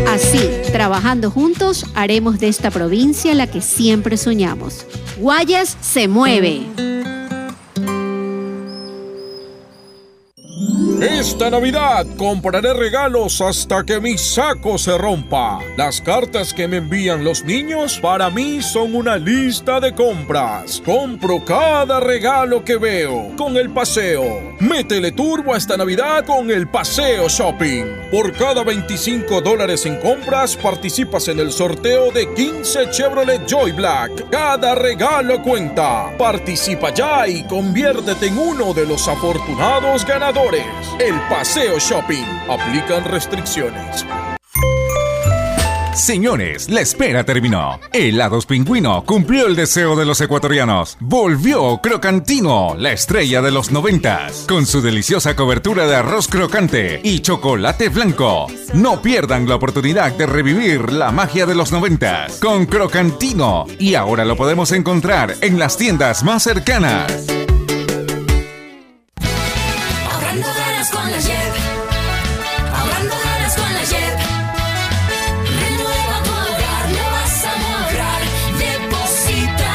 Así, 0.08 0.48
trabajando 0.70 1.32
juntos, 1.32 1.86
haremos 1.96 2.38
de 2.38 2.46
esta 2.46 2.70
provincia 2.70 3.34
la 3.34 3.48
que 3.48 3.60
siempre 3.60 4.16
soñamos. 4.16 4.86
Guayas 5.18 5.76
se 5.80 6.06
mueve. 6.06 6.93
Esta 11.04 11.50
Navidad 11.50 12.06
compraré 12.16 12.72
regalos 12.72 13.42
hasta 13.42 13.84
que 13.84 14.00
mi 14.00 14.16
saco 14.16 14.78
se 14.78 14.96
rompa. 14.96 15.58
Las 15.76 16.00
cartas 16.00 16.54
que 16.54 16.66
me 16.66 16.78
envían 16.78 17.24
los 17.24 17.44
niños 17.44 17.98
para 18.00 18.30
mí 18.30 18.62
son 18.62 18.94
una 18.94 19.18
lista 19.18 19.80
de 19.80 19.94
compras. 19.94 20.80
Compro 20.82 21.44
cada 21.44 22.00
regalo 22.00 22.64
que 22.64 22.76
veo 22.76 23.32
con 23.36 23.58
el 23.58 23.68
paseo. 23.68 24.54
Métele 24.60 25.12
turbo 25.12 25.54
esta 25.54 25.76
Navidad 25.76 26.24
con 26.24 26.50
el 26.50 26.68
paseo 26.68 27.28
shopping. 27.28 27.84
Por 28.10 28.32
cada 28.32 28.64
25 28.64 29.42
dólares 29.42 29.84
en 29.84 30.00
compras 30.00 30.56
participas 30.56 31.28
en 31.28 31.38
el 31.38 31.52
sorteo 31.52 32.12
de 32.12 32.32
15 32.32 32.88
Chevrolet 32.88 33.46
Joy 33.46 33.72
Black. 33.72 34.30
Cada 34.30 34.74
regalo 34.74 35.42
cuenta. 35.42 36.16
Participa 36.16 36.94
ya 36.94 37.28
y 37.28 37.44
conviértete 37.44 38.28
en 38.28 38.38
uno 38.38 38.72
de 38.72 38.86
los 38.86 39.06
afortunados 39.06 40.06
ganadores. 40.06 40.93
El 40.98 41.20
Paseo 41.28 41.78
Shopping. 41.80 42.24
Aplican 42.48 43.04
restricciones. 43.04 44.06
Señores, 45.92 46.68
la 46.70 46.80
espera 46.80 47.24
terminó. 47.24 47.80
Helados 47.92 48.46
Pingüino 48.46 49.04
cumplió 49.04 49.46
el 49.46 49.56
deseo 49.56 49.96
de 49.96 50.04
los 50.04 50.20
ecuatorianos. 50.20 50.96
Volvió 51.00 51.80
Crocantino, 51.82 52.74
la 52.78 52.92
estrella 52.92 53.42
de 53.42 53.50
los 53.50 53.70
noventas, 53.70 54.44
con 54.48 54.66
su 54.66 54.82
deliciosa 54.82 55.34
cobertura 55.36 55.86
de 55.86 55.96
arroz 55.96 56.28
crocante 56.28 57.00
y 57.02 57.20
chocolate 57.20 57.88
blanco. 57.88 58.46
No 58.74 59.02
pierdan 59.02 59.48
la 59.48 59.56
oportunidad 59.56 60.12
de 60.12 60.26
revivir 60.26 60.92
la 60.92 61.10
magia 61.10 61.46
de 61.46 61.54
los 61.54 61.72
noventas 61.72 62.38
con 62.40 62.66
Crocantino. 62.66 63.66
Y 63.78 63.94
ahora 63.94 64.24
lo 64.24 64.36
podemos 64.36 64.72
encontrar 64.72 65.34
en 65.40 65.58
las 65.58 65.76
tiendas 65.76 66.22
más 66.24 66.44
cercanas. 66.44 67.26
Con 71.04 71.12
la 71.12 71.20
JEP. 71.20 71.54
Ahorrando 72.72 73.14
ganas 73.24 73.54
con 73.54 73.74
la 73.74 73.84
JEP. 73.84 74.18
Renueva 75.60 76.22
tu 76.24 76.30
hogar, 76.30 76.90
lo 76.92 77.10
vas 77.10 77.44
a 77.44 77.52
lograr. 77.60 78.22
Deposita, 78.58 79.72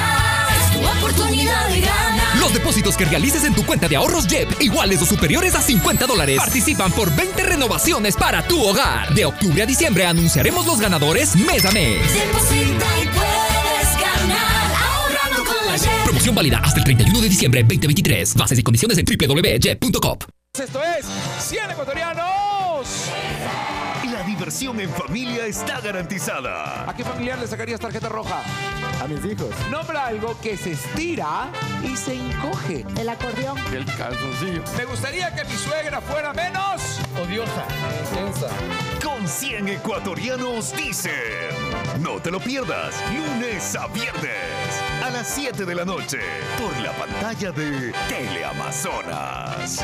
es 0.58 0.74
tu 0.74 0.80
oportunidad 0.88 1.70
de 1.70 1.82
ganar. 1.82 2.38
Los 2.40 2.54
depósitos 2.54 2.98
que 2.98 3.06
realices 3.06 3.44
en 3.44 3.54
tu 3.54 3.64
cuenta 3.64 3.88
de 3.88 3.96
ahorros 3.96 4.26
JEP, 4.28 4.62
iguales 4.62 5.02
o 5.04 5.06
superiores 5.06 5.54
a 5.54 5.62
50 5.62 6.08
dólares, 6.08 6.38
participan 6.38 6.92
por 6.94 7.16
20 7.16 7.44
renovaciones 7.44 8.16
para 8.16 8.48
tu 8.48 8.60
hogar. 8.64 9.14
De 9.14 9.26
octubre 9.26 9.62
a 9.62 9.66
diciembre 9.68 10.06
anunciaremos 10.08 10.66
los 10.66 10.80
ganadores 10.80 11.36
mes 11.36 11.64
a 11.66 11.72
mes. 11.72 12.02
Deposita 12.12 12.88
y 13.02 13.08
puedes 13.08 13.94
ganar. 14.02 14.72
Ahorrando 14.82 15.46
con 15.46 15.66
la 15.68 15.78
JEP. 15.78 16.04
Promoción 16.06 16.34
válida 16.34 16.60
hasta 16.64 16.80
el 16.80 16.86
31 16.86 17.22
de 17.22 17.30
diciembre 17.30 17.62
2023. 17.62 18.36
Bases 18.36 18.58
y 18.58 18.64
condiciones 18.64 18.98
en 18.98 19.06
www.jet.com. 19.06 20.39
Esto 20.60 20.82
es 20.84 21.06
100 21.40 21.72
ecuatorianos. 21.72 23.10
La 24.12 24.24
diversión 24.24 24.80
en 24.82 24.90
familia 24.90 25.46
está 25.46 25.80
garantizada. 25.80 26.90
¿A 26.90 26.94
qué 26.94 27.04
familiar 27.06 27.40
le 27.40 27.48
sacarías 27.48 27.80
tarjeta 27.80 28.10
roja? 28.10 28.42
A 29.02 29.08
mis 29.08 29.24
hijos. 29.24 29.56
Nombra 29.72 30.08
algo 30.08 30.36
que 30.42 30.58
se 30.58 30.72
estira 30.72 31.50
y 31.82 31.96
se 31.96 32.16
encoge. 32.16 32.86
El 32.98 33.08
acordeón. 33.08 33.58
El 33.74 33.86
calzoncillo. 33.86 34.62
Me 34.76 34.84
gustaría 34.86 35.34
que 35.34 35.46
mi 35.46 35.56
suegra 35.56 36.02
fuera 36.02 36.34
menos 36.34 37.00
odiosa. 37.22 37.66
Con 39.04 39.26
100 39.28 39.70
ecuatorianos 39.70 40.76
dicen. 40.76 41.14
No 42.02 42.20
te 42.22 42.32
lo 42.32 42.40
pierdas, 42.40 42.96
lunes 43.14 43.76
a 43.76 43.88
viernes, 43.88 44.82
a 45.04 45.10
las 45.10 45.28
7 45.28 45.66
de 45.66 45.76
la 45.76 45.86
noche, 45.86 46.20
por 46.58 46.76
la 46.82 46.92
pantalla 46.94 47.52
de 47.52 47.94
Teleamazonas. 48.08 49.84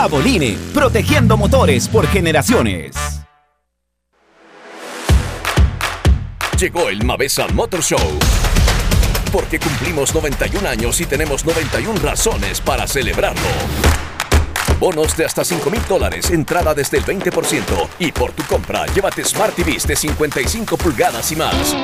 Caboline, 0.00 0.56
protegiendo 0.72 1.36
motores 1.36 1.86
por 1.86 2.06
generaciones. 2.06 2.96
Llegó 6.58 6.88
el 6.88 7.04
Mavesa 7.04 7.46
Motor 7.48 7.82
Show. 7.82 8.18
Porque 9.30 9.60
cumplimos 9.60 10.14
91 10.14 10.66
años 10.66 10.98
y 11.02 11.04
tenemos 11.04 11.44
91 11.44 12.00
razones 12.00 12.62
para 12.62 12.86
celebrarlo. 12.86 13.42
Bonos 14.78 15.14
de 15.18 15.26
hasta 15.26 15.44
5 15.44 15.70
mil 15.70 15.82
dólares, 15.86 16.30
entrada 16.30 16.72
desde 16.72 16.96
el 16.96 17.04
20% 17.04 17.62
y 17.98 18.10
por 18.10 18.32
tu 18.32 18.42
compra 18.44 18.86
llévate 18.94 19.22
Smart 19.22 19.54
TVs 19.54 19.86
de 19.86 19.96
55 19.96 20.78
pulgadas 20.78 21.30
y 21.30 21.36
más. 21.36 21.76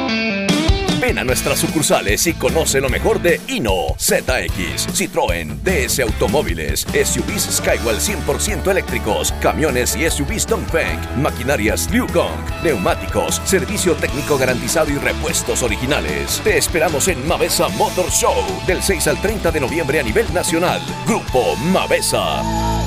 Ven 1.01 1.19
a 1.19 1.25
nuestras 1.25 1.59
sucursales 1.59 2.27
y 2.27 2.33
conoce 2.33 2.81
lo 2.81 2.89
mejor 2.89 3.21
de 3.21 3.41
Hino, 3.49 3.95
ZX, 3.99 4.89
Citroën, 4.95 5.57
DS 5.63 6.01
Automóviles, 6.01 6.87
SUVs 6.93 7.57
Skywell 7.57 7.99
100% 7.99 8.71
eléctricos, 8.71 9.33
camiones 9.41 9.95
y 9.95 10.09
SUVs 10.09 10.47
Dongfeng, 10.47 11.21
maquinarias 11.21 11.91
Liu 11.91 12.07
Gong, 12.15 12.41
neumáticos, 12.63 13.43
servicio 13.45 13.95
técnico 13.95 14.39
garantizado 14.39 14.91
y 14.91 14.97
repuestos 14.97 15.63
originales. 15.63 16.41
Te 16.43 16.57
esperamos 16.57 17.09
en 17.09 17.27
Mavesa 17.27 17.69
Motor 17.71 18.11
Show 18.11 18.35
del 18.67 18.83
6 18.83 19.09
al 19.09 19.21
30 19.21 19.51
de 19.51 19.61
noviembre 19.61 20.01
a 20.01 20.03
nivel 20.03 20.33
nacional. 20.33 20.81
Grupo 21.07 21.57
Mavesa. 21.57 22.86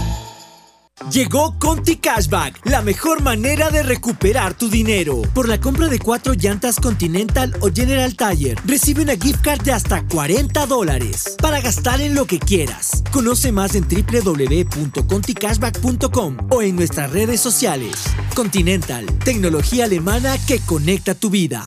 Llegó 1.11 1.57
Conti 1.57 1.95
Cashback, 1.95 2.59
la 2.65 2.81
mejor 2.81 3.23
manera 3.23 3.69
de 3.71 3.83
recuperar 3.83 4.53
tu 4.53 4.69
dinero. 4.69 5.21
Por 5.33 5.47
la 5.47 5.57
compra 5.59 5.87
de 5.87 5.97
cuatro 5.97 6.33
llantas 6.33 6.75
Continental 6.75 7.55
o 7.61 7.69
General 7.73 8.13
Tire, 8.15 8.55
recibe 8.65 9.01
una 9.01 9.15
gift 9.15 9.41
card 9.41 9.63
de 9.63 9.71
hasta 9.71 10.05
40 10.07 10.67
dólares 10.67 11.35
para 11.41 11.61
gastar 11.61 12.01
en 12.01 12.13
lo 12.15 12.25
que 12.25 12.37
quieras. 12.37 13.01
Conoce 13.11 13.51
más 13.51 13.73
en 13.75 13.87
www.conticashback.com 13.87 16.37
o 16.51 16.61
en 16.61 16.75
nuestras 16.75 17.11
redes 17.11 17.41
sociales. 17.41 17.95
Continental, 18.35 19.07
tecnología 19.25 19.85
alemana 19.85 20.37
que 20.45 20.59
conecta 20.59 21.15
tu 21.15 21.31
vida. 21.31 21.65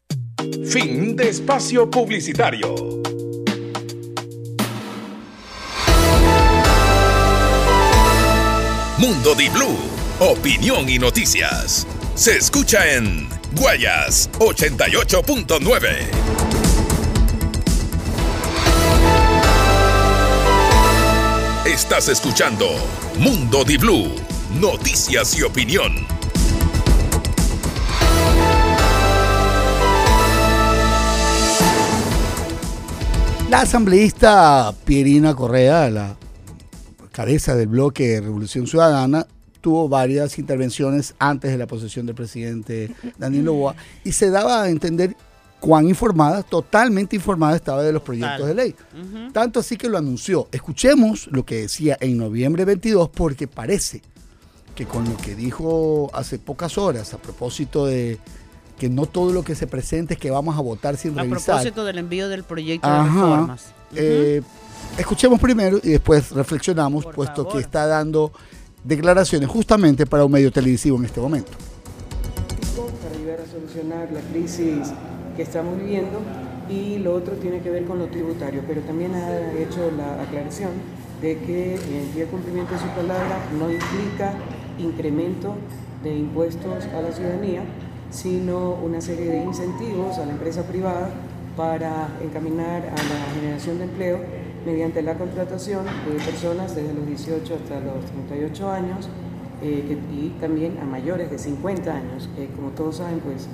Fin 0.67 1.17
de 1.17 1.31
espacio 1.31 1.91
publicitario. 1.91 3.02
Mundo 9.03 9.35
Di 9.35 9.49
Blue, 9.49 9.77
opinión 10.21 10.89
y 10.89 10.97
noticias. 10.97 11.89
Se 12.15 12.37
escucha 12.37 12.89
en 12.95 13.29
Guayas 13.57 14.31
88.9. 14.39 16.07
Estás 21.67 22.07
escuchando 22.11 22.69
Mundo 23.19 23.65
Di 23.65 23.77
Blue, 23.77 24.15
noticias 24.61 25.37
y 25.37 25.43
opinión. 25.43 26.07
La 33.51 33.63
asambleísta 33.63 34.73
Pierina 34.85 35.35
Correa, 35.35 35.91
la 35.91 36.22
cabeza 37.13 37.55
del 37.55 37.69
bloque 37.69 38.21
Revolución 38.21 38.67
Ciudadana, 38.67 39.27
tuvo 39.61 39.89
varias 39.89 40.39
intervenciones 40.39 41.15
antes 41.19 41.53
de 41.53 41.59
la 41.59 41.67
posesión 41.67 42.07
del 42.07 42.17
presidente 42.17 42.93
Daniel 43.19 43.45
Novoa 43.45 43.77
y 44.03 44.13
se 44.13 44.31
daba 44.31 44.63
a 44.65 44.69
entender 44.71 45.15
cuán 45.61 45.89
informada, 45.89 46.43
totalmente 46.43 47.15
informada 47.15 47.55
estaba 47.55 47.85
de 47.85 47.93
los 47.93 48.03
proyectos 48.03 48.49
de 48.49 48.55
ley. 48.55 48.75
Tanto 49.33 49.61
así 49.61 49.77
que 49.77 49.89
lo 49.89 49.97
anunció. 49.97 50.49
Escuchemos 50.51 51.29
lo 51.31 51.45
que 51.47 51.63
decía 51.63 51.97
en 52.01 52.19
noviembre 52.19 52.65
22 52.65 53.09
porque 53.11 53.47
parece 53.47 54.03
que 54.75 54.87
con 54.87 55.05
lo 55.05 55.17
que 55.17 55.37
dijo 55.37 56.11
hace 56.15 56.39
pocas 56.41 56.79
horas 56.79 57.15
a 57.15 57.19
propósito 57.19 57.87
de 57.87 58.19
que 58.79 58.89
no 58.89 59.07
todo 59.07 59.33
lo 59.33 59.45
que 59.45 59.55
se 59.55 59.69
presente 59.69 60.15
es 60.15 60.21
que 60.21 60.31
vamos 60.33 60.57
a 60.59 60.61
votar 60.61 60.97
sin 60.97 61.17
A 61.17 61.23
revisar. 61.23 61.45
propósito 61.45 61.85
del 61.85 61.99
envío 61.99 62.29
del 62.29 62.43
proyecto 62.43 62.91
de 62.91 63.03
reformas. 63.05 63.67
Eh, 63.95 64.43
escuchemos 64.99 65.41
primero 65.41 65.79
y 65.83 65.91
después 65.91 66.31
reflexionamos, 66.33 67.07
puesto 67.07 67.49
que 67.49 67.59
está 67.59 67.87
dando 67.87 68.33
declaraciones 68.85 69.49
justamente 69.49 70.07
para 70.07 70.25
un 70.25 70.33
medio 70.33 70.51
televisivo 70.51 70.97
en 70.99 71.05
este 71.05 71.21
momento. 71.21 71.53
para 73.03 73.17
ayudar 73.17 73.41
a 73.41 73.51
solucionar 73.51 74.13
la 74.13 74.21
crisis 74.21 74.93
que 75.37 75.43
estamos 75.43 75.79
viviendo 75.79 76.21
y 76.69 76.99
lo 76.99 77.15
otro 77.15 77.35
tiene 77.35 77.61
que 77.61 77.71
ver 77.71 77.85
con 77.85 77.99
lo 77.99 78.07
tributario, 78.07 78.63
pero 78.67 78.81
también 78.83 79.15
ha 79.15 79.53
hecho 79.53 79.91
la 79.97 80.23
aclaración 80.23 80.71
de 81.21 81.39
que 81.39 81.75
el 81.75 82.27
cumplimiento 82.29 82.75
de 82.75 82.81
su 82.81 82.87
palabra 82.89 83.39
no 83.59 83.71
implica 83.71 84.35
incremento 84.79 85.55
de 86.03 86.17
impuestos 86.17 86.85
a 86.87 87.01
la 87.01 87.13
ciudadanía, 87.13 87.63
sino 88.11 88.75
una 88.75 89.01
serie 89.01 89.27
de 89.27 89.45
incentivos 89.45 90.19
a 90.19 90.27
la 90.27 90.33
empresa 90.33 90.63
privada 90.65 91.11
para 91.57 92.09
encaminar 92.23 92.83
a 92.83 92.97
la 92.97 93.35
generación 93.35 93.79
de 93.79 93.85
empleo 93.85 94.42
mediante 94.65 95.03
la 95.03 95.17
contratación 95.19 95.85
de 95.85 96.25
personas 96.25 96.75
desde 96.75 96.95
los 96.95 97.07
18 97.07 97.55
hasta 97.55 97.81
los 97.81 98.05
38 98.07 98.71
años 98.71 99.09
eh, 99.63 99.85
que- 99.87 100.15
y 100.15 100.35
también 100.41 100.79
a 100.81 100.85
mayores 100.85 101.31
de 101.31 101.39
50 101.39 101.95
años, 101.95 102.29
que 102.37 102.49
como 102.49 102.71
todos 102.71 102.97
saben, 102.97 103.21
pues 103.21 103.47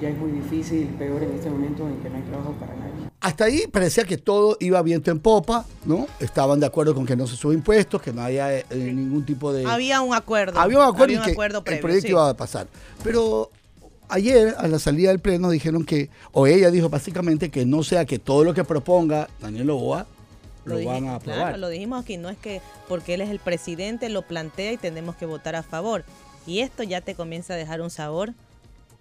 ya 0.00 0.08
es 0.10 0.18
muy 0.18 0.30
difícil, 0.32 0.86
peor 0.98 1.22
en 1.22 1.32
este 1.32 1.48
momento 1.48 1.88
en 1.88 1.96
que 2.02 2.10
no 2.10 2.16
hay 2.16 2.22
trabajo 2.22 2.52
para 2.60 2.74
nadie. 2.74 3.08
Hasta 3.20 3.44
ahí 3.44 3.66
parecía 3.72 4.04
que 4.04 4.18
todo 4.18 4.58
iba 4.60 4.82
viento 4.82 5.10
en 5.10 5.20
popa, 5.20 5.64
¿no? 5.86 6.06
Estaban 6.20 6.60
de 6.60 6.66
acuerdo 6.66 6.94
con 6.94 7.06
que 7.06 7.16
no 7.16 7.26
se 7.26 7.36
suben 7.36 7.58
impuestos, 7.58 8.02
que 8.02 8.12
no 8.12 8.20
haya 8.22 8.58
eh, 8.58 8.64
ningún 8.70 9.24
tipo 9.24 9.50
de... 9.52 9.64
Había 9.64 10.02
un 10.02 10.14
acuerdo. 10.14 10.60
Había 10.60 10.78
un 10.80 10.84
acuerdo 10.94 11.14
y 11.14 11.18
que 11.20 11.30
acuerdo 11.32 11.58
el 11.58 11.64
previo, 11.64 11.80
proyecto 11.80 12.06
sí. 12.06 12.12
iba 12.12 12.28
a 12.28 12.36
pasar. 12.36 12.66
Pero 13.02 13.50
ayer, 14.08 14.54
a 14.58 14.68
la 14.68 14.78
salida 14.78 15.08
del 15.08 15.20
pleno, 15.20 15.48
dijeron 15.48 15.84
que, 15.86 16.10
o 16.32 16.46
ella 16.46 16.70
dijo 16.70 16.90
básicamente 16.90 17.50
que 17.50 17.64
no 17.64 17.82
sea 17.82 18.04
que 18.04 18.18
todo 18.18 18.44
lo 18.44 18.52
que 18.52 18.64
proponga 18.64 19.28
Daniel 19.40 19.70
Oboa 19.70 20.06
lo, 20.64 20.76
dije- 20.76 20.90
van 20.90 21.06
a 21.08 21.14
aprobar. 21.16 21.40
Claro, 21.40 21.56
lo 21.58 21.68
dijimos 21.68 22.02
aquí, 22.02 22.16
no 22.16 22.28
es 22.28 22.38
que 22.38 22.60
porque 22.88 23.14
él 23.14 23.20
es 23.20 23.30
el 23.30 23.38
presidente 23.38 24.08
lo 24.08 24.22
plantea 24.22 24.72
y 24.72 24.76
tenemos 24.76 25.16
que 25.16 25.26
votar 25.26 25.56
a 25.56 25.62
favor. 25.62 26.04
Y 26.46 26.60
esto 26.60 26.82
ya 26.82 27.00
te 27.00 27.14
comienza 27.14 27.54
a 27.54 27.56
dejar 27.56 27.80
un 27.80 27.90
sabor 27.90 28.32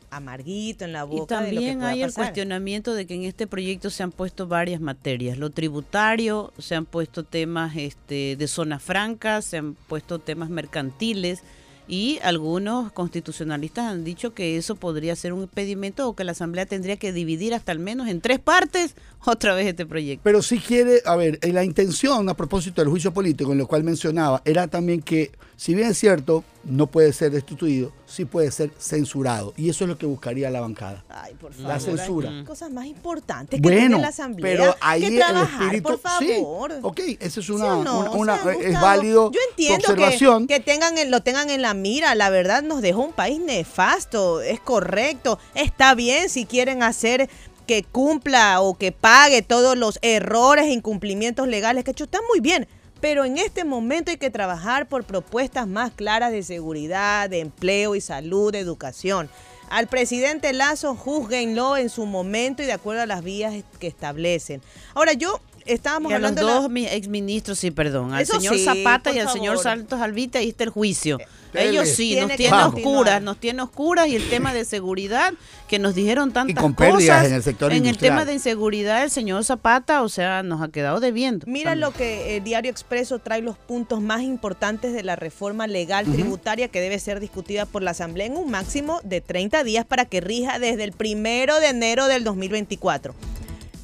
amarguito 0.10 0.86
en 0.86 0.94
la 0.94 1.04
Y 1.06 1.08
boca 1.08 1.42
de 1.42 1.54
lo 1.54 1.62
que 1.62 1.66
también 1.68 1.78
pueda 1.80 1.90
hay 1.92 2.02
el 2.02 2.08
pasar. 2.10 2.26
cuestionamiento 2.26 2.94
de 2.94 3.08
que 3.08 3.16
en 3.16 3.24
este 3.24 3.48
proyecto 3.48 3.90
se 3.90 4.04
han 4.04 4.12
puesto 4.12 4.48
varias 4.48 4.80
materias. 4.80 5.38
Lo 5.38 5.50
tributario, 5.50 6.54
se 6.60 6.76
han 6.76 6.86
puesto 6.86 7.24
temas 7.24 7.76
este, 7.76 8.36
de 8.36 8.48
zona 8.48 8.78
franca, 8.80 9.42
se 9.42 9.58
han 9.58 9.74
puesto 9.74 10.20
temas 10.20 10.50
mercantiles 10.50 11.42
y 11.88 12.20
algunos 12.24 12.92
constitucionalistas 12.92 13.92
han 13.92 14.04
dicho 14.04 14.34
que 14.34 14.58
eso 14.58 14.76
podría 14.76 15.16
ser 15.16 15.34
un 15.34 15.44
impedimento 15.44 16.08
o 16.08 16.16
que 16.16 16.24
la 16.24 16.32
Asamblea 16.32 16.66
tendría 16.66 16.98
que 16.98 17.12
dividir 17.12 17.54
hasta 17.54 17.72
al 17.72 17.80
menos 17.80 18.08
en 18.08 18.22
tres 18.22 18.40
partes 18.40 18.96
otra 19.26 19.54
vez 19.54 19.68
este 19.68 19.86
proyecto. 19.86 20.22
Pero 20.24 20.42
si 20.42 20.60
quiere, 20.60 21.02
a 21.06 21.16
ver, 21.16 21.40
eh, 21.42 21.52
la 21.52 21.64
intención 21.64 22.30
a 22.30 22.36
propósito 22.36 22.82
del 22.82 22.90
juicio 22.90 23.14
político, 23.14 23.52
en 23.52 23.58
lo 23.58 23.68
cual 23.68 23.84
mencionaba, 23.84 24.42
era 24.46 24.68
también 24.68 25.02
que, 25.02 25.32
si 25.56 25.76
bien 25.76 25.90
es 25.90 25.98
cierto, 25.98 26.44
no 26.64 26.88
puede 26.88 27.12
ser 27.14 27.32
destituido, 27.32 27.92
sí 28.14 28.26
puede 28.26 28.52
ser 28.52 28.70
censurado. 28.80 29.54
Y 29.58 29.70
eso 29.70 29.86
es 29.86 29.90
lo 29.90 29.98
que 29.98 30.06
buscaría 30.06 30.50
la 30.50 30.62
bancada. 30.62 31.04
Ay, 31.10 31.34
por 31.34 31.52
La 31.58 31.80
favor, 31.80 31.98
censura. 31.98 32.30
hay 32.30 32.44
cosas 32.44 32.72
más 32.72 32.86
importantes 32.86 33.60
que 33.60 33.68
Bueno, 33.68 33.98
la 33.98 34.10
Asamblea 34.10 34.58
pero 34.58 34.76
ahí 34.82 35.02
que 35.02 35.08
el 35.08 35.16
trabajar, 35.18 35.62
espíritu- 35.76 35.82
por 35.84 36.00
favor. 36.00 36.72
sí, 36.72 36.80
ok, 36.82 37.00
esa 37.20 37.40
es 37.40 37.46
¿Sí 37.46 37.52
una, 37.52 37.78
o 37.78 37.84
no? 37.84 38.00
una- 38.02 38.12
O 38.12 38.16
una- 38.18 38.44
sea, 38.44 38.54
es 38.54 38.80
válido 38.80 39.32
Yo 39.32 39.40
entiendo 39.50 39.86
que, 39.86 39.92
observación. 39.94 40.48
que 40.48 40.60
tengan 40.60 40.98
en- 40.98 41.10
lo 41.12 41.22
tengan 41.22 41.50
en 41.50 41.62
la 41.62 41.74
mira. 41.74 42.14
La 42.16 42.30
verdad 42.30 42.62
nos 42.62 42.82
dejó 42.82 43.02
un 43.02 43.14
país 43.14 43.40
nefasto. 43.40 44.42
Es 44.42 44.60
correcto. 44.60 45.40
Está 45.56 45.96
bien 45.96 46.30
si 46.30 46.46
quieren 46.46 46.84
hacer 46.84 47.30
que 47.66 47.84
cumpla 47.84 48.62
o 48.62 48.78
que 48.78 48.92
pague 48.92 49.42
todos 49.42 49.78
los 49.78 49.98
errores 50.02 50.66
e 50.66 50.72
incumplimientos 50.74 51.48
legales 51.48 51.84
que 51.84 51.92
ha 51.92 51.94
hecho. 51.94 52.04
Está 52.04 52.20
muy 52.30 52.40
bien. 52.42 52.68
Pero 53.04 53.26
en 53.26 53.38
este 53.38 53.66
momento 53.66 54.12
hay 54.12 54.18
que 54.18 54.30
trabajar 54.30 54.88
por 54.88 55.04
propuestas 55.04 55.68
más 55.68 55.92
claras 55.92 56.32
de 56.32 56.42
seguridad, 56.42 57.30
de 57.30 57.42
empleo 57.42 57.96
y 57.96 58.00
salud, 58.02 58.54
de 58.54 58.60
educación. 58.60 59.30
Al 59.70 59.88
presidente 59.88 60.54
Lazo, 60.54 60.96
juzguenlo 60.96 61.76
en 61.76 61.90
su 61.90 62.06
momento 62.06 62.64
y 62.64 62.66
de 62.66 62.72
acuerdo 62.72 63.02
a 63.02 63.06
las 63.06 63.22
vías 63.22 63.56
que 63.78 63.88
establecen. 63.88 64.62
Ahora, 64.94 65.12
yo 65.12 65.42
estábamos 65.66 66.14
Y 66.14 66.16
a 66.16 66.20
los 66.20 66.30
hablando 66.30 66.48
de 66.48 66.54
la- 66.54 66.62
dos 66.62 66.72
mi- 66.72 66.86
exministros, 66.86 67.60
sí, 67.60 67.72
perdón. 67.72 68.14
Al 68.14 68.22
Eso 68.22 68.40
señor 68.40 68.56
sí, 68.56 68.64
Zapata 68.64 69.12
y 69.12 69.20
al 69.20 69.28
señor. 69.30 69.58
Santos 69.60 70.00
Alvita, 70.00 70.40
ahí 70.40 70.48
está 70.48 70.64
el 70.64 70.70
juicio. 70.70 71.18
Ellos 71.54 71.90
sí, 71.90 72.10
Tiene 72.10 72.28
nos 72.28 72.38
tiene 72.38 72.64
oscuras, 72.64 73.22
nos 73.22 73.38
tiene 73.38 73.62
oscuras 73.62 74.08
y 74.08 74.16
el 74.16 74.30
tema 74.30 74.54
de 74.54 74.66
seguridad 74.66 75.34
que 75.68 75.80
nos 75.80 75.96
dijeron 75.96 76.32
tantas 76.32 76.62
con 76.62 76.74
pérdidas 76.74 77.18
cosas. 77.18 77.28
en 77.28 77.34
el 77.34 77.44
sector 77.44 77.74
En 77.74 77.86
el 77.86 77.98
tema 77.98 78.26
de 78.26 78.34
inseguridad, 78.34 79.04
el 79.04 79.12
señor 79.12 79.44
Zapata, 79.44 80.02
o 80.02 80.10
sea, 80.10 80.44
nos 80.44 80.62
ha 80.62 80.70
quedado 80.70 81.00
debiendo. 81.00 81.46
Mira 81.48 81.72
también. 81.72 81.82
lo 81.82 81.94
que 81.94 82.38
el 82.38 82.44
Diario 82.44 82.72
Expreso 82.72 83.20
trae 83.20 83.42
los 83.42 83.58
puntos 83.58 84.02
más 84.02 84.22
importantes 84.22 84.94
de 84.94 85.04
la 85.04 85.16
reforma 85.16 85.68
legal 85.68 86.06
tributaria 86.06 86.68
que 86.68 86.82
debe 86.82 87.00
ser 87.00 87.20
discutida 87.20 87.66
por 87.66 87.82
la 87.82 87.92
Asamblea 87.92 88.28
en 88.28 88.38
un 88.38 88.50
máximo 88.50 89.00
de 89.04 89.22
30 89.22 89.64
días 89.64 89.86
para 89.86 90.06
que 90.06 90.22
rija 90.22 90.60
desde 90.60 90.84
el 90.84 90.92
primero 90.92 91.60
de 91.60 91.68
enero 91.68 92.08
del 92.08 92.24
2024. 92.24 93.14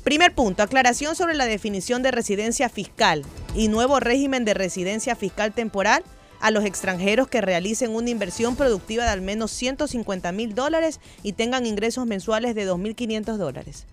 Primer 0.03 0.33
punto, 0.33 0.63
aclaración 0.63 1.15
sobre 1.15 1.35
la 1.35 1.45
definición 1.45 2.01
de 2.01 2.11
residencia 2.11 2.69
fiscal 2.69 3.23
y 3.53 3.67
nuevo 3.67 3.99
régimen 3.99 4.45
de 4.45 4.53
residencia 4.53 5.15
fiscal 5.15 5.53
temporal 5.53 6.03
a 6.39 6.51
los 6.51 6.65
extranjeros 6.65 7.27
que 7.27 7.41
realicen 7.41 7.95
una 7.95 8.09
inversión 8.09 8.55
productiva 8.55 9.03
de 9.03 9.11
al 9.11 9.21
menos 9.21 9.51
150 9.51 10.31
mil 10.31 10.55
dólares 10.55 10.99
y 11.23 11.33
tengan 11.33 11.65
ingresos 11.65 12.05
mensuales 12.05 12.55
de 12.55 12.69
2.500 12.69 13.37
dólares. 13.37 13.85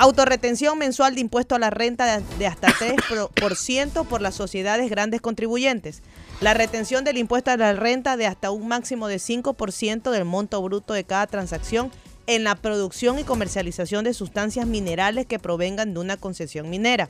Autorretención 0.00 0.78
mensual 0.78 1.16
de 1.16 1.22
impuesto 1.22 1.56
a 1.56 1.58
la 1.58 1.70
renta 1.70 2.20
de, 2.20 2.46
hasta 2.46 2.68
3% 2.68 4.06
por 4.08 4.20
las 4.20 4.36
sociedades 4.36 4.90
grandes 4.90 5.20
contribuyentes. 5.20 6.02
La 6.40 6.54
retención 6.54 7.02
del 7.02 7.18
impuesto 7.18 7.50
a 7.50 7.56
la 7.56 7.72
renta 7.72 8.16
de 8.16 8.26
hasta 8.26 8.52
un 8.52 8.68
máximo 8.68 9.08
de 9.08 9.16
5% 9.16 10.12
del 10.12 10.24
monto 10.24 10.62
bruto 10.62 10.94
de 10.94 11.02
cada 11.02 11.26
transacción 11.26 11.90
en 12.28 12.44
la 12.44 12.54
producción 12.54 13.18
y 13.18 13.24
comercialización 13.24 14.04
de 14.04 14.12
sustancias 14.12 14.66
minerales 14.66 15.24
que 15.24 15.38
provengan 15.38 15.94
de 15.94 16.00
una 16.00 16.18
concesión 16.18 16.68
minera. 16.68 17.08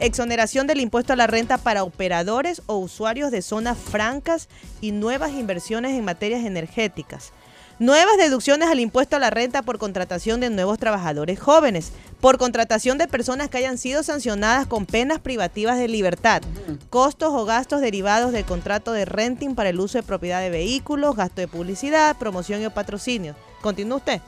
Exoneración 0.00 0.66
del 0.66 0.80
impuesto 0.80 1.14
a 1.14 1.16
la 1.16 1.26
renta 1.26 1.56
para 1.56 1.82
operadores 1.82 2.60
o 2.66 2.76
usuarios 2.76 3.30
de 3.30 3.40
zonas 3.40 3.78
francas 3.78 4.48
y 4.82 4.92
nuevas 4.92 5.32
inversiones 5.32 5.92
en 5.92 6.04
materias 6.04 6.44
energéticas. 6.44 7.32
Nuevas 7.78 8.18
deducciones 8.18 8.68
al 8.68 8.80
impuesto 8.80 9.16
a 9.16 9.18
la 9.18 9.30
renta 9.30 9.62
por 9.62 9.78
contratación 9.78 10.40
de 10.40 10.50
nuevos 10.50 10.78
trabajadores 10.78 11.40
jóvenes, 11.40 11.92
por 12.20 12.36
contratación 12.36 12.98
de 12.98 13.08
personas 13.08 13.48
que 13.48 13.56
hayan 13.56 13.78
sido 13.78 14.02
sancionadas 14.02 14.66
con 14.66 14.84
penas 14.84 15.20
privativas 15.20 15.78
de 15.78 15.88
libertad, 15.88 16.42
costos 16.90 17.30
o 17.32 17.46
gastos 17.46 17.80
derivados 17.80 18.32
del 18.32 18.44
contrato 18.44 18.92
de 18.92 19.06
renting 19.06 19.54
para 19.54 19.70
el 19.70 19.80
uso 19.80 19.96
de 19.96 20.02
propiedad 20.02 20.42
de 20.42 20.50
vehículos, 20.50 21.16
gasto 21.16 21.40
de 21.40 21.48
publicidad, 21.48 22.18
promoción 22.18 22.62
y 22.62 22.68
patrocinio. 22.68 23.34
¿Continúa 23.62 23.96
usted? 23.96 24.20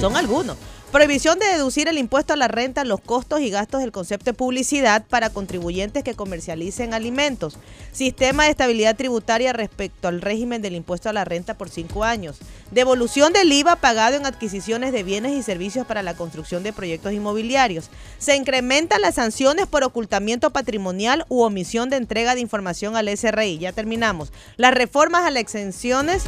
Son 0.00 0.16
algunos. 0.16 0.56
Prohibición 0.92 1.38
de 1.40 1.46
deducir 1.46 1.88
el 1.88 1.98
impuesto 1.98 2.32
a 2.32 2.36
la 2.36 2.46
renta, 2.46 2.84
los 2.84 3.00
costos 3.00 3.40
y 3.40 3.50
gastos 3.50 3.80
del 3.80 3.90
concepto 3.92 4.26
de 4.26 4.34
publicidad 4.34 5.04
para 5.04 5.30
contribuyentes 5.30 6.04
que 6.04 6.14
comercialicen 6.14 6.94
alimentos. 6.94 7.58
Sistema 7.92 8.44
de 8.44 8.50
estabilidad 8.50 8.96
tributaria 8.96 9.52
respecto 9.52 10.06
al 10.06 10.22
régimen 10.22 10.62
del 10.62 10.76
impuesto 10.76 11.10
a 11.10 11.12
la 11.12 11.24
renta 11.24 11.54
por 11.54 11.70
cinco 11.70 12.04
años. 12.04 12.38
Devolución 12.70 13.32
del 13.32 13.52
IVA 13.52 13.76
pagado 13.76 14.16
en 14.16 14.26
adquisiciones 14.26 14.92
de 14.92 15.02
bienes 15.02 15.32
y 15.32 15.42
servicios 15.42 15.86
para 15.86 16.02
la 16.02 16.14
construcción 16.14 16.62
de 16.62 16.72
proyectos 16.72 17.12
inmobiliarios. 17.12 17.90
Se 18.18 18.36
incrementan 18.36 19.02
las 19.02 19.16
sanciones 19.16 19.66
por 19.66 19.82
ocultamiento 19.82 20.50
patrimonial 20.50 21.26
u 21.28 21.42
omisión 21.42 21.90
de 21.90 21.96
entrega 21.96 22.34
de 22.34 22.40
información 22.40 22.96
al 22.96 23.08
SRI. 23.14 23.58
Ya 23.58 23.72
terminamos. 23.72 24.32
Las 24.56 24.72
reformas 24.72 25.24
a 25.26 25.30
las 25.30 25.42
exenciones 25.42 26.22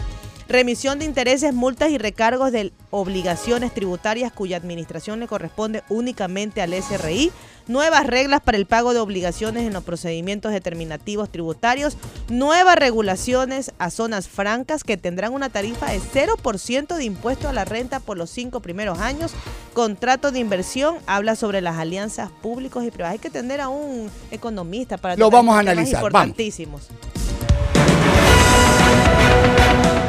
remisión 0.49 0.99
de 0.99 1.05
intereses, 1.05 1.53
multas 1.53 1.91
y 1.91 1.99
recargos 1.99 2.53
de 2.53 2.73
obligaciones 2.91 3.73
tributarias 3.75 4.33
cuya 4.33 4.57
administración 4.57 5.21
le 5.21 5.29
corresponde 5.29 5.83
únicamente 5.91 6.63
al 6.63 6.73
SRI, 6.73 7.31
nuevas 7.67 8.07
reglas 8.07 8.41
para 8.41 8.57
el 8.57 8.65
pago 8.65 8.95
de 8.95 9.01
obligaciones 9.01 9.67
en 9.67 9.75
los 9.75 9.85
procedimientos 9.85 10.53
determinativos 10.53 11.31
tributarios, 11.31 11.99
nuevas 12.29 12.77
regulaciones 12.77 13.73
a 13.79 13.91
zonas 13.91 14.27
francas 14.27 14.85
que 14.85 14.97
tendrán 14.97 15.35
una 15.35 15.51
tarifa 15.51 15.91
de 15.91 16.01
0% 16.01 16.97
de 16.97 17.05
impuesto 17.05 17.49
a 17.49 17.53
la 17.53 17.67
renta 17.67 18.01
por 18.01 18.17
los 18.17 18.31
cinco 18.31 18.61
primeros 18.61 18.99
años, 18.99 19.33
contrato 19.75 20.33
de 20.33 20.39
inversión, 20.39 20.97
habla 21.07 21.37
sobre 21.37 21.61
las 21.61 21.77
alianzas 21.77 22.31
públicos 22.43 22.85
y 22.85 22.91
privadas. 22.91 23.13
Hay 23.13 23.19
que 23.19 23.31
tener 23.31 23.61
a 23.61 23.69
un 23.69 24.11
economista 24.31 24.97
para 24.97 25.17
Lo 25.17 25.31
vamos 25.31 25.55
a 25.55 25.61
analizar, 25.61 26.11
vamos. 26.11 26.37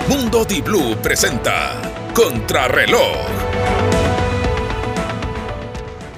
Mundo 0.09 0.43
Di 0.43 0.59
Blue 0.59 0.95
presenta 1.03 1.79
Contrarreloj. 2.15 3.27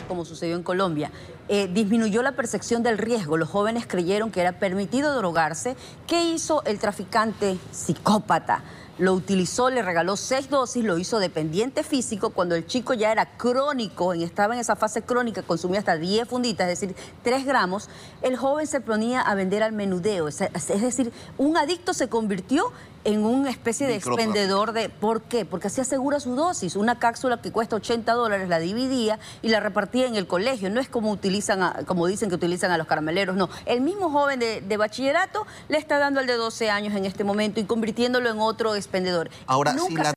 como 0.08 0.24
sucedió 0.24 0.56
en 0.56 0.64
Colombia. 0.64 1.12
Eh, 1.50 1.68
disminuyó 1.68 2.22
la 2.22 2.32
percepción 2.34 2.84
del 2.84 2.98
riesgo. 2.98 3.36
Los 3.36 3.50
jóvenes 3.50 3.86
creyeron 3.88 4.32
que 4.32 4.40
era 4.40 4.54
permitido 4.60 5.14
drogarse. 5.16 5.76
¿Qué 6.08 6.24
hizo 6.24 6.64
el 6.64 6.80
traficante 6.80 7.58
psicópata? 7.72 8.64
Lo 8.98 9.14
utilizó, 9.14 9.70
le 9.70 9.82
regaló 9.82 10.16
seis 10.16 10.50
dosis, 10.50 10.84
lo 10.84 10.98
hizo 10.98 11.20
dependiente 11.20 11.84
físico 11.84 12.30
cuando 12.30 12.56
el 12.56 12.68
chico 12.68 12.94
ya 12.94 13.12
era 13.12 13.38
crónico, 13.38 14.14
estaba 14.14 14.54
en 14.54 14.60
esa 14.60 14.76
fase 14.76 15.02
crónica, 15.02 15.42
consumía 15.42 15.80
hasta 15.80 15.98
10 15.98 16.28
funditas, 16.28 16.70
es 16.70 16.80
decir, 16.80 16.96
3 17.24 17.46
gramos. 17.46 17.90
El 18.22 18.38
joven 18.38 18.68
se 18.68 18.80
ponía 18.80 19.22
a 19.22 19.34
vender 19.34 19.64
al 19.64 19.72
menudeo, 19.72 20.28
es 20.28 20.38
decir, 20.68 21.12
un 21.38 21.58
adicto 21.58 21.94
se 21.94 22.10
convirtió 22.10 22.72
en 23.04 23.26
una 23.26 23.50
especie 23.50 23.88
de 23.88 23.96
expendedor 23.96 24.74
de... 24.74 24.90
¿Por 24.90 25.22
qué? 25.24 25.46
Porque 25.46 25.68
así 25.68 25.82
asegura 25.82 26.20
su 26.20 26.36
dosis. 26.36 26.76
Una 26.76 27.00
cápsula 27.00 27.42
que 27.42 27.52
cuesta 27.52 27.76
80 27.76 28.14
dólares 28.14 28.48
la 28.50 28.60
dividía 28.60 29.20
y 29.42 29.50
la 29.50 29.60
repartía 29.60 30.06
en 30.08 30.16
el 30.16 30.28
colegio. 30.28 30.70
No 30.70 30.80
es 30.80 30.90
como 30.90 31.12
utilizan, 31.12 31.64
a- 31.64 31.80
como 31.86 32.08
dicen 32.08 32.30
que 32.30 32.36
utilizan 32.36 32.72
a 32.72 32.78
los 32.78 32.88
carameleros, 32.88 33.36
no. 33.36 33.50
El 33.66 33.82
mismo 33.82 34.10
joven 34.12 34.40
de, 34.40 34.62
de 34.62 34.78
bachillerato 34.78 35.46
le 35.68 35.78
está 35.78 35.98
dando 36.00 36.20
al 36.20 36.28
de 36.28 36.34
12 36.36 36.70
años 36.70 36.94
en 36.96 37.06
este 37.06 37.24
momento 37.24 37.60
y 37.60 37.64
convirtiéndolo 37.66 38.30
en 38.30 38.40
otro 38.40 38.76
expendedor. 38.76 39.30
Ahora, 39.48 39.72
si 39.74 39.78
Nunca 39.78 40.04
la 40.04 40.14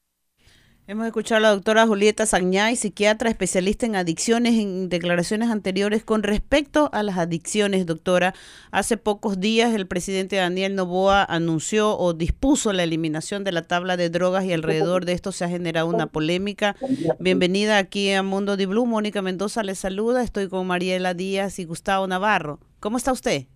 Hemos 0.86 1.06
escuchado 1.06 1.38
a 1.38 1.40
la 1.40 1.48
doctora 1.54 1.86
Julieta 1.86 2.26
Sañay, 2.26 2.76
psiquiatra 2.76 3.30
especialista 3.30 3.86
en 3.86 3.96
adicciones, 3.96 4.52
en 4.58 4.90
declaraciones 4.90 5.48
anteriores 5.48 6.04
con 6.04 6.22
respecto 6.22 6.90
a 6.92 7.02
las 7.02 7.16
adicciones, 7.16 7.86
doctora. 7.86 8.34
Hace 8.70 8.98
pocos 8.98 9.40
días 9.40 9.72
el 9.74 9.86
presidente 9.86 10.36
Daniel 10.36 10.74
Novoa 10.74 11.24
anunció 11.24 11.96
o 11.96 12.12
dispuso 12.12 12.70
la 12.74 12.82
eliminación 12.82 13.44
de 13.44 13.52
la 13.52 13.62
tabla 13.62 13.96
de 13.96 14.10
drogas 14.10 14.44
y 14.44 14.52
alrededor 14.52 15.06
de 15.06 15.12
esto 15.14 15.32
se 15.32 15.46
ha 15.46 15.48
generado 15.48 15.86
una 15.86 16.08
polémica. 16.08 16.76
Bienvenida 17.18 17.78
aquí 17.78 18.12
a 18.12 18.22
Mundo 18.22 18.58
Di 18.58 18.66
Blue. 18.66 18.84
Mónica 18.84 19.22
Mendoza 19.22 19.62
le 19.62 19.74
saluda. 19.76 20.22
Estoy 20.22 20.50
con 20.50 20.66
Mariela 20.66 21.14
Díaz 21.14 21.58
y 21.60 21.64
Gustavo 21.64 22.06
Navarro. 22.06 22.60
¿Cómo 22.80 22.98
está 22.98 23.10
usted? 23.10 23.46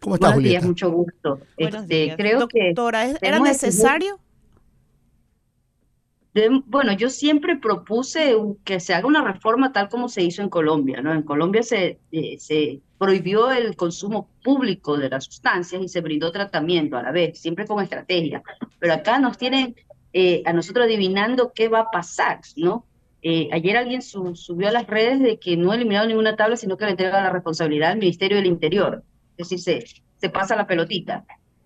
¿Cómo 0.00 0.14
está, 0.14 0.28
Buenos 0.28 0.36
Julieta? 0.36 0.60
días, 0.60 0.64
mucho 0.64 0.90
gusto. 0.90 1.40
Buenos 1.58 1.82
Este, 1.82 1.94
días. 1.94 2.16
Creo 2.16 2.48
que 2.48 2.68
Doctora, 2.68 3.04
¿es- 3.10 3.18
¿era 3.20 3.36
que- 3.36 3.42
necesario? 3.42 4.18
Bueno, 6.66 6.92
yo 6.92 7.10
siempre 7.10 7.56
propuse 7.56 8.34
que 8.64 8.80
se 8.80 8.92
haga 8.94 9.06
una 9.06 9.22
reforma 9.22 9.72
tal 9.72 9.88
como 9.88 10.08
se 10.08 10.22
hizo 10.24 10.42
en 10.42 10.48
Colombia, 10.48 11.00
¿no? 11.00 11.12
En 11.12 11.22
Colombia 11.22 11.62
se, 11.62 12.00
eh, 12.10 12.36
se 12.40 12.80
prohibió 12.98 13.52
el 13.52 13.76
consumo 13.76 14.28
público 14.42 14.96
de 14.96 15.10
las 15.10 15.24
sustancias 15.26 15.80
y 15.80 15.88
se 15.88 16.00
brindó 16.00 16.32
tratamiento 16.32 16.96
a 16.96 17.02
la 17.02 17.12
vez, 17.12 17.38
siempre 17.40 17.66
con 17.66 17.82
estrategia. 17.82 18.42
Pero 18.80 18.94
acá 18.94 19.18
nos 19.20 19.38
tienen 19.38 19.76
eh, 20.12 20.42
a 20.44 20.52
nosotros 20.52 20.86
adivinando 20.86 21.52
qué 21.54 21.68
va 21.68 21.80
a 21.80 21.90
pasar, 21.90 22.40
¿no? 22.56 22.84
Eh, 23.22 23.48
ayer 23.52 23.76
alguien 23.76 24.02
su- 24.02 24.34
subió 24.34 24.68
a 24.68 24.72
las 24.72 24.86
redes 24.86 25.20
de 25.20 25.38
que 25.38 25.56
no 25.56 25.70
ha 25.70 25.76
eliminado 25.76 26.06
ninguna 26.08 26.36
tabla, 26.36 26.56
sino 26.56 26.76
que 26.76 26.84
le 26.84 26.90
entrega 26.92 27.22
la 27.22 27.30
responsabilidad 27.30 27.92
al 27.92 27.98
Ministerio 27.98 28.36
del 28.38 28.46
Interior. 28.46 29.02
Es 29.36 29.48
decir, 29.50 29.84
se 30.16 30.30
pasa 30.30 30.56
la 30.56 30.66
pelotita. 30.66 31.24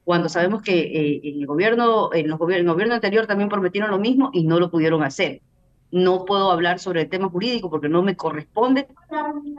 Cuando 0.08 0.30
sabemos 0.30 0.62
que 0.62 0.72
eh, 0.72 1.20
en 1.22 1.40
el 1.40 1.46
gobierno, 1.46 2.14
en 2.14 2.28
los 2.28 2.38
gobiernos, 2.38 2.62
en 2.62 2.66
el 2.68 2.72
gobierno 2.72 2.94
anterior 2.94 3.26
también 3.26 3.50
prometieron 3.50 3.90
lo 3.90 3.98
mismo 3.98 4.30
y 4.32 4.42
no 4.42 4.58
lo 4.58 4.70
pudieron 4.70 5.02
hacer. 5.02 5.42
No 5.90 6.24
puedo 6.24 6.50
hablar 6.50 6.78
sobre 6.78 7.02
el 7.02 7.10
tema 7.10 7.28
jurídico 7.28 7.68
porque 7.68 7.90
no 7.90 8.02
me 8.02 8.16
corresponde, 8.16 8.88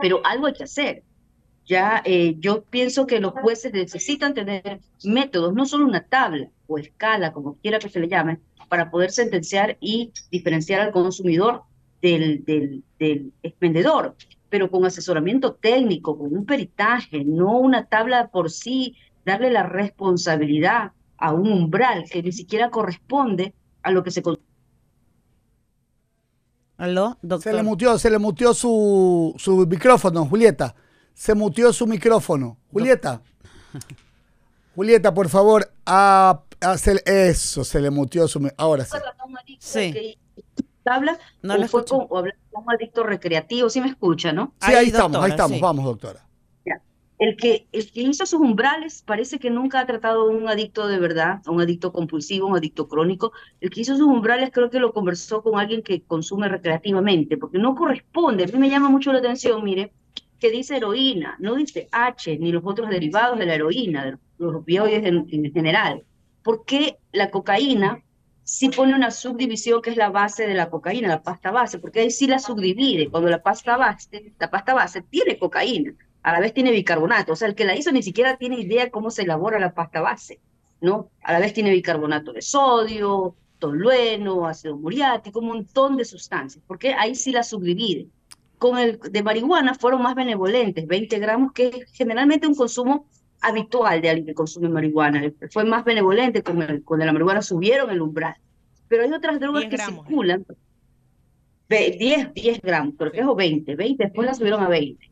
pero 0.01 0.21
algo 0.25 0.47
hay 0.47 0.53
que 0.53 0.63
hacer. 0.63 1.03
Ya 1.67 2.01
eh, 2.03 2.35
yo 2.39 2.63
pienso 2.63 3.05
que 3.05 3.19
los 3.19 3.33
jueces 3.33 3.73
necesitan 3.73 4.33
tener 4.33 4.79
métodos, 5.03 5.53
no 5.53 5.67
solo 5.67 5.85
una 5.85 6.01
tabla 6.01 6.49
o 6.65 6.79
escala, 6.79 7.31
como 7.31 7.57
quiera 7.57 7.77
que 7.77 7.89
se 7.89 7.99
le 7.99 8.07
llame, 8.07 8.39
para 8.69 8.89
poder 8.89 9.11
sentenciar 9.11 9.77
y 9.79 10.11
diferenciar 10.31 10.81
al 10.81 10.91
consumidor 10.91 11.61
del, 12.01 12.43
del, 12.43 12.83
del 12.97 13.33
expendedor, 13.43 14.15
pero 14.49 14.71
con 14.71 14.83
asesoramiento 14.83 15.53
técnico, 15.53 16.17
con 16.17 16.35
un 16.35 16.47
peritaje, 16.47 17.23
no 17.23 17.59
una 17.59 17.85
tabla 17.85 18.29
por 18.29 18.49
sí, 18.49 18.95
darle 19.25 19.51
la 19.51 19.63
responsabilidad 19.63 20.91
a 21.17 21.33
un 21.33 21.51
umbral 21.51 22.05
que 22.09 22.23
ni 22.23 22.31
siquiera 22.31 22.69
corresponde 22.69 23.53
a 23.83 23.91
lo 23.91 24.03
que 24.03 24.11
se... 24.11 24.23
¿Aló, 26.77 27.17
Se 27.41 27.51
le 27.51 27.61
mutió, 27.61 27.97
se 27.99 28.09
le 28.09 28.19
mutió 28.19 28.53
su, 28.53 29.35
su 29.37 29.67
micrófono, 29.67 30.25
Julieta. 30.25 30.75
Se 31.13 31.35
mutió 31.35 31.73
su 31.73 31.85
micrófono. 31.85 32.57
Julieta. 32.71 33.21
Julieta, 34.75 35.13
por 35.13 35.27
favor, 35.27 35.69
a, 35.85 36.41
hacer 36.61 37.03
eso, 37.05 37.65
se 37.65 37.81
le 37.81 37.89
mutió 37.89 38.27
su... 38.29 38.49
Ahora 38.55 38.85
sí. 39.59 39.91
que 39.91 40.17
tabla 40.83 41.19
No 41.41 41.55
o 41.55 41.67
fue 41.67 41.83
con, 41.83 42.07
o 42.09 42.23
adicto 42.67 43.03
recreativo, 43.03 43.69
sí 43.69 43.81
me 43.81 43.89
escucha, 43.89 44.31
¿no? 44.31 44.53
Sí, 44.61 44.73
ahí, 44.73 44.87
estamos, 44.87 45.21
ahí 45.21 45.31
estamos. 45.31 45.59
Vamos, 45.59 45.83
doctora. 45.83 46.25
El 47.19 47.35
que, 47.35 47.67
el 47.73 47.89
hizo 47.93 48.25
sus 48.25 48.39
umbrales 48.39 49.03
parece 49.05 49.39
que 49.39 49.49
nunca 49.49 49.81
ha 49.81 49.85
tratado 49.85 50.21
a 50.21 50.29
un 50.29 50.47
adicto 50.47 50.87
de 50.87 50.99
verdad, 50.99 51.41
a 51.45 51.51
un 51.51 51.59
adicto 51.59 51.91
compulsivo, 51.91 52.47
un 52.47 52.55
adicto 52.55 52.87
crónico. 52.87 53.33
El 53.59 53.69
que 53.69 53.81
hizo 53.81 53.97
sus 53.97 54.07
umbrales 54.07 54.51
creo 54.53 54.69
que 54.69 54.79
lo 54.79 54.93
conversó 54.93 55.43
con 55.43 55.59
alguien 55.59 55.83
que 55.83 56.01
consume 56.01 56.47
recreativamente, 56.47 57.37
porque 57.37 57.57
no 57.57 57.75
corresponde. 57.75 58.45
A 58.45 58.47
mí 58.47 58.57
me 58.57 58.69
llama 58.69 58.89
mucho 58.89 59.11
la 59.11 59.19
atención, 59.19 59.61
mire, 59.65 59.91
que 60.39 60.49
dice 60.49 60.77
heroína, 60.77 61.35
no 61.39 61.55
dice 61.55 61.89
H, 61.91 62.37
ni 62.39 62.53
los 62.53 62.63
otros 62.65 62.89
derivados 62.89 63.37
de 63.37 63.45
la 63.45 63.55
heroína, 63.55 64.17
los 64.37 64.55
opioides 64.55 65.05
en, 65.05 65.27
en 65.29 65.51
general. 65.51 66.05
¿Por 66.41 66.63
qué 66.63 66.99
la 67.11 67.29
cocaína 67.29 68.01
sí 68.43 68.69
pone 68.69 68.95
una 68.95 69.11
subdivisión 69.11 69.81
que 69.81 69.89
es 69.89 69.97
la 69.97 70.09
base 70.09 70.47
de 70.47 70.53
la 70.53 70.69
cocaína, 70.69 71.09
la 71.09 71.21
pasta 71.21 71.51
base? 71.51 71.79
Porque 71.79 71.99
ahí 71.99 72.11
sí 72.11 72.27
la 72.27 72.39
subdivide. 72.39 73.09
Cuando 73.09 73.29
la 73.29 73.43
pasta 73.43 73.75
base, 73.75 74.33
la 74.39 74.49
pasta 74.49 74.73
base 74.73 75.01
tiene 75.01 75.37
cocaína, 75.37 75.93
a 76.23 76.31
la 76.33 76.39
vez 76.39 76.53
tiene 76.53 76.71
bicarbonato. 76.71 77.33
O 77.33 77.35
sea, 77.35 77.47
el 77.47 77.55
que 77.55 77.65
la 77.65 77.75
hizo 77.75 77.91
ni 77.91 78.03
siquiera 78.03 78.37
tiene 78.37 78.59
idea 78.59 78.89
cómo 78.91 79.09
se 79.11 79.23
elabora 79.23 79.59
la 79.59 79.73
pasta 79.73 80.01
base, 80.01 80.39
¿no? 80.81 81.09
A 81.23 81.33
la 81.33 81.39
vez 81.39 81.53
tiene 81.53 81.71
bicarbonato 81.71 82.33
de 82.33 82.41
sodio, 82.41 83.35
tolueno, 83.59 84.47
ácido 84.47 84.77
muriático, 84.77 85.39
un 85.39 85.47
montón 85.47 85.97
de 85.97 86.05
sustancias, 86.05 86.63
porque 86.67 86.93
ahí 86.93 87.15
sí 87.15 87.31
la 87.31 87.43
subdivide. 87.43 88.07
Con 88.57 88.77
el 88.77 88.99
de 88.99 89.23
marihuana 89.23 89.73
fueron 89.73 90.01
más 90.01 90.15
benevolentes, 90.15 90.85
20 90.85 91.19
gramos, 91.19 91.53
que 91.53 91.67
es 91.67 91.91
generalmente 91.93 92.45
un 92.47 92.55
consumo 92.55 93.05
habitual 93.41 94.01
de 94.01 94.09
alguien 94.09 94.25
que 94.27 94.33
consume 94.33 94.67
marihuana. 94.67 95.21
Fue 95.51 95.63
más 95.63 95.85
benevolente, 95.85 96.43
con, 96.43 96.61
el, 96.61 96.83
con 96.83 96.99
la 96.99 97.11
marihuana 97.13 97.41
subieron 97.41 97.89
el 97.89 98.01
umbral. 98.01 98.35
Pero 98.89 99.03
hay 99.03 99.13
otras 99.13 99.39
drogas 99.39 99.63
que 99.69 99.77
circulan, 100.05 100.45
ve- 101.69 101.95
10, 101.97 102.33
10 102.33 102.61
gramos, 102.61 102.95
creo 102.97 103.11
que 103.11 103.19
es 103.19 103.25
o 103.25 103.35
20, 103.35 103.75
20, 103.75 104.03
después 104.03 104.25
la 104.27 104.33
subieron 104.33 104.61
a 104.63 104.67
20. 104.67 105.08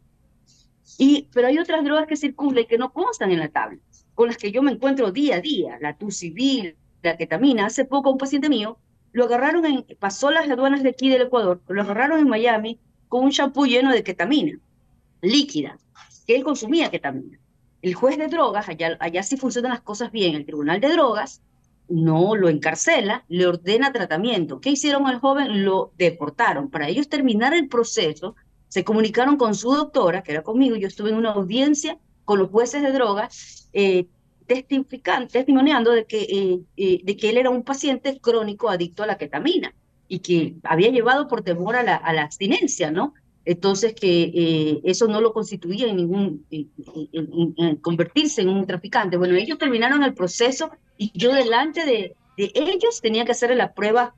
Y, 0.98 1.30
pero 1.34 1.48
hay 1.48 1.60
otras 1.60 1.84
drogas 1.84 2.08
que 2.08 2.16
circulan 2.16 2.64
y 2.64 2.66
que 2.66 2.78
no 2.78 2.92
constan 2.92 3.32
en 3.32 3.40
la 3.40 3.50
tabla, 3.50 3.80
con 4.16 4.28
las 4.28 4.38
que 4.38 4.52
yo 4.52 4.64
me 4.64 4.72
encuentro 4.72 5.12
día 5.12 5.36
a 5.36 5.42
día, 5.42 5.78
la 5.80 5.96
tucivil, 5.98 6.76
la 7.04 7.18
ketamina. 7.18 7.68
Hace 7.68 7.86
poco 7.86 8.12
un 8.12 8.18
paciente 8.18 8.50
mío 8.50 8.78
lo 9.12 9.26
agarraron 9.26 9.66
en, 9.66 9.86
pasó 10.00 10.32
las 10.32 10.50
aduanas 10.50 10.84
de 10.84 10.90
aquí 10.90 11.10
del 11.10 11.24
Ecuador, 11.24 11.62
lo 11.68 11.82
agarraron 11.82 12.20
en 12.20 12.28
Miami 12.28 12.80
con 13.08 13.24
un 13.24 13.32
champú 13.32 13.66
lleno 13.66 13.92
de 13.92 14.04
ketamina, 14.04 14.60
líquida, 15.22 15.78
que 16.26 16.36
él 16.36 16.44
consumía 16.44 16.92
ketamina. 16.92 17.40
El 17.82 17.94
juez 17.94 18.18
de 18.18 18.28
drogas, 18.28 18.68
allá, 18.68 18.98
allá 19.00 19.24
sí 19.24 19.38
funcionan 19.38 19.72
las 19.72 19.82
cosas 19.82 20.12
bien, 20.12 20.36
el 20.36 20.46
tribunal 20.46 20.82
de 20.82 20.90
drogas 20.90 21.42
no 21.90 22.36
lo 22.36 22.50
encarcela, 22.50 23.24
le 23.28 23.48
ordena 23.48 23.94
tratamiento. 23.94 24.60
¿Qué 24.60 24.72
hicieron 24.72 25.08
al 25.08 25.20
joven? 25.20 25.64
Lo 25.64 25.94
deportaron. 25.98 26.70
Para 26.70 26.90
ellos 26.90 27.08
terminar 27.08 27.54
el 27.54 27.68
proceso, 27.68 28.36
se 28.68 28.84
comunicaron 28.84 29.38
con 29.38 29.56
su 29.56 29.72
doctora, 29.72 30.24
que 30.24 30.32
era 30.32 30.44
conmigo, 30.44 30.76
yo 30.76 30.88
estuve 30.88 31.10
en 31.10 31.16
una 31.16 31.32
audiencia 31.32 31.98
con 32.26 32.40
los 32.40 32.50
jueces 32.50 32.82
de 32.82 32.92
drogas, 32.92 33.70
eh, 33.72 34.08
testifican- 34.48 35.28
testimoniando 35.28 35.92
de 35.92 36.06
que, 36.06 36.22
eh, 36.24 36.60
eh, 36.76 37.00
de 37.04 37.16
que 37.18 37.30
él 37.30 37.38
era 37.38 37.50
un 37.50 37.64
paciente 37.64 38.20
crónico 38.20 38.70
adicto 38.70 39.04
a 39.04 39.08
la 39.08 39.18
ketamina 39.18 39.74
y 40.08 40.20
que 40.20 40.56
había 40.64 40.90
llevado 40.90 41.28
por 41.28 41.42
temor 41.42 41.76
a 41.76 41.84
la, 41.84 41.96
abstinencia, 42.22 42.92
¿no? 42.92 43.14
Entonces 43.46 43.94
que 43.94 44.24
eh, 44.24 44.82
eso 44.84 45.08
no 45.08 45.22
lo 45.22 45.32
constituía 45.32 45.88
en 45.88 45.96
ningún, 45.96 46.46
convertirse 47.82 48.42
en 48.42 48.50
un 48.50 48.66
traficante. 48.66 49.16
Bueno, 49.16 49.36
ellos 49.36 49.58
terminaron 49.58 50.04
el 50.04 50.14
proceso 50.14 50.72
y 50.98 51.12
yo 51.18 51.34
delante 51.34 51.86
de, 51.86 52.16
ellos 52.38 53.00
tenía 53.02 53.24
que 53.24 53.32
hacerle 53.32 53.56
la 53.56 53.74
prueba 53.74 54.16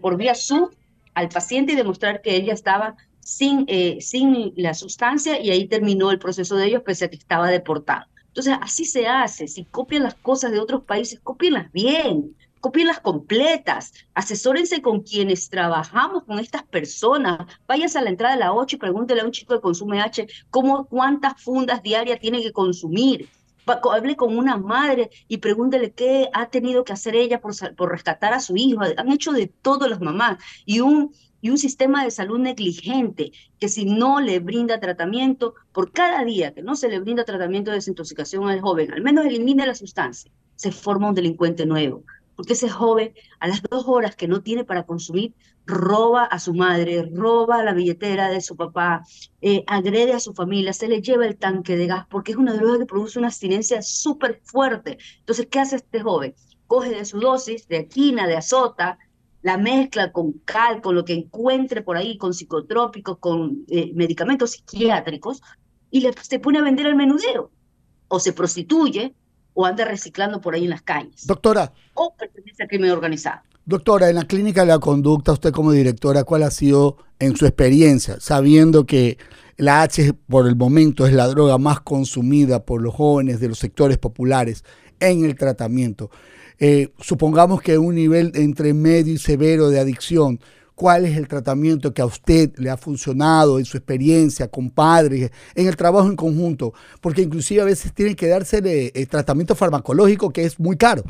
por 0.00 0.16
vía 0.16 0.34
Zoom 0.34 0.70
al 1.14 1.28
paciente 1.28 1.72
y 1.72 1.76
demostrar 1.76 2.22
que 2.22 2.34
ella 2.34 2.54
estaba 2.54 2.96
sin, 3.22 3.64
eh, 3.68 3.98
sin 4.00 4.52
la 4.56 4.74
sustancia 4.74 5.40
y 5.40 5.50
ahí 5.50 5.66
terminó 5.66 6.10
el 6.10 6.18
proceso 6.18 6.56
de 6.56 6.66
ellos 6.66 6.82
pese 6.84 7.06
a 7.06 7.10
que 7.10 7.16
estaba 7.16 7.48
deportado. 7.48 8.06
Entonces, 8.28 8.56
así 8.60 8.84
se 8.84 9.06
hace. 9.06 9.46
Si 9.46 9.64
copian 9.64 10.04
las 10.04 10.14
cosas 10.14 10.52
de 10.52 10.58
otros 10.58 10.84
países, 10.84 11.20
copienlas 11.20 11.70
bien, 11.70 12.34
copienlas 12.60 13.00
completas. 13.00 13.92
Asesórense 14.14 14.80
con 14.80 15.02
quienes 15.02 15.50
trabajamos 15.50 16.24
con 16.24 16.38
estas 16.38 16.62
personas. 16.62 17.46
Váyase 17.66 17.98
a 17.98 18.02
la 18.02 18.10
entrada 18.10 18.34
de 18.34 18.40
la 18.40 18.52
8 18.54 18.76
y 18.76 18.78
pregúntele 18.78 19.20
a 19.20 19.24
un 19.26 19.32
chico 19.32 19.54
que 19.54 19.60
consume 19.60 20.00
H 20.00 20.26
cómo, 20.48 20.86
cuántas 20.86 21.42
fundas 21.42 21.82
diarias 21.82 22.20
tiene 22.20 22.42
que 22.42 22.52
consumir. 22.52 23.28
Hable 23.66 24.16
con 24.16 24.36
una 24.36 24.56
madre 24.56 25.10
y 25.28 25.38
pregúntele 25.38 25.92
qué 25.92 26.28
ha 26.32 26.50
tenido 26.50 26.84
que 26.84 26.92
hacer 26.92 27.14
ella 27.14 27.40
por, 27.40 27.54
por 27.76 27.90
rescatar 27.90 28.32
a 28.32 28.40
su 28.40 28.56
hijo. 28.56 28.80
Han 28.96 29.12
hecho 29.12 29.32
de 29.32 29.46
todo 29.46 29.88
las 29.88 30.00
mamás. 30.00 30.38
Y 30.64 30.80
un, 30.80 31.12
y 31.42 31.50
un 31.50 31.58
sistema 31.58 32.04
de 32.04 32.10
salud 32.10 32.38
negligente 32.38 33.32
que 33.58 33.68
si 33.68 33.84
no 33.84 34.20
le 34.20 34.38
brinda 34.38 34.80
tratamiento, 34.80 35.54
por 35.72 35.92
cada 35.92 36.24
día 36.24 36.54
que 36.54 36.62
no 36.62 36.76
se 36.76 36.88
le 36.88 37.00
brinda 37.00 37.24
tratamiento 37.24 37.70
de 37.70 37.76
desintoxicación 37.76 38.48
al 38.48 38.60
joven, 38.60 38.92
al 38.92 39.02
menos 39.02 39.26
elimine 39.26 39.66
la 39.66 39.74
sustancia, 39.74 40.30
se 40.54 40.72
forma 40.72 41.08
un 41.08 41.14
delincuente 41.14 41.66
nuevo. 41.66 42.04
Porque 42.42 42.54
ese 42.54 42.68
joven, 42.68 43.14
a 43.38 43.46
las 43.46 43.62
dos 43.62 43.84
horas 43.86 44.16
que 44.16 44.26
no 44.26 44.42
tiene 44.42 44.64
para 44.64 44.84
consumir, 44.84 45.32
roba 45.64 46.24
a 46.24 46.40
su 46.40 46.54
madre, 46.54 47.08
roba 47.14 47.62
la 47.62 47.72
billetera 47.72 48.30
de 48.30 48.40
su 48.40 48.56
papá, 48.56 49.04
eh, 49.40 49.62
agrede 49.68 50.12
a 50.12 50.18
su 50.18 50.34
familia, 50.34 50.72
se 50.72 50.88
le 50.88 51.00
lleva 51.00 51.24
el 51.24 51.36
tanque 51.36 51.76
de 51.76 51.86
gas, 51.86 52.04
porque 52.10 52.32
es 52.32 52.38
una 52.38 52.54
droga 52.54 52.80
que 52.80 52.86
produce 52.86 53.20
una 53.20 53.28
abstinencia 53.28 53.80
súper 53.80 54.40
fuerte. 54.42 54.98
Entonces, 55.20 55.46
¿qué 55.48 55.60
hace 55.60 55.76
este 55.76 56.00
joven? 56.00 56.34
Coge 56.66 56.90
de 56.90 57.04
su 57.04 57.20
dosis 57.20 57.68
de 57.68 57.86
quina, 57.86 58.26
de 58.26 58.38
azota, 58.38 58.98
la 59.42 59.56
mezcla 59.56 60.10
con 60.10 60.32
cal, 60.44 60.82
con 60.82 60.96
lo 60.96 61.04
que 61.04 61.12
encuentre 61.12 61.82
por 61.82 61.96
ahí, 61.96 62.18
con 62.18 62.34
psicotrópicos, 62.34 63.18
con 63.18 63.64
eh, 63.68 63.92
medicamentos 63.94 64.50
psiquiátricos, 64.50 65.42
y 65.92 66.00
le, 66.00 66.12
se 66.20 66.40
pone 66.40 66.58
a 66.58 66.62
vender 66.62 66.86
al 66.88 66.96
menudeo. 66.96 67.52
O 68.08 68.18
se 68.18 68.32
prostituye, 68.32 69.14
o 69.54 69.66
anda 69.66 69.84
reciclando 69.84 70.40
por 70.40 70.54
ahí 70.54 70.64
en 70.64 70.70
las 70.70 70.82
calles. 70.82 71.26
Doctora, 71.26 71.72
O 71.94 72.14
pertenece 72.14 72.62
al 72.62 72.68
crimen 72.68 72.90
organizado. 72.90 73.42
Doctora, 73.64 74.08
en 74.08 74.16
la 74.16 74.24
clínica 74.24 74.62
de 74.62 74.68
la 74.68 74.78
conducta, 74.80 75.32
usted 75.32 75.52
como 75.52 75.70
directora, 75.70 76.24
¿cuál 76.24 76.42
ha 76.42 76.50
sido 76.50 76.96
en 77.20 77.36
su 77.36 77.46
experiencia, 77.46 78.18
sabiendo 78.18 78.86
que 78.86 79.18
la 79.56 79.82
H 79.82 80.14
por 80.28 80.48
el 80.48 80.56
momento 80.56 81.06
es 81.06 81.12
la 81.12 81.28
droga 81.28 81.58
más 81.58 81.80
consumida 81.80 82.64
por 82.64 82.82
los 82.82 82.94
jóvenes 82.94 83.38
de 83.38 83.48
los 83.48 83.58
sectores 83.58 83.98
populares 83.98 84.64
en 84.98 85.24
el 85.24 85.36
tratamiento? 85.36 86.10
Eh, 86.58 86.92
supongamos 87.00 87.62
que 87.62 87.78
un 87.78 87.94
nivel 87.94 88.32
entre 88.34 88.74
medio 88.74 89.12
y 89.12 89.18
severo 89.18 89.68
de 89.68 89.78
adicción, 89.78 90.40
¿cuál 90.74 91.04
es 91.04 91.16
el 91.16 91.28
tratamiento 91.28 91.92
que 91.92 92.02
a 92.02 92.06
usted 92.06 92.52
le 92.56 92.70
ha 92.70 92.76
funcionado 92.76 93.58
en 93.58 93.64
su 93.64 93.76
experiencia 93.76 94.48
con 94.48 94.70
padres, 94.70 95.30
en 95.54 95.68
el 95.68 95.76
trabajo 95.76 96.08
en 96.08 96.16
conjunto? 96.16 96.72
Porque 97.00 97.22
inclusive 97.22 97.62
a 97.62 97.66
veces 97.66 97.92
tienen 97.92 98.14
que 98.14 98.28
darse 98.28 98.92
el 98.94 99.08
tratamiento 99.08 99.54
farmacológico 99.54 100.30
que 100.30 100.44
es 100.44 100.58
muy 100.58 100.76
caro. 100.76 101.04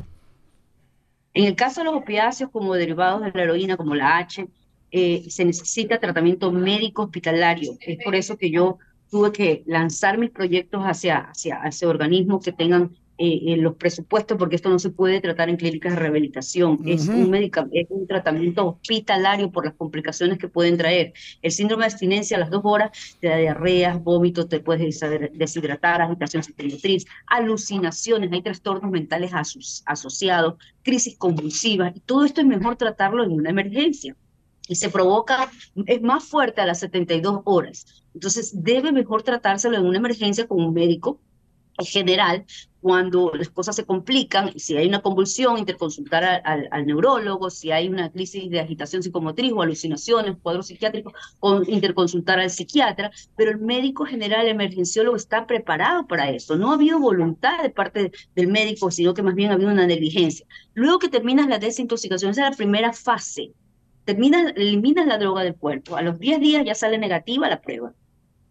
En 1.34 1.44
el 1.44 1.56
caso 1.56 1.80
de 1.80 1.86
los 1.86 1.94
opiáceos 1.94 2.50
como 2.50 2.74
derivados 2.74 3.22
de 3.22 3.32
la 3.32 3.42
heroína, 3.42 3.76
como 3.76 3.94
la 3.94 4.18
H, 4.18 4.46
eh, 4.90 5.24
se 5.30 5.44
necesita 5.44 5.98
tratamiento 5.98 6.52
médico 6.52 7.04
hospitalario. 7.04 7.78
Es 7.80 8.04
por 8.04 8.14
eso 8.14 8.36
que 8.36 8.50
yo 8.50 8.78
tuve 9.10 9.32
que 9.32 9.62
lanzar 9.66 10.18
mis 10.18 10.30
proyectos 10.30 10.82
hacia, 10.82 11.18
hacia, 11.30 11.56
hacia 11.56 11.88
organismos 11.88 12.44
que 12.44 12.52
tengan 12.52 12.90
eh, 13.24 13.56
los 13.56 13.76
presupuestos, 13.76 14.36
porque 14.36 14.56
esto 14.56 14.68
no 14.68 14.78
se 14.80 14.90
puede 14.90 15.20
tratar 15.20 15.48
en 15.48 15.56
clínicas 15.56 15.92
de 15.94 16.00
rehabilitación. 16.00 16.80
Es 16.86 17.06
un 17.08 17.34
es 17.72 17.86
un 17.88 18.06
tratamiento 18.06 18.66
hospitalario 18.66 19.50
por 19.52 19.64
las 19.64 19.74
complicaciones 19.74 20.38
que 20.38 20.48
pueden 20.48 20.76
traer. 20.76 21.12
El 21.40 21.52
síndrome 21.52 21.84
de 21.84 21.92
abstinencia 21.92 22.36
a 22.36 22.40
las 22.40 22.50
dos 22.50 22.62
horas 22.64 22.90
te 23.20 23.28
da 23.28 23.36
diarreas, 23.36 24.02
vómitos, 24.02 24.48
te 24.48 24.58
puedes 24.60 25.00
deshidratar, 25.34 26.02
agitación 26.02 26.42
cicatriz, 26.42 27.06
alucinaciones, 27.26 28.32
hay 28.32 28.42
trastornos 28.42 28.90
mentales 28.90 29.32
aso- 29.32 29.82
asociados, 29.86 30.54
crisis 30.82 31.16
convulsivas, 31.16 31.92
y 31.94 32.00
todo 32.00 32.24
esto 32.24 32.40
es 32.40 32.46
mejor 32.46 32.76
tratarlo 32.76 33.22
en 33.22 33.30
una 33.30 33.50
emergencia 33.50 34.16
y 34.68 34.74
se 34.74 34.90
provoca, 34.90 35.50
es 35.86 36.02
más 36.02 36.24
fuerte 36.24 36.60
a 36.60 36.66
las 36.66 36.80
72 36.80 37.42
horas. 37.44 38.04
Entonces, 38.14 38.50
debe 38.62 38.92
mejor 38.92 39.22
tratárselo 39.22 39.76
en 39.76 39.86
una 39.86 39.98
emergencia 39.98 40.46
con 40.46 40.62
un 40.64 40.74
médico 40.74 41.20
general, 41.78 42.44
cuando 42.82 43.32
las 43.34 43.48
cosas 43.48 43.76
se 43.76 43.86
complican, 43.86 44.58
si 44.58 44.76
hay 44.76 44.88
una 44.88 45.00
convulsión, 45.00 45.56
interconsultar 45.56 46.24
al, 46.24 46.42
al, 46.44 46.68
al 46.72 46.86
neurólogo, 46.86 47.48
si 47.48 47.70
hay 47.70 47.88
una 47.88 48.10
crisis 48.10 48.50
de 48.50 48.58
agitación 48.58 49.04
psicomotriz 49.04 49.52
o 49.52 49.62
alucinaciones, 49.62 50.36
cuadros 50.42 50.66
psiquiátricos, 50.66 51.12
con, 51.38 51.68
interconsultar 51.70 52.40
al 52.40 52.50
psiquiatra, 52.50 53.12
pero 53.36 53.52
el 53.52 53.58
médico 53.58 54.04
general, 54.04 54.46
el 54.46 54.52
emergenciólogo, 54.52 55.16
está 55.16 55.46
preparado 55.46 56.08
para 56.08 56.30
eso. 56.30 56.56
No 56.56 56.72
ha 56.72 56.74
habido 56.74 56.98
voluntad 56.98 57.62
de 57.62 57.70
parte 57.70 58.10
del 58.34 58.48
médico, 58.48 58.90
sino 58.90 59.14
que 59.14 59.22
más 59.22 59.36
bien 59.36 59.50
ha 59.50 59.54
habido 59.54 59.70
una 59.70 59.86
negligencia. 59.86 60.44
Luego 60.74 60.98
que 60.98 61.08
terminas 61.08 61.48
la 61.48 61.58
desintoxicación, 61.58 62.32
esa 62.32 62.46
es 62.46 62.50
la 62.50 62.56
primera 62.56 62.92
fase. 62.92 63.52
Terminas, 64.04 64.54
eliminas 64.56 65.06
la 65.06 65.18
droga 65.18 65.44
del 65.44 65.54
cuerpo. 65.54 65.94
A 65.94 66.02
los 66.02 66.18
10 66.18 66.40
días 66.40 66.64
ya 66.64 66.74
sale 66.74 66.98
negativa 66.98 67.48
la 67.48 67.60
prueba. 67.60 67.94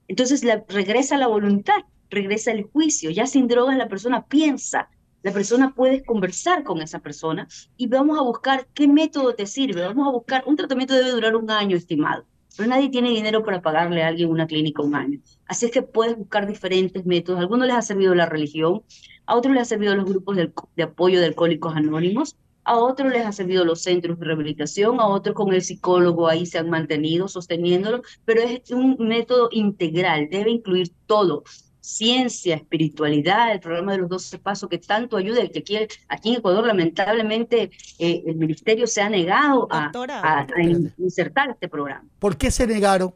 Entonces 0.07 0.45
la, 0.45 0.63
regresa 0.69 1.17
la 1.17 1.27
voluntad 1.27 1.83
regresa 2.11 2.51
el 2.51 2.63
juicio. 2.63 3.09
Ya 3.09 3.25
sin 3.25 3.47
drogas 3.47 3.77
la 3.77 3.87
persona 3.87 4.25
piensa, 4.25 4.89
la 5.23 5.31
persona 5.31 5.73
puede 5.73 6.03
conversar 6.03 6.63
con 6.63 6.81
esa 6.81 6.99
persona 6.99 7.47
y 7.77 7.87
vamos 7.87 8.17
a 8.17 8.21
buscar 8.21 8.67
qué 8.73 8.87
método 8.87 9.33
te 9.33 9.45
sirve. 9.47 9.81
Vamos 9.81 10.07
a 10.07 10.11
buscar, 10.11 10.43
un 10.45 10.55
tratamiento 10.55 10.93
debe 10.93 11.11
durar 11.11 11.35
un 11.35 11.49
año 11.49 11.77
estimado, 11.77 12.25
pero 12.57 12.69
nadie 12.69 12.89
tiene 12.89 13.09
dinero 13.09 13.43
para 13.43 13.61
pagarle 13.61 14.03
a 14.03 14.07
alguien 14.07 14.29
una 14.29 14.47
clínica 14.47 14.81
un 14.81 14.95
año. 14.95 15.19
Así 15.47 15.67
es 15.67 15.71
que 15.71 15.81
puedes 15.81 16.17
buscar 16.17 16.47
diferentes 16.47 17.05
métodos. 17.05 17.39
A 17.39 17.41
algunos 17.41 17.67
les 17.67 17.75
ha 17.75 17.81
servido 17.81 18.13
la 18.15 18.25
religión, 18.25 18.83
a 19.25 19.35
otros 19.35 19.53
les 19.53 19.61
ha 19.61 19.65
servido 19.65 19.95
los 19.95 20.05
grupos 20.05 20.35
de, 20.35 20.51
de 20.75 20.83
apoyo 20.83 21.19
de 21.19 21.27
alcohólicos 21.27 21.75
anónimos, 21.75 22.35
a 22.63 22.77
otros 22.77 23.11
les 23.11 23.25
ha 23.25 23.31
servido 23.31 23.65
los 23.65 23.81
centros 23.81 24.19
de 24.19 24.25
rehabilitación, 24.25 24.99
a 24.99 25.07
otros 25.07 25.35
con 25.35 25.53
el 25.53 25.61
psicólogo 25.61 26.27
ahí 26.27 26.45
se 26.45 26.59
han 26.59 26.69
mantenido 26.69 27.27
sosteniéndolo, 27.27 28.01
pero 28.25 28.41
es 28.41 28.69
un 28.71 28.97
método 28.99 29.49
integral, 29.51 30.27
debe 30.29 30.51
incluir 30.51 30.91
todo, 31.07 31.43
ciencia, 31.81 32.55
espiritualidad, 32.55 33.51
el 33.51 33.59
programa 33.59 33.91
de 33.93 33.97
los 33.97 34.09
12 34.09 34.39
pasos 34.39 34.69
que 34.69 34.77
tanto 34.77 35.17
ayuda, 35.17 35.41
el 35.41 35.51
que 35.51 35.59
aquí, 35.59 35.77
aquí 36.07 36.29
en 36.29 36.35
Ecuador 36.35 36.65
lamentablemente 36.65 37.71
eh, 37.99 38.23
el 38.25 38.35
ministerio 38.35 38.87
se 38.87 39.01
ha 39.01 39.09
negado 39.09 39.67
a, 39.69 39.91
a, 39.93 40.39
a 40.41 40.61
insertar 40.97 41.49
este 41.49 41.67
programa. 41.67 42.07
¿Por 42.19 42.37
qué 42.37 42.51
se 42.51 42.65
negaron? 42.67 43.13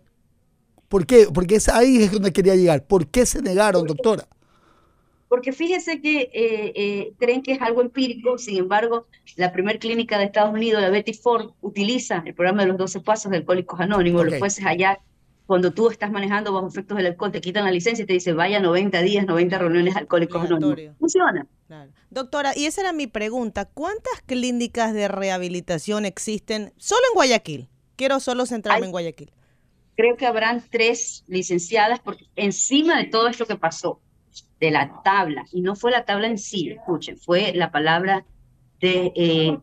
¿Por 0.90 1.06
qué? 1.06 1.28
Porque 1.34 1.56
es 1.56 1.70
ahí 1.70 2.04
es 2.04 2.12
donde 2.12 2.34
quería 2.34 2.56
llegar. 2.56 2.86
¿Por 2.86 3.08
qué 3.08 3.26
se 3.26 3.42
negaron, 3.42 3.86
doctora? 3.86 4.28
Porque 5.28 5.52
fíjese 5.52 6.02
que 6.02 6.30
eh, 6.34 6.74
eh, 6.76 7.14
creen 7.18 7.42
que 7.42 7.54
es 7.54 7.62
algo 7.62 7.82
empírico, 7.82 8.38
sin 8.38 8.58
embargo, 8.58 9.08
la 9.36 9.52
primer 9.52 9.80
clínica 9.80 10.18
de 10.18 10.26
Estados 10.26 10.54
Unidos, 10.54 10.82
la 10.82 10.90
Betty 10.90 11.14
Ford, 11.14 11.52
utiliza 11.62 12.24
el 12.26 12.36
programa 12.36 12.62
de 12.62 12.70
los 12.70 12.78
12 12.78 13.02
pasos 13.02 13.32
de 13.32 13.38
Alcohólicos 13.38 13.80
Anónimos. 13.80 14.22
Ok. 14.22 14.30
Los 14.30 14.40
jueces 14.40 14.66
allá, 14.66 15.00
cuando 15.46 15.72
tú 15.72 15.90
estás 15.90 16.12
manejando 16.12 16.54
bajo 16.54 16.68
efectos 16.68 16.98
del 16.98 17.08
alcohol, 17.08 17.32
te 17.32 17.42
quitan 17.42 17.66
la 17.66 17.72
licencia 17.72 18.04
y 18.04 18.06
te 18.06 18.14
dice 18.14 18.34
vaya 18.34 18.60
90 18.60 19.02
días, 19.02 19.26
90 19.26 19.58
reuniones 19.58 19.96
Alcohólicos 19.96 20.44
Anónimos. 20.44 20.98
Funciona. 20.98 21.48
Doctora, 22.10 22.54
y 22.56 22.66
esa 22.66 22.82
era 22.82 22.94
mi 22.94 23.08
pregunta. 23.08 23.66
¿Cuántas 23.66 24.22
clínicas 24.26 24.94
de 24.94 25.08
rehabilitación 25.08 26.06
existen 26.06 26.74
solo 26.78 27.02
en 27.12 27.16
Guayaquil? 27.16 27.70
Quiero 27.96 28.20
solo 28.20 28.46
centrarme 28.46 28.86
en 28.86 28.92
Guayaquil. 28.92 29.32
creo 29.96 30.18
que 30.18 30.26
habrán 30.26 30.64
tres 30.70 31.24
licenciadas, 31.28 32.00
porque 32.00 32.26
encima 32.36 32.98
de 32.98 33.06
todo 33.06 33.28
esto 33.28 33.46
que 33.46 33.56
pasó, 33.56 34.02
de 34.60 34.72
la 34.72 35.02
tabla, 35.04 35.46
y 35.52 35.62
no 35.62 35.76
fue 35.76 35.92
la 35.92 36.06
tabla 36.06 36.28
en 36.28 36.38
sí, 36.38 36.70
escuchen, 36.72 37.18
fue 37.18 37.54
la 37.54 37.72
palabra 37.72 38.26
de 38.80 39.14
eh, 39.16 39.58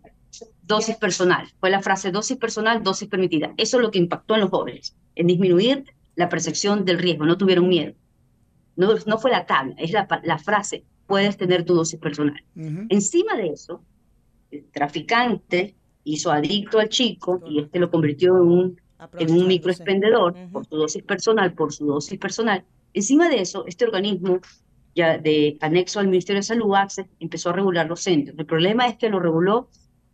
dosis 0.63 0.97
personal, 0.97 1.49
fue 1.61 1.71
la 1.71 1.83
frase 1.83 2.11
dosis 2.11 2.37
personal, 2.37 2.83
dosis 2.83 3.09
permitida. 3.09 3.53
Eso 3.57 3.77
es 3.77 3.83
lo 3.83 3.91
que 3.91 3.99
impactó 3.99 4.35
en 4.35 4.41
los 4.43 4.51
jóvenes, 4.51 4.97
en 5.15 5.27
disminuir 5.27 5.85
la 6.15 6.29
percepción 6.29 6.85
del 6.85 6.99
riesgo, 6.99 7.25
no 7.25 7.39
tuvieron 7.39 7.69
miedo. 7.69 7.95
No, 8.77 8.95
no 9.07 9.19
fue 9.19 9.31
la 9.31 9.47
tabla, 9.47 9.75
es 9.79 9.93
la, 9.93 10.09
la 10.25 10.39
frase, 10.39 10.85
puedes 11.07 11.37
tener 11.37 11.65
tu 11.65 11.75
dosis 11.75 11.99
personal. 11.99 12.43
Encima 12.89 13.37
de 13.37 13.49
eso, 13.49 13.83
el 14.51 14.65
traficante 14.71 15.75
hizo 16.05 16.31
adicto 16.31 16.79
al 16.79 16.89
chico 16.89 17.43
y 17.47 17.61
este 17.61 17.79
lo 17.79 17.91
convirtió 17.91 18.37
en 18.37 18.43
un, 18.43 18.81
en 19.19 19.31
un 19.31 19.47
microexpendedor 19.47 20.35
por 20.51 20.67
su 20.67 20.77
dosis 20.77 21.03
personal, 21.03 21.53
por 21.53 21.73
su 21.73 21.87
dosis 21.87 22.19
personal. 22.19 22.65
Encima 22.95 23.29
de 23.29 23.41
eso, 23.41 23.65
este 23.67 23.85
organismo 23.85 24.41
ya 24.95 25.19
de 25.19 25.57
anexo 25.61 26.01
al 26.01 26.09
Ministerio 26.09 26.41
de 26.41 26.45
Salud, 26.45 26.75
AXE, 26.75 27.09
empezó 27.19 27.51
a 27.51 27.55
regular 27.55 27.87
los 27.87 28.01
centros. 28.01 28.39
El 28.39 28.47
problema 28.47 28.87
es 28.87 28.97
que 28.97 29.09
lo 29.09 29.21
reguló 29.21 29.69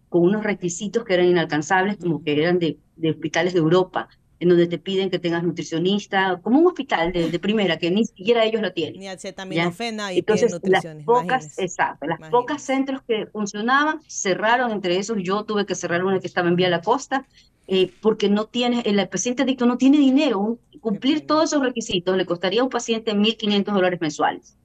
con 0.09 0.22
unos 0.22 0.44
requisitos 0.44 1.05
que 1.05 1.14
eran 1.14 1.26
inalcanzables, 1.26 1.96
como 1.96 2.22
que 2.22 2.40
eran 2.40 2.59
de, 2.59 2.78
de 2.96 3.11
hospitales 3.11 3.53
de 3.53 3.59
Europa, 3.59 4.09
en 4.41 4.49
donde 4.49 4.66
te 4.66 4.78
piden 4.78 5.11
que 5.11 5.18
tengas 5.18 5.43
nutricionista, 5.43 6.41
como 6.43 6.61
un 6.61 6.66
hospital 6.66 7.12
de, 7.12 7.30
de 7.30 7.39
primera, 7.39 7.78
que 7.78 7.91
ni 7.91 8.05
siquiera 8.05 8.45
ellos 8.45 8.62
lo 8.62 8.72
tienen. 8.72 9.01
Ni 9.01 9.07
¿ya? 9.07 9.12
acetaminofena 9.12 10.12
y 10.12 10.18
Entonces, 10.18 10.53
las 10.62 10.86
pocas, 11.05 11.59
exacto, 11.59 12.07
las 12.07 12.30
pocas 12.30 12.62
centros 12.62 13.03
que 13.07 13.26
funcionaban 13.26 14.01
cerraron, 14.07 14.70
entre 14.70 14.97
esos 14.99 15.18
yo 15.20 15.45
tuve 15.45 15.66
que 15.66 15.74
cerrar 15.74 16.05
una 16.05 16.20
que 16.20 16.26
estaba 16.26 16.49
en 16.49 16.57
Vía 16.57 16.68
La 16.68 16.80
Costa, 16.82 17.26
eh, 17.66 17.91
porque 18.01 18.28
no 18.28 18.47
tiene, 18.47 18.82
el 18.86 19.07
paciente 19.09 19.43
adicto 19.43 19.66
no 19.66 19.76
tiene 19.76 19.99
dinero, 19.99 20.39
un- 20.39 20.61
cumplir 20.80 21.26
todos 21.26 21.45
esos 21.53 21.62
requisitos 21.62 22.16
le 22.16 22.24
costaría 22.24 22.61
a 22.61 22.64
un 22.64 22.70
paciente 22.70 23.14
1.500 23.14 23.74
dólares 23.74 24.01
mensuales. 24.01 24.57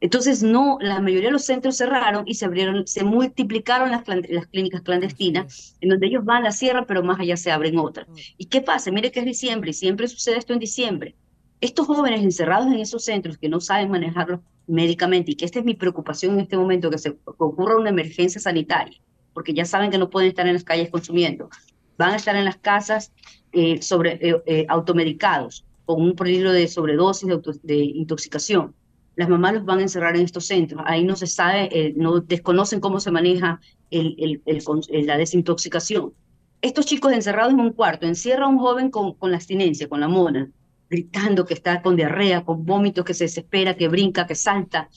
Entonces, 0.00 0.42
no, 0.42 0.78
la 0.80 1.00
mayoría 1.00 1.28
de 1.28 1.32
los 1.32 1.44
centros 1.44 1.76
cerraron 1.76 2.22
y 2.26 2.34
se 2.34 2.44
abrieron, 2.44 2.86
se 2.86 3.02
multiplicaron 3.02 3.90
las, 3.90 4.04
clínicas 4.48 4.82
clandestinas, 4.82 5.76
en 5.80 5.88
donde 5.88 6.06
ellos 6.06 6.24
van, 6.24 6.44
la 6.44 6.52
cierran, 6.52 6.84
pero 6.86 7.02
más 7.02 7.18
allá 7.18 7.36
se 7.36 7.50
abren 7.50 7.78
otras. 7.78 8.06
¿Y 8.36 8.46
qué 8.46 8.60
pasa? 8.60 8.90
Mire 8.92 9.10
que 9.10 9.20
es 9.20 9.26
diciembre 9.26 9.70
y 9.70 9.74
siempre 9.74 10.06
sucede 10.06 10.36
esto 10.38 10.52
en 10.52 10.60
diciembre. 10.60 11.16
Estos 11.60 11.86
jóvenes 11.88 12.22
encerrados 12.22 12.68
en 12.68 12.78
esos 12.78 13.04
centros 13.04 13.38
que 13.38 13.48
no 13.48 13.60
saben 13.60 13.90
manejarlos 13.90 14.40
médicamente, 14.68 15.32
y 15.32 15.34
que 15.34 15.44
esta 15.46 15.58
es 15.58 15.64
mi 15.64 15.74
preocupación 15.74 16.34
en 16.34 16.40
este 16.40 16.56
momento, 16.56 16.90
que 16.90 16.98
se 16.98 17.12
que 17.14 17.18
ocurra 17.38 17.76
una 17.76 17.88
emergencia 17.90 18.40
sanitaria, 18.40 19.00
porque 19.32 19.52
ya 19.54 19.64
saben 19.64 19.90
que 19.90 19.98
no 19.98 20.10
pueden 20.10 20.28
estar 20.28 20.46
en 20.46 20.52
las 20.52 20.62
calles 20.62 20.90
consumiendo, 20.90 21.48
van 21.96 22.10
a 22.12 22.16
estar 22.16 22.36
en 22.36 22.44
las 22.44 22.58
casas 22.58 23.12
eh, 23.52 23.82
sobre, 23.82 24.12
eh, 24.20 24.36
eh, 24.46 24.66
automedicados, 24.68 25.64
con 25.86 26.02
un 26.02 26.14
peligro 26.14 26.52
de 26.52 26.68
sobredosis, 26.68 27.26
de, 27.26 27.34
auto- 27.34 27.58
de 27.62 27.76
intoxicación. 27.76 28.74
Las 29.18 29.28
mamás 29.28 29.54
los 29.54 29.64
van 29.66 29.80
a 29.80 29.82
encerrar 29.82 30.16
en 30.16 30.22
estos 30.24 30.46
centros. 30.46 30.82
Ahí 30.86 31.04
no 31.04 31.16
se 31.16 31.26
sabe, 31.26 31.68
eh, 31.72 31.92
no 31.96 32.20
desconocen 32.20 32.80
cómo 32.80 33.00
se 33.00 33.10
maneja 33.10 33.60
el, 33.90 34.14
el- 34.18 34.42
el 34.46 34.58
eh, 34.90 35.04
la 35.04 35.16
desintoxicación. 35.18 36.14
Estos 36.62 36.86
chicos 36.86 37.12
encerrados 37.12 37.52
en 37.52 37.60
un 37.60 37.72
cuarto, 37.72 38.06
encierra 38.06 38.44
a 38.46 38.48
un 38.48 38.58
joven 38.58 38.90
con, 38.90 39.14
con 39.14 39.30
la 39.30 39.36
abstinencia, 39.38 39.88
con 39.88 40.00
la 40.00 40.08
mona, 40.08 40.50
gritando 40.90 41.44
que 41.46 41.54
está 41.54 41.82
con 41.82 41.96
diarrea, 41.96 42.44
con 42.44 42.64
vómitos, 42.64 43.04
que 43.04 43.14
se 43.14 43.24
desespera, 43.24 43.76
que 43.76 43.88
brinca, 43.88 44.26
que 44.26 44.34
salta, 44.34 44.88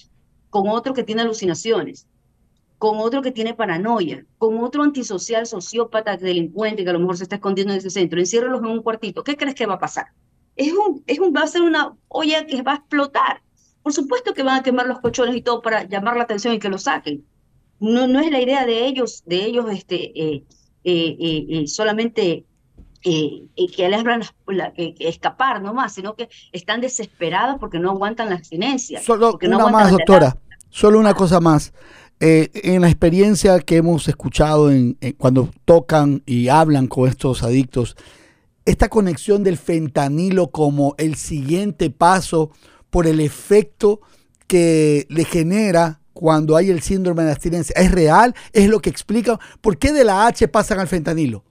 con 0.50 0.70
otro 0.70 0.94
que 0.94 1.04
tiene 1.04 1.22
alucinaciones, 1.24 2.08
con 2.78 2.98
otro 3.00 3.22
que 3.22 3.32
tiene 3.32 3.54
paranoia, 3.54 4.26
con 4.38 4.58
otro 4.64 4.84
antisocial, 4.84 5.46
sociópata, 5.46 6.18
delincuente, 6.18 6.84
que 6.84 6.90
a 6.90 6.94
lo 6.94 7.00
mejor 7.00 7.18
se 7.18 7.24
está 7.24 7.36
escondiendo 7.36 7.74
en 7.74 7.80
ese 7.80 7.92
centro, 7.92 8.20
enciérralos 8.20 8.62
en 8.62 8.68
un 8.68 8.82
cuartito. 8.84 9.24
¿Qué 9.24 9.38
crees 9.38 9.56
que 9.56 9.68
va 9.68 9.76
a 9.76 9.80
pasar? 9.80 10.08
Es 10.56 10.74
un, 10.74 11.04
es 11.08 11.20
un, 11.20 11.34
va 11.36 11.44
a 11.44 11.48
ser 11.48 11.62
una 11.62 11.96
olla 12.08 12.46
que 12.48 12.62
va 12.64 12.74
a 12.74 12.76
explotar. 12.78 13.44
Por 13.84 13.94
supuesto 13.94 14.34
que 14.34 14.44
van 14.44 14.60
a 14.60 14.64
quemar 14.64 14.86
los 14.88 15.00
colchones 15.00 15.36
y 15.36 15.42
todo 15.42 15.62
para 15.62 15.84
llamar 15.88 16.16
la 16.18 16.24
atención 16.24 16.54
y 16.54 16.60
que 16.60 16.70
lo 16.70 16.78
saquen. 16.78 17.24
No, 17.80 18.08
no 18.08 18.20
es 18.20 18.30
la 18.32 18.40
idea 18.42 18.66
de 18.66 18.86
ellos, 18.86 19.24
de 19.26 19.46
ellos 19.46 19.66
este, 19.72 20.12
eh, 20.20 20.44
eh, 20.84 21.16
eh, 21.20 21.46
eh, 21.50 21.68
solamente 21.68 22.46
que 23.02 23.48
les 23.90 24.04
que- 24.76 24.94
que 24.94 25.08
escapar 25.08 25.62
nomás, 25.62 25.94
sino 25.94 26.16
que 26.16 26.30
están 26.52 26.82
desesperados 26.82 27.58
porque 27.60 27.80
no 27.80 27.90
aguantan 27.90 28.30
la 28.30 28.36
abstinencia. 28.36 29.02
Solo 29.02 29.38
no 29.42 29.48
una 29.48 29.58
aguantan 29.58 29.82
más, 29.84 29.92
doctora. 29.92 30.38
Solo 30.70 31.00
una 31.00 31.14
cosa 31.16 31.40
más. 31.40 31.74
Eh, 32.20 32.50
en 32.54 32.82
la 32.82 32.88
experiencia 32.88 33.60
que 33.60 33.78
hemos 33.78 34.08
escuchado 34.08 34.70
en, 34.70 34.96
en 35.02 35.14
cuando 35.14 35.50
tocan 35.66 36.22
y 36.28 36.50
hablan 36.50 36.86
con 36.86 37.10
estos 37.10 37.42
adictos, 37.42 37.98
esta 38.64 38.90
conexión 38.90 39.44
del 39.44 39.58
fentanilo 39.58 40.52
como 40.52 40.94
el 41.00 41.16
siguiente 41.16 41.90
paso 41.90 42.52
por 42.92 43.08
el 43.08 43.20
efecto 43.20 44.02
que 44.46 45.08
le 45.10 45.26
genera 45.26 46.02
cuando 46.14 46.56
hay 46.56 46.70
el 46.70 46.82
síndrome 46.82 47.24
de 47.24 47.32
abstinencia, 47.32 47.74
¿es 47.76 47.92
real? 47.92 48.36
¿Es 48.54 48.70
lo 48.70 48.80
que 48.80 48.90
explica? 48.92 49.40
¿Por 49.62 49.80
qué 49.80 49.92
de 49.92 50.04
la 50.04 50.28
H 50.28 50.48
pasan 50.50 50.80
al 50.80 50.88
fentanilo? 50.88 51.44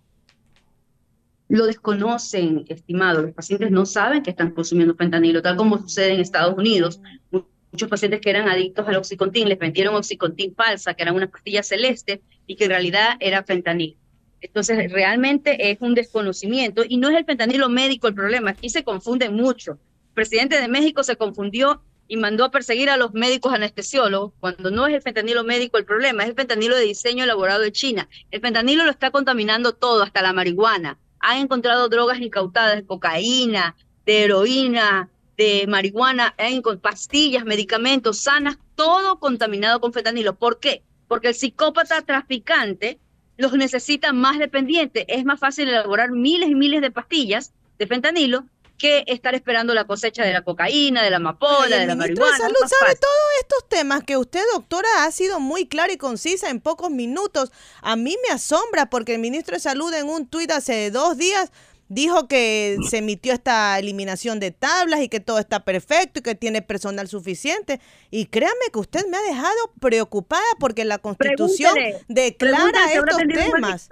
lo 1.48 1.66
desconocen, 1.66 2.64
estimado. 2.68 3.22
Los 3.22 3.32
pacientes 3.32 3.72
no 3.72 3.84
saben 3.84 4.22
que 4.22 4.30
están 4.30 4.52
consumiendo 4.52 4.94
fentanilo, 4.94 5.42
tal 5.42 5.56
como 5.56 5.78
sucede 5.80 6.12
en 6.14 6.20
Estados 6.20 6.56
Unidos. 6.56 7.00
Mu- 7.32 7.42
Muchos 7.72 7.88
pacientes 7.88 8.20
que 8.20 8.30
eran 8.30 8.48
adictos 8.48 8.86
al 8.88 8.96
oxicontin 8.96 9.48
les 9.48 9.58
vendieron 9.58 9.94
oxicontin 9.94 10.54
falsa, 10.56 10.94
que 10.94 11.02
eran 11.02 11.14
unas 11.14 11.30
pastillas 11.30 11.68
celestes 11.68 12.18
y 12.46 12.56
que 12.56 12.64
en 12.64 12.70
realidad 12.70 13.10
era 13.20 13.44
fentanilo. 13.44 13.96
Entonces, 14.40 14.90
realmente 14.92 15.70
es 15.70 15.78
un 15.80 15.94
desconocimiento 15.94 16.82
y 16.88 16.96
no 16.96 17.10
es 17.10 17.16
el 17.16 17.24
fentanilo 17.24 17.68
médico 17.68 18.08
el 18.08 18.14
problema. 18.14 18.50
Aquí 18.50 18.70
se 18.70 18.82
confunde 18.82 19.28
mucho. 19.30 19.78
Presidente 20.14 20.60
de 20.60 20.68
México 20.68 21.02
se 21.02 21.16
confundió 21.16 21.82
y 22.08 22.16
mandó 22.16 22.44
a 22.44 22.50
perseguir 22.50 22.90
a 22.90 22.96
los 22.96 23.12
médicos 23.12 23.52
anestesiólogos 23.52 24.32
cuando 24.40 24.70
no 24.70 24.86
es 24.88 24.94
el 24.94 25.02
fentanilo 25.02 25.44
médico 25.44 25.78
el 25.78 25.84
problema, 25.84 26.24
es 26.24 26.30
el 26.30 26.34
fentanilo 26.34 26.74
de 26.76 26.82
diseño 26.82 27.22
elaborado 27.24 27.62
en 27.62 27.72
China. 27.72 28.08
El 28.30 28.40
fentanilo 28.40 28.84
lo 28.84 28.90
está 28.90 29.10
contaminando 29.12 29.72
todo, 29.74 30.02
hasta 30.02 30.20
la 30.22 30.32
marihuana. 30.32 30.98
Han 31.20 31.38
encontrado 31.38 31.88
drogas 31.88 32.20
incautadas 32.20 32.76
de 32.76 32.84
cocaína, 32.84 33.76
de 34.06 34.24
heroína, 34.24 35.08
de 35.36 35.66
marihuana, 35.68 36.34
encon- 36.38 36.80
pastillas, 36.80 37.44
medicamentos 37.44 38.18
sanas, 38.18 38.58
todo 38.74 39.20
contaminado 39.20 39.80
con 39.80 39.92
fentanilo. 39.92 40.34
¿Por 40.34 40.58
qué? 40.58 40.82
Porque 41.06 41.28
el 41.28 41.34
psicópata 41.34 42.02
traficante 42.02 42.98
los 43.36 43.52
necesita 43.52 44.12
más 44.12 44.38
dependientes. 44.38 45.04
Es 45.08 45.24
más 45.24 45.38
fácil 45.38 45.68
elaborar 45.68 46.10
miles 46.10 46.50
y 46.50 46.54
miles 46.54 46.82
de 46.82 46.90
pastillas 46.90 47.52
de 47.78 47.86
fentanilo 47.86 48.44
que 48.80 49.04
estar 49.06 49.34
esperando 49.34 49.74
la 49.74 49.84
cosecha 49.84 50.24
de 50.24 50.32
la 50.32 50.42
cocaína, 50.42 51.02
de 51.02 51.10
la 51.10 51.16
amapola, 51.16 51.76
de 51.76 51.86
la 51.86 51.94
ministro 51.94 52.24
marihuana. 52.24 52.32
de 52.32 52.42
Salud 52.42 52.60
sabe 52.60 52.92
fácil. 52.92 53.00
todos 53.00 53.30
estos 53.40 53.68
temas 53.68 54.04
que 54.04 54.16
usted, 54.16 54.42
doctora, 54.54 54.88
ha 55.04 55.10
sido 55.12 55.38
muy 55.38 55.66
clara 55.66 55.92
y 55.92 55.98
concisa 55.98 56.48
en 56.48 56.60
pocos 56.60 56.90
minutos. 56.90 57.52
A 57.82 57.96
mí 57.96 58.16
me 58.26 58.34
asombra 58.34 58.88
porque 58.88 59.14
el 59.14 59.20
ministro 59.20 59.54
de 59.54 59.60
Salud 59.60 59.92
en 59.92 60.08
un 60.08 60.26
tuit 60.26 60.50
hace 60.50 60.90
dos 60.90 61.18
días 61.18 61.52
dijo 61.90 62.28
que 62.28 62.78
se 62.88 62.98
emitió 62.98 63.34
esta 63.34 63.78
eliminación 63.78 64.40
de 64.40 64.52
tablas 64.52 65.02
y 65.02 65.08
que 65.08 65.20
todo 65.20 65.38
está 65.38 65.64
perfecto 65.64 66.20
y 66.20 66.22
que 66.22 66.34
tiene 66.34 66.62
personal 66.62 67.06
suficiente. 67.06 67.80
Y 68.10 68.26
créame 68.26 68.70
que 68.72 68.78
usted 68.78 69.06
me 69.08 69.18
ha 69.18 69.22
dejado 69.22 69.72
preocupada 69.78 70.42
porque 70.58 70.86
la 70.86 70.98
Constitución 70.98 71.74
Pregúntele, 71.74 72.04
declara 72.08 72.70
pregúntele 72.86 73.34
estos 73.34 73.52
temas. 73.52 73.88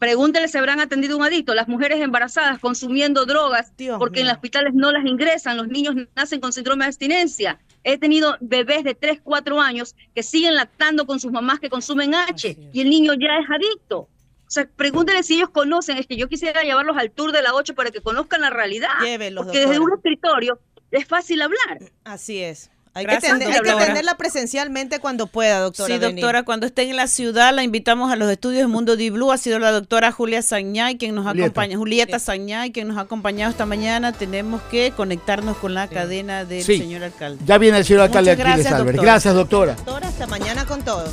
Pregúntele 0.00 0.48
si 0.48 0.56
habrán 0.56 0.80
atendido 0.80 1.14
un 1.18 1.22
adicto, 1.22 1.54
las 1.54 1.68
mujeres 1.68 2.00
embarazadas 2.00 2.58
consumiendo 2.58 3.26
drogas 3.26 3.74
porque 3.98 4.20
en 4.20 4.28
los 4.28 4.36
hospitales 4.36 4.72
no 4.74 4.90
las 4.92 5.04
ingresan, 5.04 5.58
los 5.58 5.68
niños 5.68 5.94
nacen 6.16 6.40
con 6.40 6.54
síndrome 6.54 6.84
de 6.84 6.88
abstinencia. 6.88 7.60
He 7.84 7.98
tenido 7.98 8.38
bebés 8.40 8.82
de 8.82 8.94
3, 8.94 9.20
4 9.22 9.60
años 9.60 9.94
que 10.14 10.22
siguen 10.22 10.54
lactando 10.54 11.04
con 11.04 11.20
sus 11.20 11.30
mamás 11.30 11.60
que 11.60 11.68
consumen 11.68 12.14
H 12.14 12.56
y 12.72 12.80
el 12.80 12.88
niño 12.88 13.12
ya 13.12 13.36
es 13.42 13.50
adicto. 13.50 13.98
O 13.98 14.08
sea, 14.46 14.66
pregúntele 14.74 15.22
si 15.22 15.34
ellos 15.34 15.50
conocen, 15.50 15.98
es 15.98 16.06
que 16.06 16.16
yo 16.16 16.28
quisiera 16.28 16.62
llevarlos 16.62 16.96
al 16.96 17.10
tour 17.10 17.30
de 17.30 17.42
la 17.42 17.52
8 17.52 17.74
para 17.74 17.90
que 17.90 18.00
conozcan 18.00 18.40
la 18.40 18.48
realidad. 18.48 18.88
Llévelos, 19.02 19.44
porque 19.44 19.60
desde 19.60 19.80
un 19.80 19.92
escritorio 19.92 20.58
es 20.90 21.06
fácil 21.06 21.42
hablar. 21.42 21.78
Así 22.04 22.38
es. 22.38 22.70
Hay, 22.92 23.04
Gracias, 23.04 23.38
que, 23.38 23.44
hay 23.44 23.60
que 23.60 23.70
atenderla 23.70 24.16
presencialmente 24.16 24.98
cuando 24.98 25.28
pueda, 25.28 25.60
doctora. 25.60 25.94
Sí, 25.94 26.00
Denis. 26.00 26.16
doctora, 26.16 26.42
cuando 26.42 26.66
estén 26.66 26.90
en 26.90 26.96
la 26.96 27.06
ciudad 27.06 27.54
la 27.54 27.62
invitamos 27.62 28.10
a 28.12 28.16
los 28.16 28.28
estudios 28.28 28.62
de 28.62 28.66
Mundo 28.66 28.96
Di 28.96 29.10
Blue. 29.10 29.30
Ha 29.30 29.38
sido 29.38 29.60
la 29.60 29.70
doctora 29.70 30.10
Julia 30.10 30.42
Sañay 30.42 30.98
quien 30.98 31.14
nos 31.14 31.24
Julieta. 31.24 31.46
acompaña, 31.46 31.76
Julieta 31.78 32.18
Sañay 32.18 32.72
quien 32.72 32.88
nos 32.88 32.96
ha 32.96 33.02
acompañado 33.02 33.52
esta 33.52 33.64
mañana. 33.64 34.12
Tenemos 34.12 34.60
que 34.72 34.90
conectarnos 34.96 35.56
con 35.58 35.72
la 35.72 35.86
cadena 35.86 36.44
del 36.44 36.64
Sí. 36.64 36.78
señor 36.78 37.04
alcalde. 37.04 37.40
Ya 37.46 37.58
viene 37.58 37.78
el 37.78 37.84
señor 37.84 38.02
alcalde 38.02 38.32
Muchas 38.32 38.44
gracias, 38.44 38.76
doctora. 38.76 39.02
Gracias, 39.02 39.34
doctora. 39.34 39.74
Doctora, 39.74 40.08
hasta 40.08 40.26
mañana 40.26 40.64
con 40.66 40.82
todos. 40.82 41.10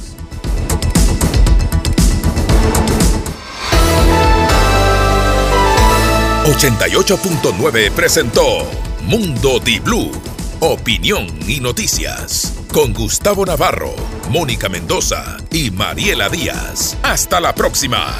Blue 6.44 6.54
88.9 6.54 7.92
presentó 7.92 8.66
Mundo 9.04 9.60
Di 9.60 9.80
Blue. 9.80 10.12
Opinión 10.60 11.28
y 11.48 11.60
noticias. 11.60 12.58
Con 12.74 12.92
Gustavo 12.92 13.46
Navarro, 13.46 13.94
Mónica 14.32 14.70
Mendoza 14.70 15.38
y 15.52 15.70
Mariela 15.70 16.30
Díaz. 16.30 16.98
Hasta 17.04 17.40
la 17.40 17.54
próxima. 17.54 18.16